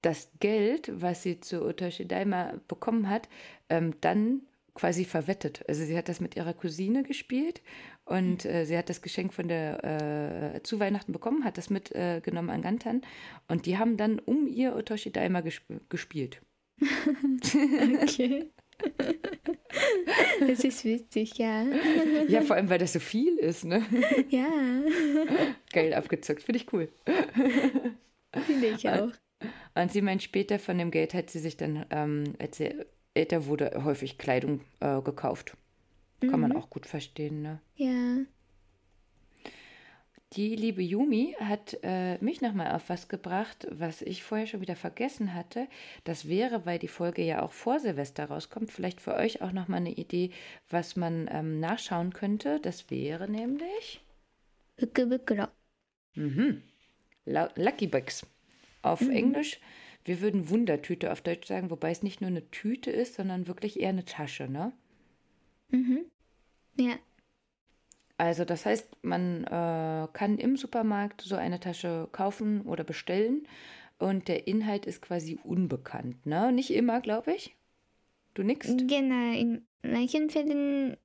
[0.01, 3.29] das Geld, was sie zu Otoshi Daima bekommen hat,
[3.69, 4.41] ähm, dann
[4.73, 5.63] quasi verwettet.
[5.69, 7.61] Also sie hat das mit ihrer Cousine gespielt
[8.09, 12.49] und äh, sie hat das Geschenk von der äh, zu Weihnachten bekommen, hat das mitgenommen
[12.49, 13.01] äh, an Gantan
[13.47, 16.41] und die haben dann um ihr Otoshi Daima gesp gespielt.
[18.01, 18.49] Okay.
[20.47, 21.65] das ist witzig, ja.
[22.27, 23.85] Ja, vor allem, weil das so viel ist, ne?
[24.29, 24.47] Ja,
[25.73, 26.89] Geil abgezockt, finde ich cool.
[28.45, 29.11] finde ich auch.
[29.75, 32.73] Und sie meint, später von dem Geld hat sie sich dann, ähm, als sie
[33.13, 35.57] älter wurde, häufig Kleidung äh, gekauft.
[36.27, 36.57] Kann man Mhm.
[36.57, 37.61] auch gut verstehen, ne?
[37.75, 38.25] Ja.
[40.33, 44.75] Die liebe Yumi hat äh, mich nochmal auf was gebracht, was ich vorher schon wieder
[44.75, 45.67] vergessen hatte.
[46.03, 49.79] Das wäre, weil die Folge ja auch vor Silvester rauskommt, vielleicht für euch auch nochmal
[49.79, 50.29] eine Idee,
[50.69, 52.59] was man ähm, nachschauen könnte.
[52.59, 54.01] Das wäre nämlich
[54.81, 55.47] Ukubukuro.
[56.15, 56.61] mhm,
[57.25, 58.25] Lucky Box
[58.81, 59.59] auf Englisch.
[60.05, 63.79] Wir würden Wundertüte auf Deutsch sagen, wobei es nicht nur eine Tüte ist, sondern wirklich
[63.79, 64.73] eher eine Tasche, ne?
[65.69, 66.05] Mhm.
[66.77, 66.93] Ja.
[68.17, 73.47] Also das heißt, man äh, kann im Supermarkt so eine Tasche kaufen oder bestellen
[73.97, 76.25] und der Inhalt ist quasi unbekannt.
[76.25, 76.51] Ne?
[76.51, 77.55] Nicht immer, glaube ich.
[78.33, 78.87] Du nickst?
[78.87, 80.97] Genau, in manchen Fällen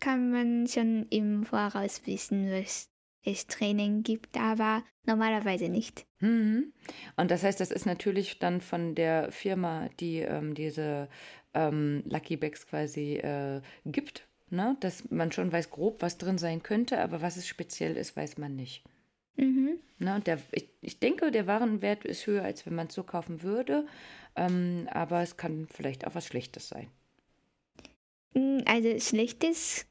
[0.00, 2.90] kann man schon im Voraus wissen, was
[3.24, 6.06] es Training gibt, aber normalerweise nicht.
[6.20, 6.72] Mhm.
[7.16, 11.08] Und das heißt, das ist natürlich dann von der Firma, die ähm, diese
[11.54, 14.26] ähm, Lucky Bags quasi äh, gibt.
[14.50, 14.76] Ne?
[14.80, 18.38] Dass man schon weiß grob, was drin sein könnte, aber was es speziell ist, weiß
[18.38, 18.82] man nicht.
[19.36, 19.78] Mhm.
[19.98, 20.14] Ne?
[20.16, 23.42] Und der, ich, ich denke, der Warenwert ist höher, als wenn man es so kaufen
[23.42, 23.86] würde.
[24.36, 26.88] Ähm, aber es kann vielleicht auch was Schlechtes sein.
[28.34, 29.86] Mm, Also schlechtes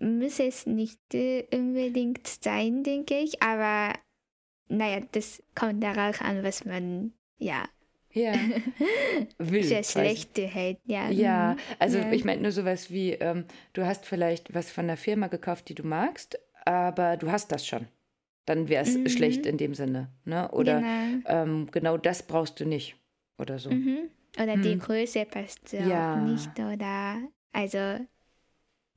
[0.00, 3.42] muss es nicht äh, unbedingt sein, denke ich.
[3.42, 3.98] Aber
[4.68, 7.68] naja, das kommt darauf an, was man ja
[8.12, 8.32] Ja.
[9.38, 9.84] Für quasi.
[9.84, 10.78] schlechte hält.
[10.84, 11.58] Ja, Ja, mhm.
[11.78, 12.12] also Ja.
[12.12, 15.74] ich meine nur sowas wie, ähm, du hast vielleicht was von einer Firma gekauft, die
[15.74, 17.86] du magst, aber du hast das schon.
[18.46, 19.08] Dann wäre es Mhm.
[19.08, 20.10] schlecht in dem Sinne.
[20.24, 20.50] Ne?
[20.50, 21.22] Oder genau.
[21.26, 22.96] ähm, genau das brauchst du nicht.
[23.38, 23.70] Oder so.
[23.70, 24.10] Mhm.
[24.36, 24.78] Oder die Hm.
[24.80, 26.14] Größe passt Ja.
[26.14, 26.58] auch nicht.
[26.58, 27.20] Oder
[27.52, 27.78] also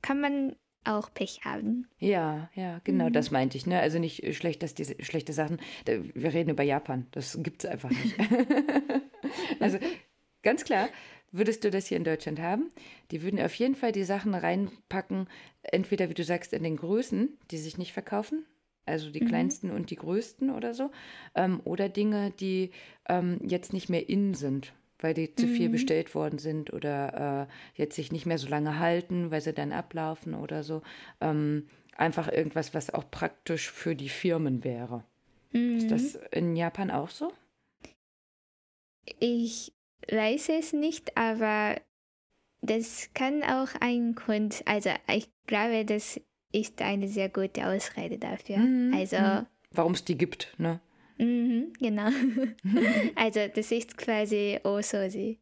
[0.02, 1.86] kann man auch Pech haben.
[1.98, 3.12] Ja, ja, genau, Mhm.
[3.12, 3.66] das meinte ich.
[3.66, 3.80] Ne?
[3.80, 5.58] Also nicht äh, schlecht, dass diese schlechte Sachen.
[5.86, 7.06] Wir reden über Japan.
[7.12, 8.14] Das gibt es einfach nicht.
[9.60, 9.78] also
[10.42, 10.88] ganz klar,
[11.32, 12.68] würdest du das hier in Deutschland haben,
[13.10, 15.28] die würden auf jeden Fall die Sachen reinpacken,
[15.62, 18.44] entweder wie du sagst, in den Größen, die sich nicht verkaufen.
[18.86, 19.28] Also die Mhm.
[19.28, 20.90] kleinsten und die größten oder so.
[21.34, 22.70] Ähm, oder Dinge, die
[23.08, 24.74] ähm, jetzt nicht mehr in sind,
[25.04, 25.72] weil die zu viel Mhm.
[25.72, 29.70] bestellt worden sind oder äh, jetzt sich nicht mehr so lange halten, weil sie dann
[29.70, 30.80] ablaufen oder so.
[31.20, 35.04] Ähm, einfach irgendwas, was auch praktisch für die Firmen wäre.
[35.52, 35.76] Mhm.
[35.76, 37.30] Ist das in Japan auch so?
[39.20, 39.72] Ich
[40.10, 41.80] weiß es nicht, aber
[42.62, 46.18] das kann auch ein Grund, also ich glaube, das
[46.52, 48.56] ist eine sehr gute Ausrede dafür.
[48.56, 49.46] Mhm, Also, mhm.
[49.70, 50.80] Warum es die gibt, ne?
[51.18, 52.08] Mhm, genau.
[53.16, 55.40] also das ist quasi Osoji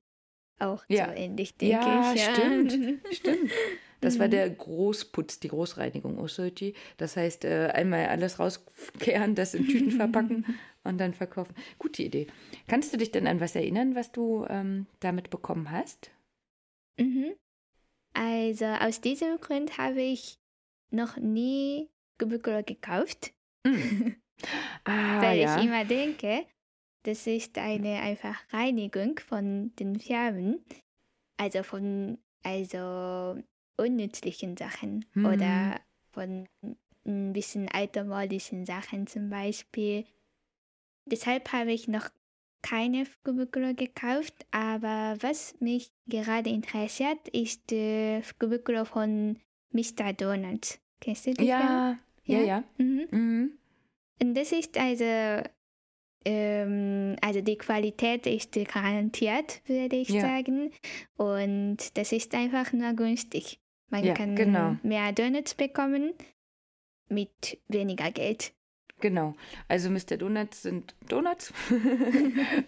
[0.59, 1.07] auch Ja.
[1.09, 2.23] so ähnlich, denke Ja, ich.
[2.25, 2.79] stimmt.
[3.13, 3.53] Stimmt.
[4.01, 4.31] Das war Mhm.
[4.33, 6.75] der Großputz, die Großreinigung Osoji.
[6.97, 10.45] Das heißt, äh, einmal alles rauskehren, das in Tüten verpacken
[10.85, 11.55] und dann verkaufen.
[11.79, 12.27] Gute Idee.
[12.69, 16.11] Kannst du dich denn an was erinnern, was du ähm, damit bekommen hast?
[16.99, 17.35] Mhm.
[18.15, 20.39] Also aus diesem Grund habe ich
[20.91, 21.89] noch nie
[22.19, 23.33] Gebukuro gekauft,
[23.67, 24.17] Hm.
[24.85, 25.59] Ah, weil ja.
[25.59, 26.47] ich immer denke,
[27.05, 30.65] das ist eine einfach Reinigung von den Farben,
[31.37, 33.41] also von also
[33.77, 35.27] unnützlichen Sachen Mhm.
[35.27, 35.81] oder
[36.13, 36.47] von
[37.05, 40.05] ein bisschen altermodischen Sachen zum Beispiel.
[41.07, 42.09] Deshalb habe ich noch
[42.63, 49.41] keine Fukubukuro gekauft, aber was mich gerade interessiert, ist äh, Fukubukuro von
[49.73, 50.13] Mr.
[50.13, 50.79] Donuts.
[51.01, 51.99] Kennst du die Firma?
[52.25, 52.65] ja, ja, ja.
[52.79, 53.09] Mhm.
[53.11, 53.59] Mhm.
[54.23, 55.43] Und das ist also,
[56.25, 60.21] ähm, also die Qualität ist garantiert, würde ich Ja.
[60.21, 60.71] sagen.
[61.17, 63.59] Und das ist einfach nur günstig.
[63.91, 64.77] Man Ja, kann genau.
[64.85, 66.13] mehr Donuts bekommen
[67.09, 68.53] mit weniger Geld.
[69.03, 69.35] Genau.
[69.67, 70.17] Also Mr.
[70.17, 71.53] Donuts sind Donuts.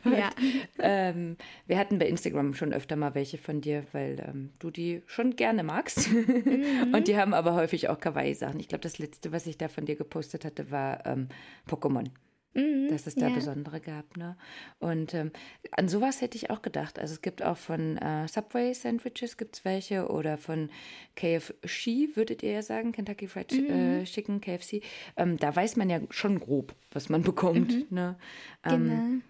[0.05, 0.31] Ja.
[0.79, 1.37] ähm,
[1.67, 5.37] wir hatten bei Instagram schon öfter mal welche von dir, weil ähm, du die schon
[5.37, 6.11] gerne magst.
[6.11, 6.93] Mhm.
[6.93, 8.61] Und die haben aber häufig auch Kawaii-Sachen.
[8.61, 11.29] Ich glaube, das letzte, was ich da von dir gepostet hatte, war ähm,
[11.69, 12.09] Pokémon.
[12.55, 13.35] Mhm, dass es da ja.
[13.35, 14.17] besondere gab.
[14.17, 14.37] Ne?
[14.79, 15.31] Und ähm,
[15.73, 16.99] an sowas hätte ich auch gedacht.
[16.99, 20.71] Also es gibt auch von äh, Subway Sandwiches gibt es welche oder von
[21.17, 23.71] KFC, würdet ihr ja sagen, Kentucky Fried Mhm.
[23.71, 24.83] äh, Chicken, KFC.
[25.17, 27.91] Ähm, da weiß man ja schon grob, was man bekommt.
[27.91, 28.17] Ne?
[28.65, 29.23] Ähm, Genau.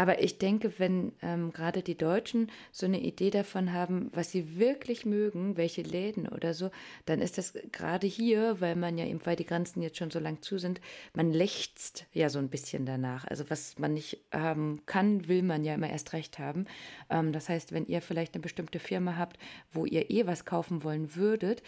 [0.00, 4.58] Aber ich denke, wenn ähm, gerade die Deutschen so eine Idee davon haben, was sie
[4.58, 6.70] wirklich mögen, welche Läden oder so,
[7.04, 10.18] dann ist das gerade hier, weil man ja eben, weil die Grenzen jetzt schon so
[10.18, 10.80] lang zu sind,
[11.12, 13.26] man lechzt ja so ein bisschen danach.
[13.26, 16.64] Also was man nicht haben kann, will man ja immer erst recht haben.
[17.10, 19.38] Ähm, das heißt, wenn ihr vielleicht eine bestimmte Firma habt,
[19.70, 21.62] wo ihr eh was kaufen wollen würdet,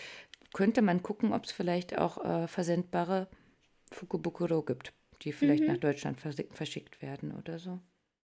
[0.55, 3.29] könnte man gucken, ob es vielleicht auch äh, versendbare
[3.91, 5.69] Fukubukuro gibt, die vielleicht Mhm.
[5.69, 7.79] nach Deutschland verschickt werden oder so.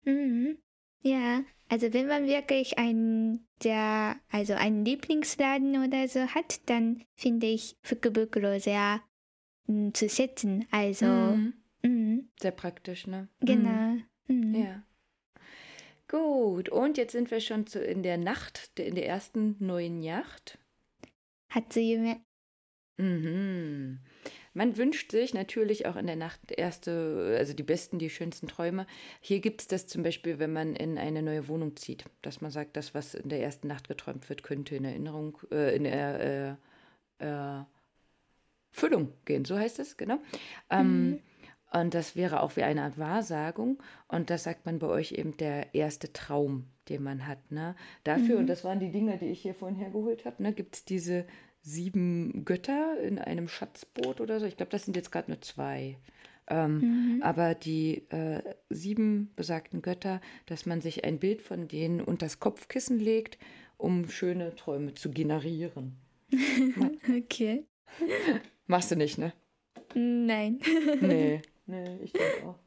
[0.05, 0.59] Mhm.
[1.02, 7.47] Ja, also wenn man wirklich einen, der, also einen Lieblingsladen oder so hat, dann finde
[7.47, 9.02] ich Fukubukuro sehr
[9.66, 10.66] mm, zu schätzen.
[10.70, 11.55] Also, Mhm.
[11.82, 13.28] mhm, Sehr praktisch, ne?
[13.40, 13.70] genau.
[13.70, 14.05] Mhm.
[14.28, 14.55] Mhm.
[14.55, 14.82] Ja.
[16.09, 20.59] Gut, und jetzt sind wir schon zu, in der Nacht, in der ersten neuen Yacht.
[21.51, 22.20] Hatsume.
[22.98, 24.01] Mhm.
[24.55, 28.86] Man wünscht sich natürlich auch in der Nacht erste, also die besten, die schönsten Träume.
[29.20, 32.51] Hier gibt es das zum Beispiel, wenn man in eine neue Wohnung zieht, dass man
[32.52, 36.52] sagt, das, was in der ersten Nacht geträumt wird, könnte in Erinnerung, äh, in äh,
[37.18, 37.64] äh,
[38.70, 40.18] Füllung gehen, so heißt es, genau.
[40.70, 41.20] Ähm, Mhm.
[41.72, 43.82] Und das wäre auch wie eine Art Wahrsagung.
[44.06, 47.51] Und das sagt man bei euch eben der erste Traum, den man hat.
[47.51, 47.74] Ne?
[48.05, 48.43] Dafür, Mhm.
[48.43, 51.26] und das waren die Dinge, die ich hier vorhin hergeholt habe, ne, gibt es diese
[51.65, 54.47] sieben Götter in einem Schatzboot oder so.
[54.47, 55.97] Ich glaube, das sind jetzt gerade nur zwei.
[56.47, 57.23] Ähm, mhm.
[57.23, 62.39] Aber die äh, sieben besagten Götter, dass man sich ein Bild von denen unter das
[62.39, 63.39] Kopfkissen legt,
[63.78, 65.97] um schöne Träume zu generieren.
[67.16, 67.65] okay.
[68.66, 69.32] Machst du nicht, ne?
[69.95, 70.61] Nein.
[71.01, 72.59] nee, nee, ich denke auch.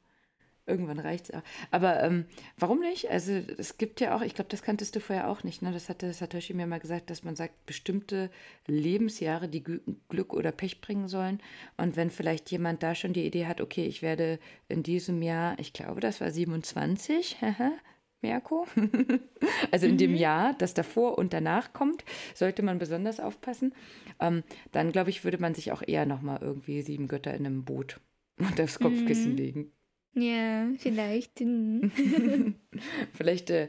[0.68, 1.42] Irgendwann reicht es auch.
[1.72, 2.26] Aber ähm,
[2.58, 3.10] warum nicht?
[3.10, 5.72] Also es gibt ja auch, ich glaube, das kanntest du vorher auch nicht, ne?
[5.72, 8.30] Das hatte Satoshi mir mal gesagt, dass man sagt, bestimmte
[8.68, 11.40] Lebensjahre, die Glück oder Pech bringen sollen.
[11.78, 15.58] Und wenn vielleicht jemand da schon die Idee hat, okay, ich werde in diesem Jahr,
[15.58, 17.38] ich glaube, das war 27,
[18.22, 18.68] Merko.
[19.72, 19.98] also in mhm.
[20.00, 22.04] dem Jahr, das davor und danach kommt,
[22.34, 23.74] sollte man besonders aufpassen.
[24.20, 27.64] Ähm, dann, glaube ich, würde man sich auch eher nochmal irgendwie sieben Götter in einem
[27.64, 28.02] Boot
[28.38, 29.38] unter das Kopfkissen mhm.
[29.38, 29.72] legen.
[30.14, 31.40] Ja, vielleicht.
[33.14, 33.68] vielleicht äh,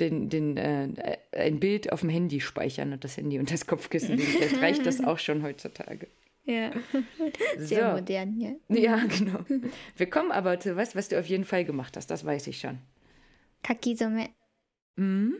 [0.00, 4.18] den, den, äh, ein Bild auf dem Handy speichern und das Handy unter das Kopfkissen.
[4.18, 6.08] Vielleicht reicht das auch schon heutzutage.
[6.44, 6.72] Ja,
[7.56, 7.96] sehr so.
[7.96, 8.52] modern, ja.
[8.68, 9.44] Ja, genau.
[9.96, 12.58] Wir kommen aber zu was, was du auf jeden Fall gemacht hast, das weiß ich
[12.58, 12.78] schon.
[13.62, 14.30] Kakisome.
[14.96, 15.36] Mhm.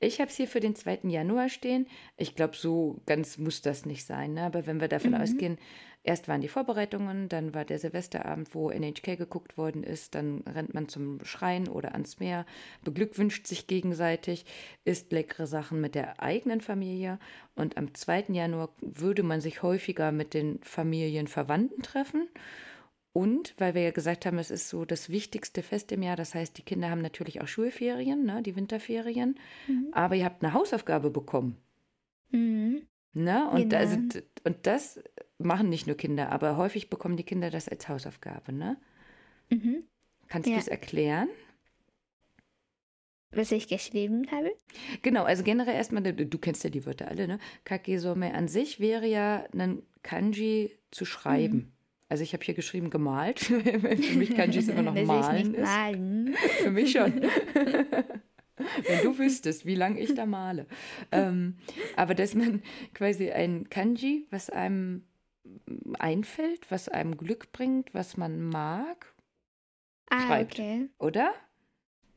[0.00, 1.00] Ich habe es hier für den 2.
[1.04, 1.86] Januar stehen.
[2.16, 4.34] Ich glaube, so ganz muss das nicht sein.
[4.34, 4.42] Ne?
[4.42, 5.20] Aber wenn wir davon mhm.
[5.20, 5.58] ausgehen,
[6.02, 10.74] erst waren die Vorbereitungen, dann war der Silvesterabend, wo NHK geguckt worden ist, dann rennt
[10.74, 12.46] man zum Schrein oder ans Meer,
[12.82, 14.44] beglückwünscht sich gegenseitig,
[14.84, 17.18] isst leckere Sachen mit der eigenen Familie.
[17.54, 18.26] Und am 2.
[18.28, 22.28] Januar würde man sich häufiger mit den Familienverwandten treffen.
[23.12, 26.34] Und weil wir ja gesagt haben, es ist so das wichtigste Fest im Jahr, das
[26.34, 29.88] heißt, die Kinder haben natürlich auch Schulferien, ne, die Winterferien, mhm.
[29.92, 31.58] aber ihr habt eine Hausaufgabe bekommen.
[32.30, 32.86] Mhm.
[33.12, 33.50] Ne?
[33.50, 33.76] Und, genau.
[33.76, 33.98] also,
[34.44, 35.00] und das
[35.36, 38.52] machen nicht nur Kinder, aber häufig bekommen die Kinder das als Hausaufgabe.
[38.52, 38.78] Ne?
[39.50, 39.84] Mhm.
[40.28, 40.54] Kannst ja.
[40.54, 41.28] du es erklären?
[43.32, 44.52] Was ich geschrieben habe?
[45.02, 47.38] Genau, also generell erstmal, du, du kennst ja die Wörter alle, ne?
[47.64, 51.72] Kakesome an sich wäre ja ein Kanji zu schreiben.
[52.12, 53.40] Also ich habe hier geschrieben gemalt.
[53.40, 55.54] Für mich Kanji ist immer noch das malen.
[55.54, 56.34] Ist malen.
[56.62, 57.22] Für mich schon.
[57.22, 60.66] Wenn du wüsstest, wie lange ich da male.
[61.10, 61.56] Ähm,
[61.96, 62.62] aber dass man
[62.92, 65.06] quasi ein Kanji, was einem
[65.98, 69.14] einfällt, was einem Glück bringt, was man mag,
[70.10, 70.52] ah, schreibt.
[70.52, 70.90] Okay.
[70.98, 71.32] Oder?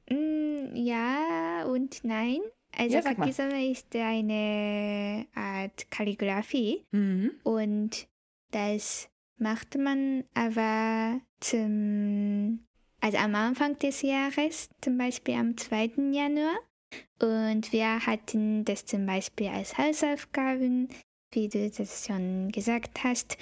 [0.10, 2.40] Mm, ja und nein.
[2.78, 7.32] Also ja, Kakisame ist eine Art Kalligraphie mhm.
[7.44, 8.10] und
[8.52, 12.66] das macht man aber zum,
[13.02, 15.92] also am Anfang des Jahres, zum Beispiel am 2.
[16.12, 16.56] Januar.
[17.22, 20.90] Und wir hatten das zum Beispiel als Hausaufgaben,
[21.32, 23.38] wie du das schon gesagt hast.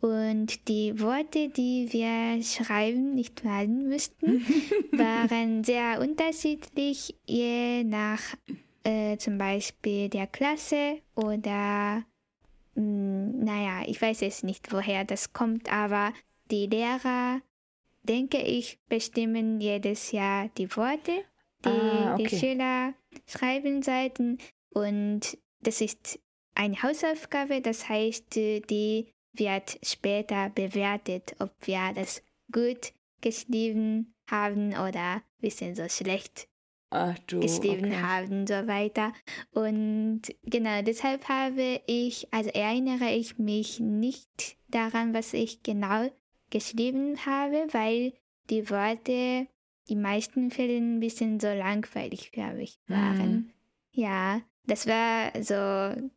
[0.00, 4.44] Und die Worte, die wir schreiben, nicht malen müssten,
[4.92, 8.20] waren sehr unterschiedlich, je nach
[8.84, 12.04] äh, zum Beispiel der Klasse oder
[12.76, 16.12] hm, naja, ich weiß jetzt nicht, woher das kommt, aber
[16.50, 17.40] die Lehrer,
[18.02, 21.24] denke ich, bestimmen jedes Jahr die Worte,
[21.64, 22.26] die ah, okay.
[22.26, 22.94] die Schüler
[23.26, 24.38] schreiben sollten.
[24.70, 26.20] Und das ist
[26.54, 32.22] eine Hausaufgabe, das heißt, die wird später bewertet, ob wir das
[32.52, 32.92] gut
[33.22, 36.48] geschrieben haben oder ein bisschen so schlecht
[36.90, 38.00] Ach du, geschrieben okay.
[38.00, 39.12] haben und so weiter.
[39.52, 46.08] Und genau deshalb habe ich, also erinnere ich mich nicht daran, was ich genau
[46.50, 48.12] geschrieben habe, weil
[48.50, 49.48] die Worte
[49.88, 53.32] in meisten Fällen ein bisschen so langweilig für mich waren.
[53.32, 53.50] Mhm.
[53.92, 56.10] Ja, das war so,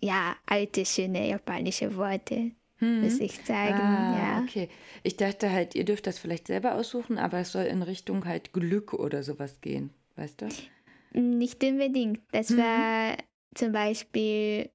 [0.00, 2.52] ja, alte, schöne japanische Worte.
[2.80, 3.02] Hm.
[3.02, 3.80] muss ich sagen.
[3.80, 4.42] Ah, ja.
[4.42, 4.68] Okay.
[5.02, 8.52] Ich dachte halt, ihr dürft das vielleicht selber aussuchen, aber es soll in Richtung halt
[8.52, 10.48] Glück oder sowas gehen, weißt du?
[11.12, 12.20] Nicht unbedingt.
[12.32, 12.58] Das mhm.
[12.58, 13.16] war
[13.54, 14.70] zum Beispiel,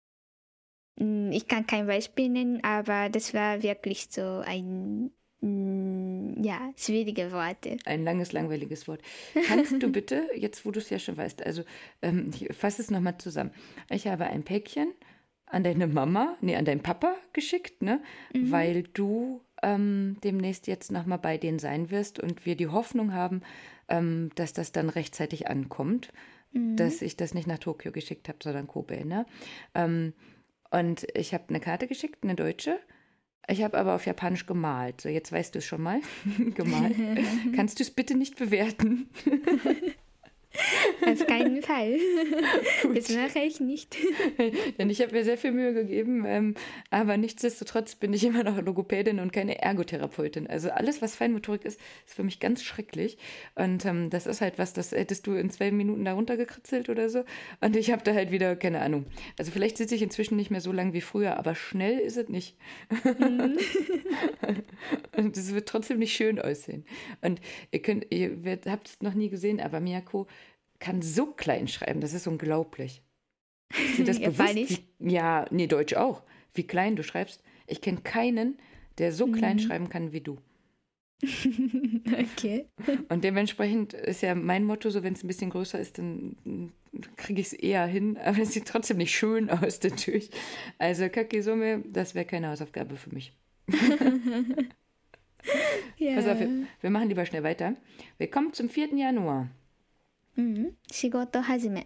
[1.00, 5.12] hm, ich kann kein Beispiel nennen, aber das war wirklich so ein
[5.42, 7.78] hm, ja, schwierige Worte.
[7.86, 9.02] Ein langes, langweiliges Wort.
[9.48, 11.64] Kannst du bitte, jetzt wo du es ja schon weißt, also
[12.02, 13.52] ähm, ich fasse es nochmal zusammen.
[13.90, 14.94] Ich habe ein Päckchen
[15.56, 18.02] an deine Mama, nee, an deinen Papa geschickt, ne?
[18.34, 18.52] Mhm.
[18.52, 23.42] Weil du ähm, demnächst jetzt nochmal bei denen sein wirst und wir die Hoffnung haben,
[23.88, 26.12] ähm, dass das dann rechtzeitig ankommt,
[26.52, 26.76] mhm.
[26.76, 29.26] dass ich das nicht nach Tokio geschickt habe, sondern Kobe, ne?
[29.74, 30.12] Ähm,
[30.72, 32.78] und ich habe eine Karte geschickt, eine deutsche.
[33.48, 35.00] Ich habe aber auf Japanisch gemalt.
[35.00, 36.02] So, jetzt weißt du es schon mal.
[36.56, 36.98] gemalt.
[37.56, 39.10] Kannst du es bitte nicht bewerten?
[41.02, 41.98] das keinen Fall.
[42.96, 43.96] das mache ich nicht.
[44.78, 46.56] Denn ich habe mir sehr viel Mühe gegeben, ähm,
[46.90, 50.48] aber nichtsdestotrotz bin ich immer noch Logopädin und keine Ergotherapeutin.
[50.48, 53.18] Also alles, was Feinmotorik ist, ist für mich ganz schrecklich.
[53.56, 57.10] Und ähm, das ist halt was, das hättest du in zwei Minuten da runtergekritzelt oder
[57.10, 57.24] so.
[57.62, 59.06] Und ich habe da halt wieder, keine Ahnung.
[59.38, 62.30] Also vielleicht sitze ich inzwischen nicht mehr so lang wie früher, aber schnell ist es
[62.30, 62.58] nicht.
[63.20, 63.58] Mhm.
[65.18, 66.86] und es wird trotzdem nicht schön aussehen.
[67.22, 67.42] Und
[67.72, 68.38] ihr könnt, ihr
[68.68, 70.28] habt es noch nie gesehen, aber Miyako
[70.80, 73.02] kann so klein schreiben, das ist unglaublich.
[73.74, 74.56] Ist dir das bewusst?
[75.00, 76.24] Wie, ja, nee, Deutsch auch.
[76.54, 77.44] Wie klein du schreibst.
[77.68, 78.58] Ich kenne keinen,
[78.98, 79.62] der so klein mhm.
[79.62, 80.38] schreiben kann wie du.
[82.20, 82.66] okay.
[83.10, 86.72] Und dementsprechend ist ja mein Motto, so wenn es ein bisschen größer ist, dann
[87.16, 90.30] kriege ich es eher hin, aber es sieht trotzdem nicht schön aus natürlich.
[90.78, 93.34] Also Kakisume, das wäre keine Hausaufgabe für mich.
[96.00, 96.16] yeah.
[96.16, 96.50] Pass auf, wir,
[96.82, 97.76] wir machen lieber schnell weiter.
[98.18, 98.96] Wir kommen zum 4.
[98.96, 99.50] Januar.
[100.36, 100.76] Mhm.
[100.92, 101.86] Shigoto hajime.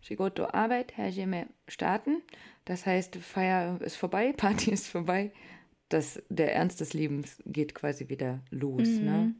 [0.00, 2.22] Shigoto Arbeit, hajime starten.
[2.64, 5.32] Das heißt, Feier ist vorbei, Party ist vorbei.
[5.88, 8.88] Das, der Ernst des Lebens geht quasi wieder los.
[8.88, 9.04] Mhm.
[9.04, 9.34] Ne?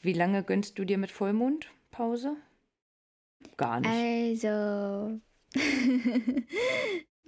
[0.00, 2.36] Wie lange gönnst du dir mit Vollmond Pause?
[3.56, 3.90] Gar nicht.
[3.90, 5.20] Also,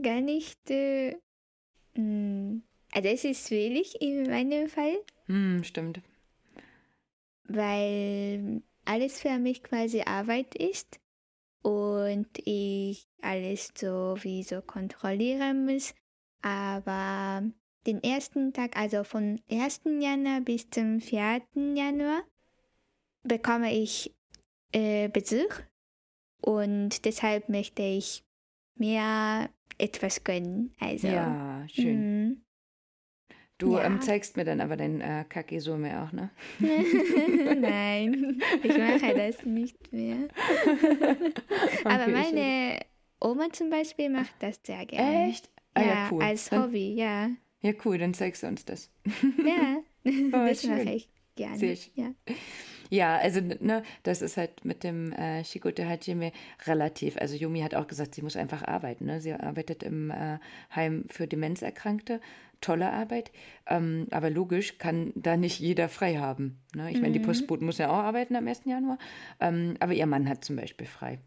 [0.02, 0.70] gar nicht.
[0.70, 1.16] Äh,
[1.94, 4.98] mm, also, es ist wenig in meinem Fall.
[5.26, 6.00] Hm, stimmt.
[7.44, 11.00] Weil alles für mich quasi Arbeit ist
[11.62, 15.94] und ich alles so wie so kontrollieren muss.
[16.42, 17.42] Aber
[17.86, 19.82] den ersten Tag, also von 1.
[20.00, 21.42] Januar bis zum 4.
[21.54, 22.22] Januar,
[23.22, 24.14] bekomme ich
[24.72, 25.60] äh, Besuch
[26.40, 28.24] und deshalb möchte ich
[28.74, 29.48] mir
[29.78, 30.74] etwas gönnen.
[30.80, 32.44] Also, ja, schön.
[33.62, 33.84] Du ja.
[33.84, 36.30] ähm, zeigst mir dann aber dein äh, Kakisume auch, ne?
[37.60, 40.16] Nein, ich mache das nicht mehr.
[41.84, 42.80] aber meine
[43.20, 45.28] Oma zum Beispiel macht das sehr gerne.
[45.28, 45.48] Echt?
[45.74, 46.24] Ah, ja, ja, cool.
[46.24, 47.30] Als dann, Hobby, ja.
[47.60, 48.90] Ja, cool, dann zeigst du uns das.
[49.44, 49.76] ja,
[50.06, 51.58] oh, das mache ich gerne.
[51.58, 51.92] Sehr schön.
[51.94, 52.34] Ja.
[52.90, 56.30] Ja, also ne, das ist halt mit dem äh, Shikote Hajime
[56.66, 57.16] relativ.
[57.16, 59.06] Also Yumi hat auch gesagt, sie muss einfach arbeiten.
[59.06, 59.18] Ne?
[59.18, 60.38] Sie arbeitet im äh,
[60.74, 62.20] Heim für Demenzerkrankte.
[62.62, 63.30] Tolle Arbeit.
[63.66, 66.62] Ähm, aber logisch kann da nicht jeder frei haben.
[66.74, 66.90] Ne?
[66.90, 67.02] Ich mhm.
[67.02, 67.24] meine, die mhm.
[67.24, 68.62] Postboten muss ja auch arbeiten am 1.
[68.64, 68.98] Januar.
[69.40, 71.18] Ähm, aber ihr Mann hat zum Beispiel frei.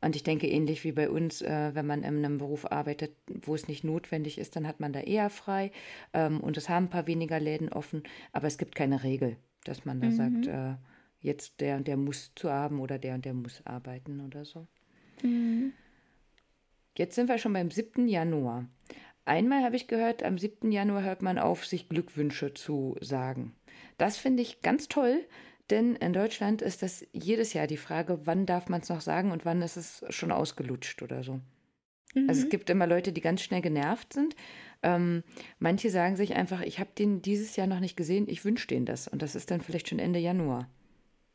[0.00, 3.54] Und ich denke, ähnlich wie bei uns, äh, wenn man in einem Beruf arbeitet, wo
[3.54, 5.70] es nicht notwendig ist, dann hat man da eher frei.
[6.12, 8.02] Ähm, und es haben ein paar weniger Läden offen.
[8.32, 10.12] Aber es gibt keine Regel, dass man da mhm.
[10.12, 10.74] sagt, äh,
[11.20, 14.66] jetzt der und der muss zu haben oder der und der muss arbeiten oder so.
[15.22, 15.72] Mhm.
[16.96, 18.06] Jetzt sind wir schon beim 7.
[18.06, 18.66] Januar.
[19.24, 20.72] Einmal habe ich gehört, am 7.
[20.72, 23.54] Januar hört man auf, sich Glückwünsche zu sagen.
[23.98, 25.24] Das finde ich ganz toll,
[25.70, 29.30] denn in Deutschland ist das jedes Jahr die Frage, wann darf man es noch sagen
[29.30, 31.40] und wann ist es schon ausgelutscht oder so.
[32.14, 32.28] Mhm.
[32.28, 32.50] Also es mhm.
[32.50, 34.34] gibt immer Leute, die ganz schnell genervt sind.
[34.82, 35.22] Ähm,
[35.60, 38.86] manche sagen sich einfach, ich habe den dieses Jahr noch nicht gesehen, ich wünsche denen
[38.86, 39.06] das.
[39.06, 40.68] Und das ist dann vielleicht schon Ende Januar.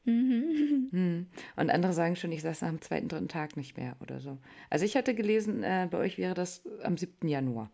[0.03, 0.89] Mhm.
[0.91, 1.27] Hm.
[1.57, 4.37] Und andere sagen schon, ich saß nach dem zweiten, dritten Tag nicht mehr oder so.
[4.69, 7.27] Also ich hatte gelesen, äh, bei euch wäre das am 7.
[7.27, 7.69] Januar.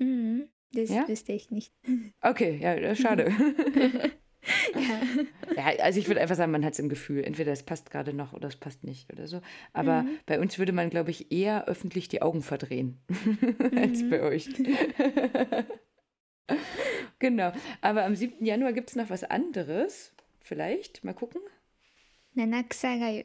[0.00, 0.48] Mhm.
[0.72, 1.06] Das ja?
[1.08, 1.72] wüsste ich nicht.
[2.20, 3.32] Okay, ja, äh, schade.
[4.74, 5.00] ja.
[5.56, 5.64] ja.
[5.82, 7.24] also ich würde einfach sagen, man hat es im Gefühl.
[7.24, 9.40] Entweder es passt gerade noch oder es passt nicht oder so.
[9.72, 10.18] Aber mhm.
[10.26, 12.98] bei uns würde man, glaube ich, eher öffentlich die Augen verdrehen
[13.76, 14.48] als bei euch.
[17.18, 17.52] genau.
[17.80, 18.44] Aber am 7.
[18.44, 20.12] Januar gibt es noch was anderes.
[20.40, 21.40] Vielleicht, mal gucken.
[22.34, 23.24] Nanaksagayu.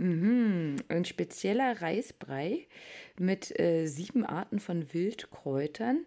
[0.00, 2.68] Mhm, ein spezieller Reisbrei
[3.18, 6.06] mit äh, sieben Arten von Wildkräutern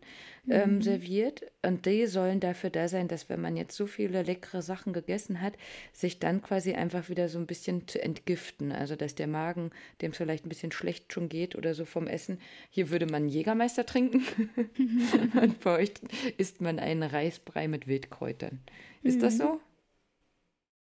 [0.50, 0.82] ähm, mhm.
[0.82, 1.52] serviert.
[1.62, 5.42] Und die sollen dafür da sein, dass wenn man jetzt so viele leckere Sachen gegessen
[5.42, 5.56] hat,
[5.92, 8.72] sich dann quasi einfach wieder so ein bisschen zu entgiften.
[8.72, 12.08] Also dass der Magen, dem es vielleicht ein bisschen schlecht schon geht oder so vom
[12.08, 12.40] Essen,
[12.70, 14.24] hier würde man Jägermeister trinken.
[15.42, 15.92] Und bei euch
[16.38, 18.62] isst man einen Reisbrei mit Wildkräutern.
[19.04, 19.22] Ist mhm.
[19.22, 19.60] das so?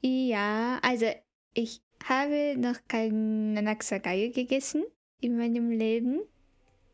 [0.02, 1.06] Ja, also
[1.55, 4.85] ich habe noch kein Nanaksagayu gegessen
[5.20, 6.20] in meinem Leben.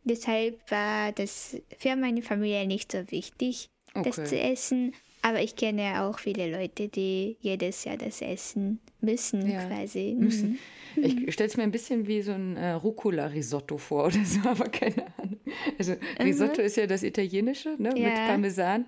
[0.05, 4.11] Deshalb war das für meine Familie nicht so wichtig, okay.
[4.11, 4.95] das zu essen.
[5.23, 9.65] Aber ich kenne auch viele Leute, die jedes Jahr das essen müssen, ja.
[9.67, 10.15] quasi.
[10.19, 10.51] Müssen.
[10.51, 10.59] Mhm.
[10.97, 14.69] Ich stelle es mir ein bisschen wie so ein äh, Rucola-Risotto vor oder so, aber
[14.69, 15.41] keine Ahnung.
[15.79, 16.67] Also Risotto mhm.
[16.67, 18.09] ist ja das Italienische, ne, ja.
[18.09, 18.87] mit Parmesan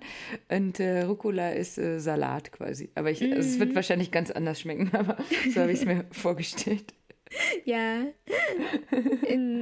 [0.49, 2.89] und äh, Rucola ist äh, Salat quasi.
[2.95, 3.33] Aber ich, mhm.
[3.33, 3.75] es wird mhm.
[3.75, 5.17] wahrscheinlich ganz anders schmecken, aber
[5.53, 6.93] so habe ich es mir vorgestellt.
[7.63, 8.05] Ja,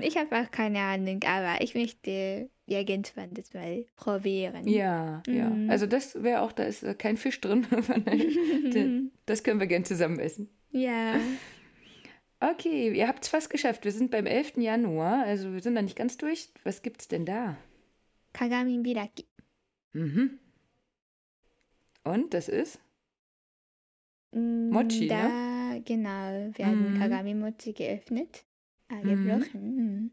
[0.02, 4.68] ich habe auch keine Ahnung, aber ich möchte irgendwann das mal probieren.
[4.68, 5.34] Ja, mhm.
[5.34, 5.52] ja.
[5.70, 7.66] Also das wäre auch, da ist äh, kein Fisch drin.
[9.26, 10.50] das können wir gern zusammen essen.
[10.72, 11.16] Ja.
[12.40, 13.84] Okay, ihr habt es fast geschafft.
[13.84, 14.58] Wir sind beim 11.
[14.58, 16.50] Januar, also wir sind noch nicht ganz durch.
[16.64, 17.58] Was gibt's denn da?
[18.32, 19.26] Kagami Biraki.
[19.94, 20.38] Mhm.
[22.04, 22.80] Und das ist?
[24.34, 25.28] Mm, Mochi, da,
[25.74, 25.82] ne?
[25.84, 27.00] genau, werden Mhm.
[27.00, 28.46] Kagami Mochi geöffnet.
[28.90, 29.76] Ah, gebrochen.
[29.76, 30.12] Mhm.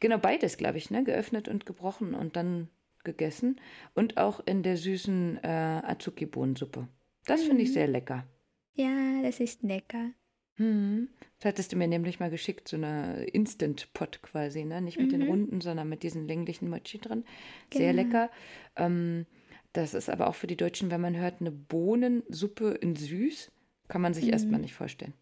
[0.00, 1.04] Genau, beides, glaube ich, ne?
[1.04, 2.68] Geöffnet und gebrochen und dann
[3.04, 3.60] gegessen.
[3.94, 6.88] Und auch in der süßen äh, Azuki-Bohnensuppe.
[7.26, 7.74] Das finde ich Mhm.
[7.74, 8.26] sehr lecker.
[8.74, 10.10] Ja, das ist lecker.
[10.56, 11.08] Mhm.
[11.38, 14.80] Das hattest du mir nämlich mal geschickt, so eine Instant-Pot quasi, ne?
[14.80, 15.28] Nicht mit den Mhm.
[15.28, 17.24] runden, sondern mit diesen länglichen Mochi drin.
[17.72, 18.02] Sehr Genau.
[18.02, 18.30] lecker.
[18.76, 19.26] Ähm,
[19.72, 23.52] das ist aber auch für die Deutschen, wenn man hört, eine Bohnensuppe in süß,
[23.86, 24.30] kann man sich Mhm.
[24.32, 25.14] erstmal nicht vorstellen.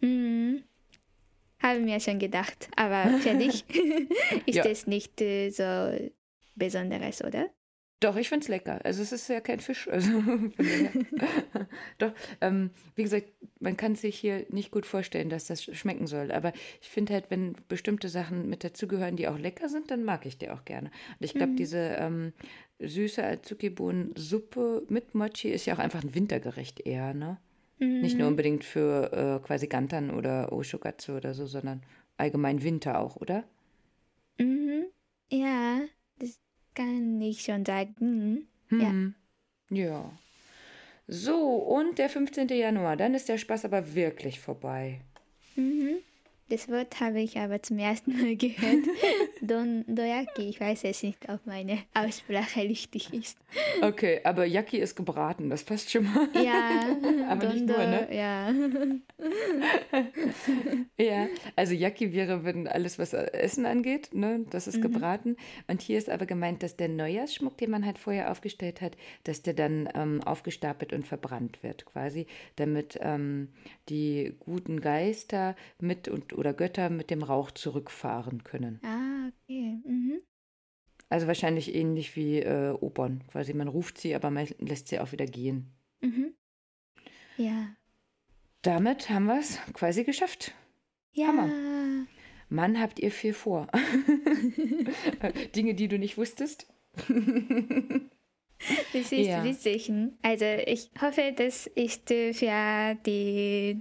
[0.00, 0.64] Mhm.
[1.64, 2.68] Habe mir schon gedacht.
[2.76, 3.64] Aber für dich
[4.46, 4.66] ist Ja.
[4.66, 5.64] es nicht äh, so
[6.54, 7.48] Besonderes, oder?
[8.00, 8.80] Doch, ich finde es lecker.
[8.84, 9.88] Also es ist ja kein Fisch.
[9.88, 10.10] Also.
[11.98, 12.12] Doch,
[12.42, 13.28] ähm, wie gesagt,
[13.60, 16.30] man kann sich hier nicht gut vorstellen, dass das schmecken soll.
[16.32, 20.26] Aber ich finde halt, wenn bestimmte Sachen mit dazugehören, die auch lecker sind, dann mag
[20.26, 20.90] ich die auch gerne.
[21.18, 21.56] Und ich glaube, Mhm.
[21.56, 22.32] diese ähm,
[22.78, 27.38] süße Azuki-Bohnen-Suppe mit Mochi ist ja auch einfach ein Wintergericht eher, ne?
[27.78, 28.32] Nicht nur Mhm.
[28.32, 31.82] unbedingt für äh, quasi Gantan oder Oshogatsu oder so, sondern
[32.16, 33.44] allgemein Winter auch, oder?
[34.38, 34.86] Mhm.
[35.30, 35.80] Ja,
[36.18, 36.38] das
[36.74, 38.48] kann ich schon sagen.
[38.70, 38.78] Ja.
[38.78, 39.14] Hm.
[39.70, 40.10] Ja.
[41.06, 42.54] So, und der 15.
[42.54, 45.00] Januar, dann ist der Spaß aber wirklich vorbei.
[45.56, 45.98] Mhm.
[46.48, 48.86] Das Wort habe ich aber zum ersten Mal gehört.
[49.40, 53.38] Don Doyaki, ich weiß jetzt nicht, ob meine Aussprache richtig ist.
[53.82, 56.28] Okay, aber Yaki ist gebraten, das passt schon mal.
[56.34, 56.80] Ja,
[57.28, 58.08] Aber nicht nur, ne?
[58.14, 58.52] ja.
[60.98, 64.82] Ja, also Yaki wäre, wenn alles, was Essen angeht, ne, das ist Mhm.
[64.82, 65.36] gebraten.
[65.66, 69.42] Und hier ist aber gemeint, dass der Neujahrsschmuck, den man halt vorher aufgestellt hat, dass
[69.42, 72.26] der dann ähm, aufgestapelt und verbrannt wird, quasi,
[72.56, 73.48] damit ähm,
[73.88, 78.80] die guten Geister mit und oder Götter mit dem Rauch zurückfahren können.
[78.84, 79.78] Ah, okay.
[79.84, 80.20] Mhm.
[81.08, 85.12] Also wahrscheinlich ähnlich wie äh, Opern, quasi man ruft sie, aber man lässt sie auch
[85.12, 85.70] wieder gehen.
[86.00, 86.34] Mhm.
[87.36, 87.68] Ja.
[88.62, 90.52] Damit haben wir es quasi geschafft.
[91.12, 91.28] Ja.
[91.28, 91.50] Hammer.
[92.48, 93.66] Mann, habt ihr viel vor.
[95.54, 96.66] Dinge, die du nicht wusstest.
[98.92, 99.44] Das ist Ja.
[99.44, 99.90] witzig.
[100.22, 103.80] Also ich hoffe, das ist äh, für die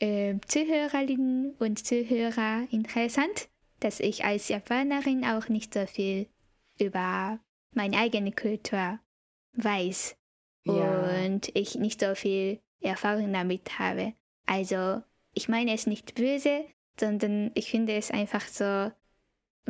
[0.00, 3.48] äh, Zuhörerinnen und Zuhörer interessant,
[3.80, 6.26] dass ich als Japanerin auch nicht so viel
[6.78, 7.38] über
[7.72, 8.98] meine eigene Kultur
[9.54, 10.16] weiß
[10.64, 11.24] Ja.
[11.24, 14.14] und ich nicht so viel Erfahrung damit habe.
[14.46, 15.02] Also
[15.34, 16.64] ich meine es nicht böse,
[16.98, 18.90] sondern ich finde es einfach so,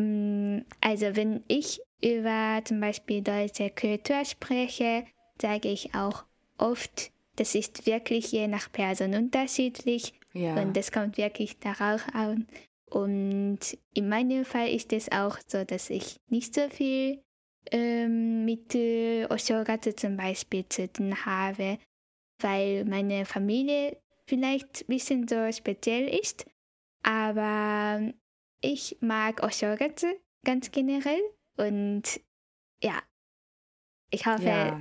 [0.01, 5.05] mm, also wenn ich über zum Beispiel deutsche Kultur spreche,
[5.41, 6.25] sage ich auch
[6.59, 10.61] oft, das ist wirklich je nach Person unterschiedlich Ja.
[10.61, 12.47] und das kommt wirklich darauf an.
[12.91, 13.59] Und
[13.95, 17.23] in meinem Fall ist es auch so, dass ich nicht so viel
[17.71, 21.79] ähm, mit äh, Oshogatsu zum Beispiel zu tun habe,
[22.41, 23.97] weil meine Familie
[24.27, 26.47] vielleicht ein bisschen so speziell ist.
[27.03, 28.13] Aber
[28.61, 30.09] ich mag Oshogatsu
[30.45, 31.23] ganz generell
[31.57, 32.21] und
[32.83, 33.01] ja,
[34.11, 34.81] ich hoffe, ja.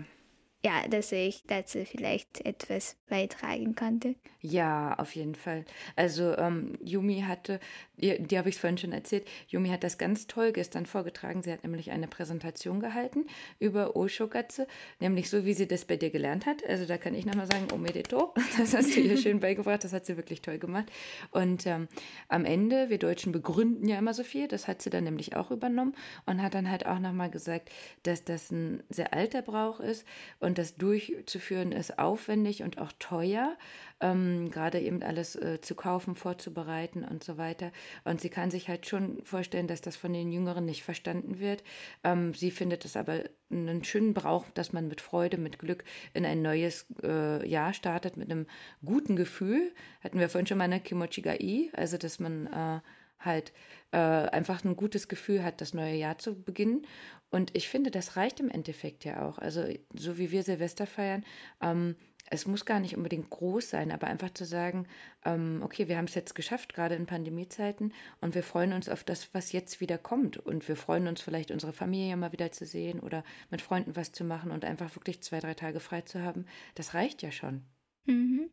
[0.64, 4.15] Ja, dass ich dazu vielleicht etwas beitragen konnte.
[4.41, 5.65] Ja, auf jeden Fall.
[5.95, 7.60] Also ähm, Yumi hatte,
[7.98, 11.41] die, die habe ich vorhin schon erzählt, Yumi hat das ganz toll gestern vorgetragen.
[11.41, 13.26] Sie hat nämlich eine Präsentation gehalten
[13.60, 14.65] über Oshogatsu,
[14.99, 16.65] nämlich so, wie sie das bei dir gelernt hat.
[16.65, 20.06] Also da kann ich nochmal sagen, Omedeto, das hast du ihr schön beigebracht, das hat
[20.06, 20.90] sie wirklich toll gemacht.
[21.31, 21.90] Und ähm,
[22.30, 25.52] am Ende, wir Deutschen begründen ja immer so viel, das hat sie dann nämlich auch
[25.52, 25.95] übernommen
[26.26, 27.69] und hat dann halt auch nochmal gesagt,
[28.03, 30.06] dass das ein sehr alter Brauch ist
[30.40, 33.58] und das durchzuführen ist aufwendig und auch teuer
[34.02, 37.72] ähm, gerade eben alles äh, zu kaufen, vorzubereiten und so weiter.
[38.06, 41.64] Und sie kann sich halt schon vorstellen, dass das von den Jüngeren nicht verstanden wird.
[42.04, 46.26] Ähm, sie findet es aber einen schönen Brauch, dass man mit Freude, mit Glück in
[46.26, 48.46] ein neues äh, Jahr startet, mit einem
[48.86, 49.72] guten Gefühl.
[50.02, 52.80] Hatten wir vorhin schon mal eine Kimochigai, also dass man äh,
[53.20, 53.52] halt
[53.92, 56.86] äh, einfach ein gutes Gefühl hat, das neue Jahr zu beginnen.
[57.32, 59.38] Und ich finde, das reicht im Endeffekt ja auch.
[59.38, 61.24] Also so wie wir Silvester feiern,
[61.62, 61.96] ähm,
[62.32, 64.88] es muss gar nicht unbedingt groß sein, aber einfach zu sagen,
[65.26, 69.04] ähm, okay, wir haben es jetzt geschafft, gerade in Pandemiezeiten, und wir freuen uns auf
[69.04, 70.38] das, was jetzt wieder kommt.
[70.38, 74.12] Und wir freuen uns vielleicht, unsere Familie mal wieder zu sehen oder mit Freunden was
[74.12, 76.46] zu machen und einfach wirklich zwei, drei Tage frei zu haben.
[76.76, 77.64] Das reicht ja schon.
[78.06, 78.50] Mhm.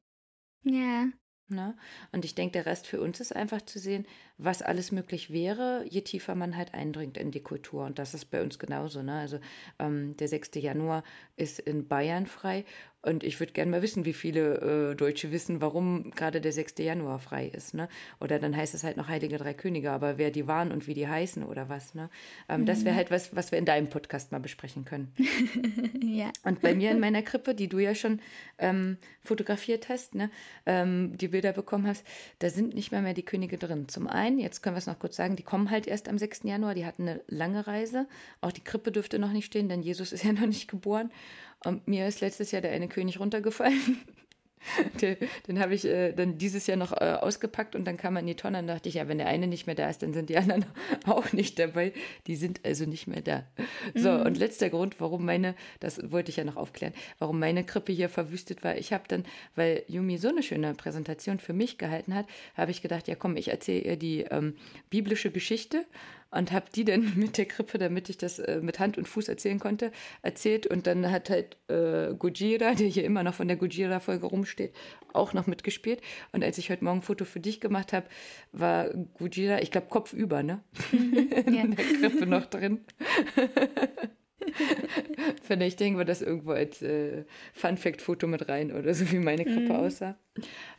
[0.62, 1.07] Ja.
[1.48, 1.77] Ne?
[2.11, 4.07] Und ich denke, der Rest für uns ist einfach zu sehen,
[4.38, 7.84] was alles möglich wäre, je tiefer man halt eindringt in die Kultur.
[7.86, 9.02] Und das ist bei uns genauso.
[9.02, 9.18] Ne?
[9.18, 9.38] Also
[9.78, 10.50] ähm, der 6.
[10.56, 11.04] Januar
[11.36, 12.64] ist in Bayern frei.
[13.06, 16.74] Und ich würde gerne mal wissen, wie viele äh, Deutsche wissen, warum gerade der 6.
[16.78, 17.72] Januar frei ist.
[17.72, 17.88] Ne?
[18.20, 20.94] Oder dann heißt es halt noch Heilige Drei Könige, aber wer die waren und wie
[20.94, 21.94] die heißen oder was.
[21.94, 22.10] Ne?
[22.48, 22.66] Ähm, mhm.
[22.66, 25.14] Das wäre halt was, was wir in deinem Podcast mal besprechen können.
[26.02, 26.32] ja.
[26.42, 28.20] Und bei mir in meiner Krippe, die du ja schon
[28.58, 30.28] ähm, fotografiert hast, ne,
[30.66, 32.04] ähm, die Bilder bekommen hast,
[32.40, 33.86] da sind nicht mehr mehr die Könige drin.
[33.88, 36.40] Zum einen, jetzt können wir es noch kurz sagen, die kommen halt erst am 6.
[36.44, 38.07] Januar, die hatten eine lange Reise.
[38.40, 41.11] Auch die Krippe dürfte noch nicht stehen, denn Jesus ist ja noch nicht geboren.
[41.65, 43.98] Und mir ist letztes Jahr der eine König runtergefallen.
[45.00, 45.16] den,
[45.46, 48.26] den habe ich äh, dann dieses Jahr noch äh, ausgepackt und dann kam er in
[48.26, 50.28] die Tonne und dachte ich, ja, wenn der eine nicht mehr da ist, dann sind
[50.28, 50.66] die anderen
[51.06, 51.92] auch nicht dabei.
[52.26, 53.44] Die sind also nicht mehr da.
[53.94, 54.22] So, mhm.
[54.22, 58.08] und letzter Grund, warum meine, das wollte ich ja noch aufklären, warum meine Krippe hier
[58.08, 58.76] verwüstet war.
[58.76, 59.24] Ich habe dann,
[59.54, 62.26] weil Yumi so eine schöne Präsentation für mich gehalten hat,
[62.56, 64.56] habe ich gedacht, ja komm, ich erzähle ihr die ähm,
[64.90, 65.84] biblische Geschichte
[66.31, 69.28] und habe die dann mit der Krippe, damit ich das äh, mit Hand und Fuß
[69.28, 69.93] erzählen konnte,
[70.23, 70.66] erzählt.
[70.66, 74.74] Und dann hat halt äh, Gujira, der hier immer noch von der Gujira-Folge rumsteht,
[75.12, 76.01] auch noch mitgespielt.
[76.32, 78.07] Und als ich heute Morgen ein Foto für dich gemacht habe,
[78.53, 80.62] war Gujira, ich glaube, kopfüber, ne?
[80.93, 81.16] Mhm,
[81.47, 82.81] In der Krippe noch drin.
[85.42, 89.72] Vielleicht denken wir das irgendwo als äh, Fun-Fact-Foto mit rein oder so, wie meine Krippe
[89.72, 89.76] mhm.
[89.76, 90.16] aussah.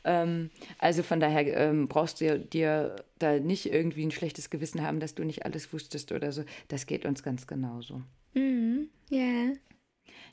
[0.04, 5.00] Ähm, also von daher ähm, brauchst du dir da nicht irgendwie ein schlechtes Gewissen haben,
[5.00, 6.44] dass du nicht alles wusstest oder so.
[6.68, 8.02] Das geht uns ganz genauso.
[8.34, 8.90] Mhm.
[9.10, 9.18] Ja.
[9.20, 9.54] Yeah.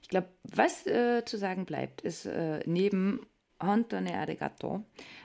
[0.02, 3.20] Ich glaube, was äh, zu sagen bleibt, ist äh, neben
[3.66, 4.84] Hontone Arigato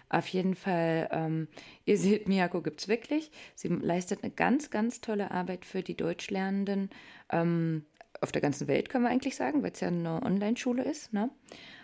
[0.09, 1.47] auf jeden Fall, ähm,
[1.85, 3.31] ihr seht, Miyako gibt es wirklich.
[3.53, 6.89] Sie leistet eine ganz, ganz tolle Arbeit für die Deutschlernenden.
[7.31, 7.85] Ähm,
[8.21, 11.13] auf der ganzen Welt, können wir eigentlich sagen, weil es ja eine Online-Schule ist.
[11.13, 11.29] Ne?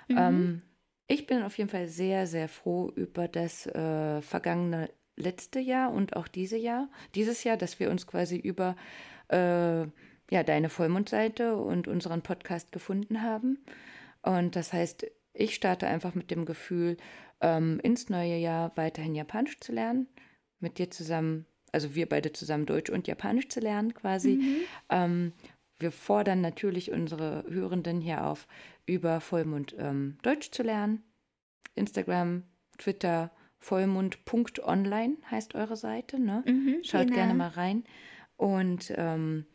[0.07, 0.17] Mhm.
[0.17, 0.61] Ähm,
[1.07, 6.15] ich bin auf jeden Fall sehr, sehr froh über das äh, vergangene letzte Jahr und
[6.15, 8.75] auch diese Jahr, dieses Jahr, dass wir uns quasi über
[9.29, 9.83] äh,
[10.31, 13.59] ja, deine Vollmondseite und unseren Podcast gefunden haben.
[14.23, 16.97] Und das heißt, ich starte einfach mit dem Gefühl,
[17.41, 20.07] ähm, ins neue Jahr weiterhin Japanisch zu lernen,
[20.59, 24.37] mit dir zusammen, also wir beide zusammen Deutsch und Japanisch zu lernen quasi.
[24.37, 24.57] Mhm.
[24.89, 25.33] Ähm,
[25.77, 28.47] wir fordern natürlich unsere Hörenden hier auf,
[28.85, 31.03] über Vollmond ähm, Deutsch zu lernen.
[31.75, 32.43] Instagram,
[32.77, 36.19] Twitter, vollmund.online heißt eure Seite.
[36.19, 36.43] Ne?
[36.45, 37.15] Mhm, Schaut genau.
[37.15, 37.83] gerne mal rein.
[38.37, 39.45] Und ähm,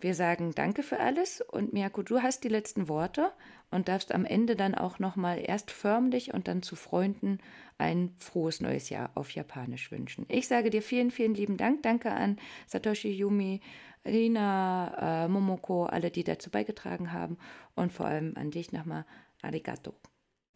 [0.00, 1.40] wir sagen Danke für alles.
[1.40, 3.32] Und Miyako, du hast die letzten Worte
[3.70, 7.38] und darfst am Ende dann auch nochmal erst förmlich und dann zu Freunden
[7.78, 10.26] ein frohes neues Jahr auf Japanisch wünschen.
[10.28, 11.82] Ich sage dir vielen, vielen lieben Dank.
[11.82, 13.60] Danke an Satoshi Yumi
[14.04, 17.36] Rina, äh, Momoko, alle, die dazu beigetragen haben
[17.74, 19.04] und vor allem an dich nochmal
[19.42, 19.94] Arigato.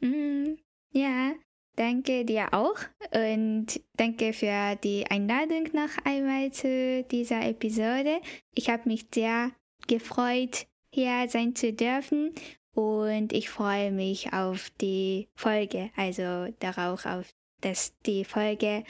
[0.00, 0.56] Mm,
[0.90, 1.32] ja,
[1.76, 2.76] danke dir auch
[3.12, 8.20] und danke für die Einladung noch einmal zu dieser Episode.
[8.54, 9.50] Ich habe mich sehr
[9.86, 12.32] gefreut, hier sein zu dürfen
[12.74, 18.84] und ich freue mich auf die Folge, also darauf, auf, dass die Folge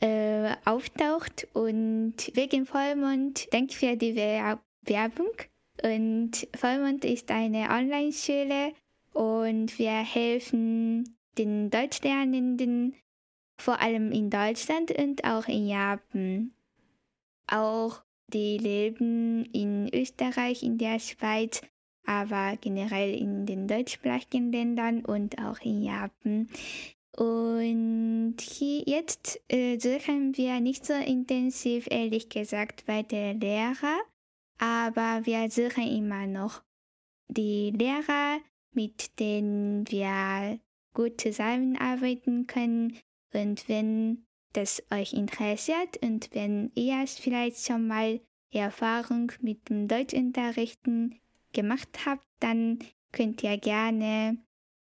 [0.00, 5.32] äh, auftaucht und wegen Vollmond danke für die Werbung.
[5.82, 8.72] Und Vollmond ist eine Online-Schule
[9.12, 12.94] und wir helfen den Deutschlernenden
[13.60, 16.52] vor allem in Deutschland und auch in Japan.
[17.46, 18.02] Auch
[18.32, 21.62] die leben in Österreich, in der Schweiz,
[22.04, 26.48] aber generell in den deutschsprachigen Ländern und auch in Japan.
[27.16, 33.98] Und hier, jetzt äh, suchen wir nicht so intensiv, ehrlich gesagt, weitere Lehrer,
[34.58, 36.62] aber wir suchen immer noch
[37.28, 38.38] die Lehrer,
[38.72, 40.60] mit denen wir
[40.98, 42.98] gut zusammenarbeiten können.
[43.32, 48.20] Und wenn das euch interessiert und wenn ihr vielleicht schon mal
[48.50, 51.20] Erfahrung mit dem Deutschunterrichten
[51.52, 52.80] gemacht habt, dann
[53.12, 54.38] könnt ihr gerne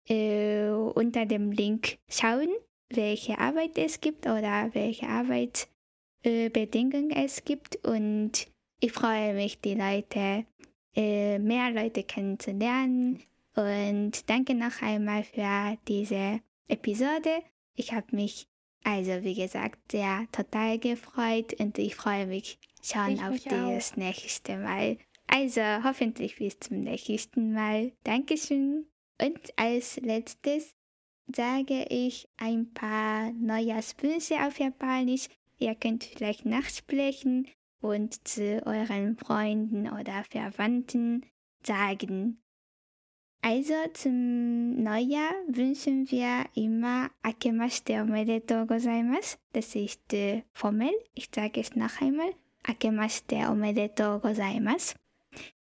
[0.10, 2.50] äh, unter dem Link schauen,
[2.90, 7.76] welche Arbeit es gibt oder welche Arbeitsbedingungen äh, es gibt.
[7.86, 8.48] Und
[8.80, 10.48] ich freue mich, die Leute,
[10.96, 13.22] äh, mehr Leute kennenzulernen.
[13.58, 17.42] Und danke noch einmal für diese Episode.
[17.74, 18.48] Ich habe mich
[18.84, 23.98] also, wie gesagt, sehr total gefreut und ich freue mich schon ich auf das auch.
[23.98, 24.98] nächste Mal.
[25.26, 27.92] Also, hoffentlich bis zum nächsten Mal.
[28.04, 28.86] Dankeschön.
[29.20, 30.76] Und als letztes
[31.36, 35.28] sage ich ein paar Neujahrswünsche auf Japanisch.
[35.58, 37.48] Ihr könnt vielleicht nachsprechen
[37.82, 41.26] und zu euren Freunden oder Verwandten
[41.66, 42.40] sagen.
[43.42, 49.38] Also zum Neujahr wünschen wir immer Akemashite omedetou gozaimasu.
[49.54, 50.96] Das ist äh, formell.
[51.14, 52.34] Ich sage es noch einmal.
[52.64, 54.96] Akemashite omedetou gozaimasu.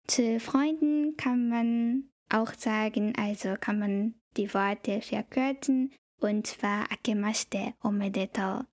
[0.07, 7.75] Zu Freunden kann man auch sagen, also kann man die Worte verkürzen und zwar Akemashite
[7.83, 8.65] Omedetou.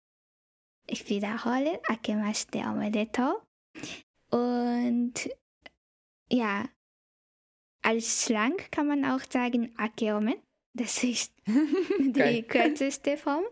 [0.88, 3.36] Ich wiederhole Akemashite Omedetou.
[4.30, 5.30] Und
[6.32, 6.70] ja,
[7.82, 10.36] als Slang kann man auch sagen Akeome.
[10.74, 11.34] Das ist
[12.00, 13.44] die kürzeste Form.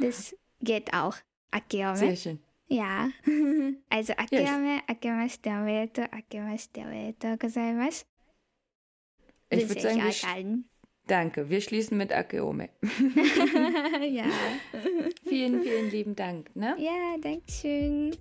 [0.00, 1.16] Das geht auch.
[1.50, 1.96] Akeome.
[1.96, 2.38] Sehr schön.
[2.68, 3.08] Ja.
[3.90, 8.04] Also Akeome, Akemashite Omedetou, Akemashite Omedetou gozaimasu.
[9.50, 10.68] Ich würde sagen, euch allen.
[11.06, 11.48] danke.
[11.48, 12.70] Wir schließen mit Akeome.
[14.08, 14.24] ja.
[15.28, 16.54] vielen, vielen lieben Dank.
[16.56, 16.74] Ne?
[16.78, 18.16] Ja, danke schön.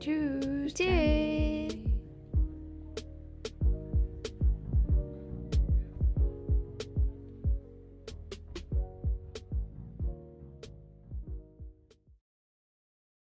[0.00, 0.74] Tschüss.
[0.74, 1.95] Tschüss.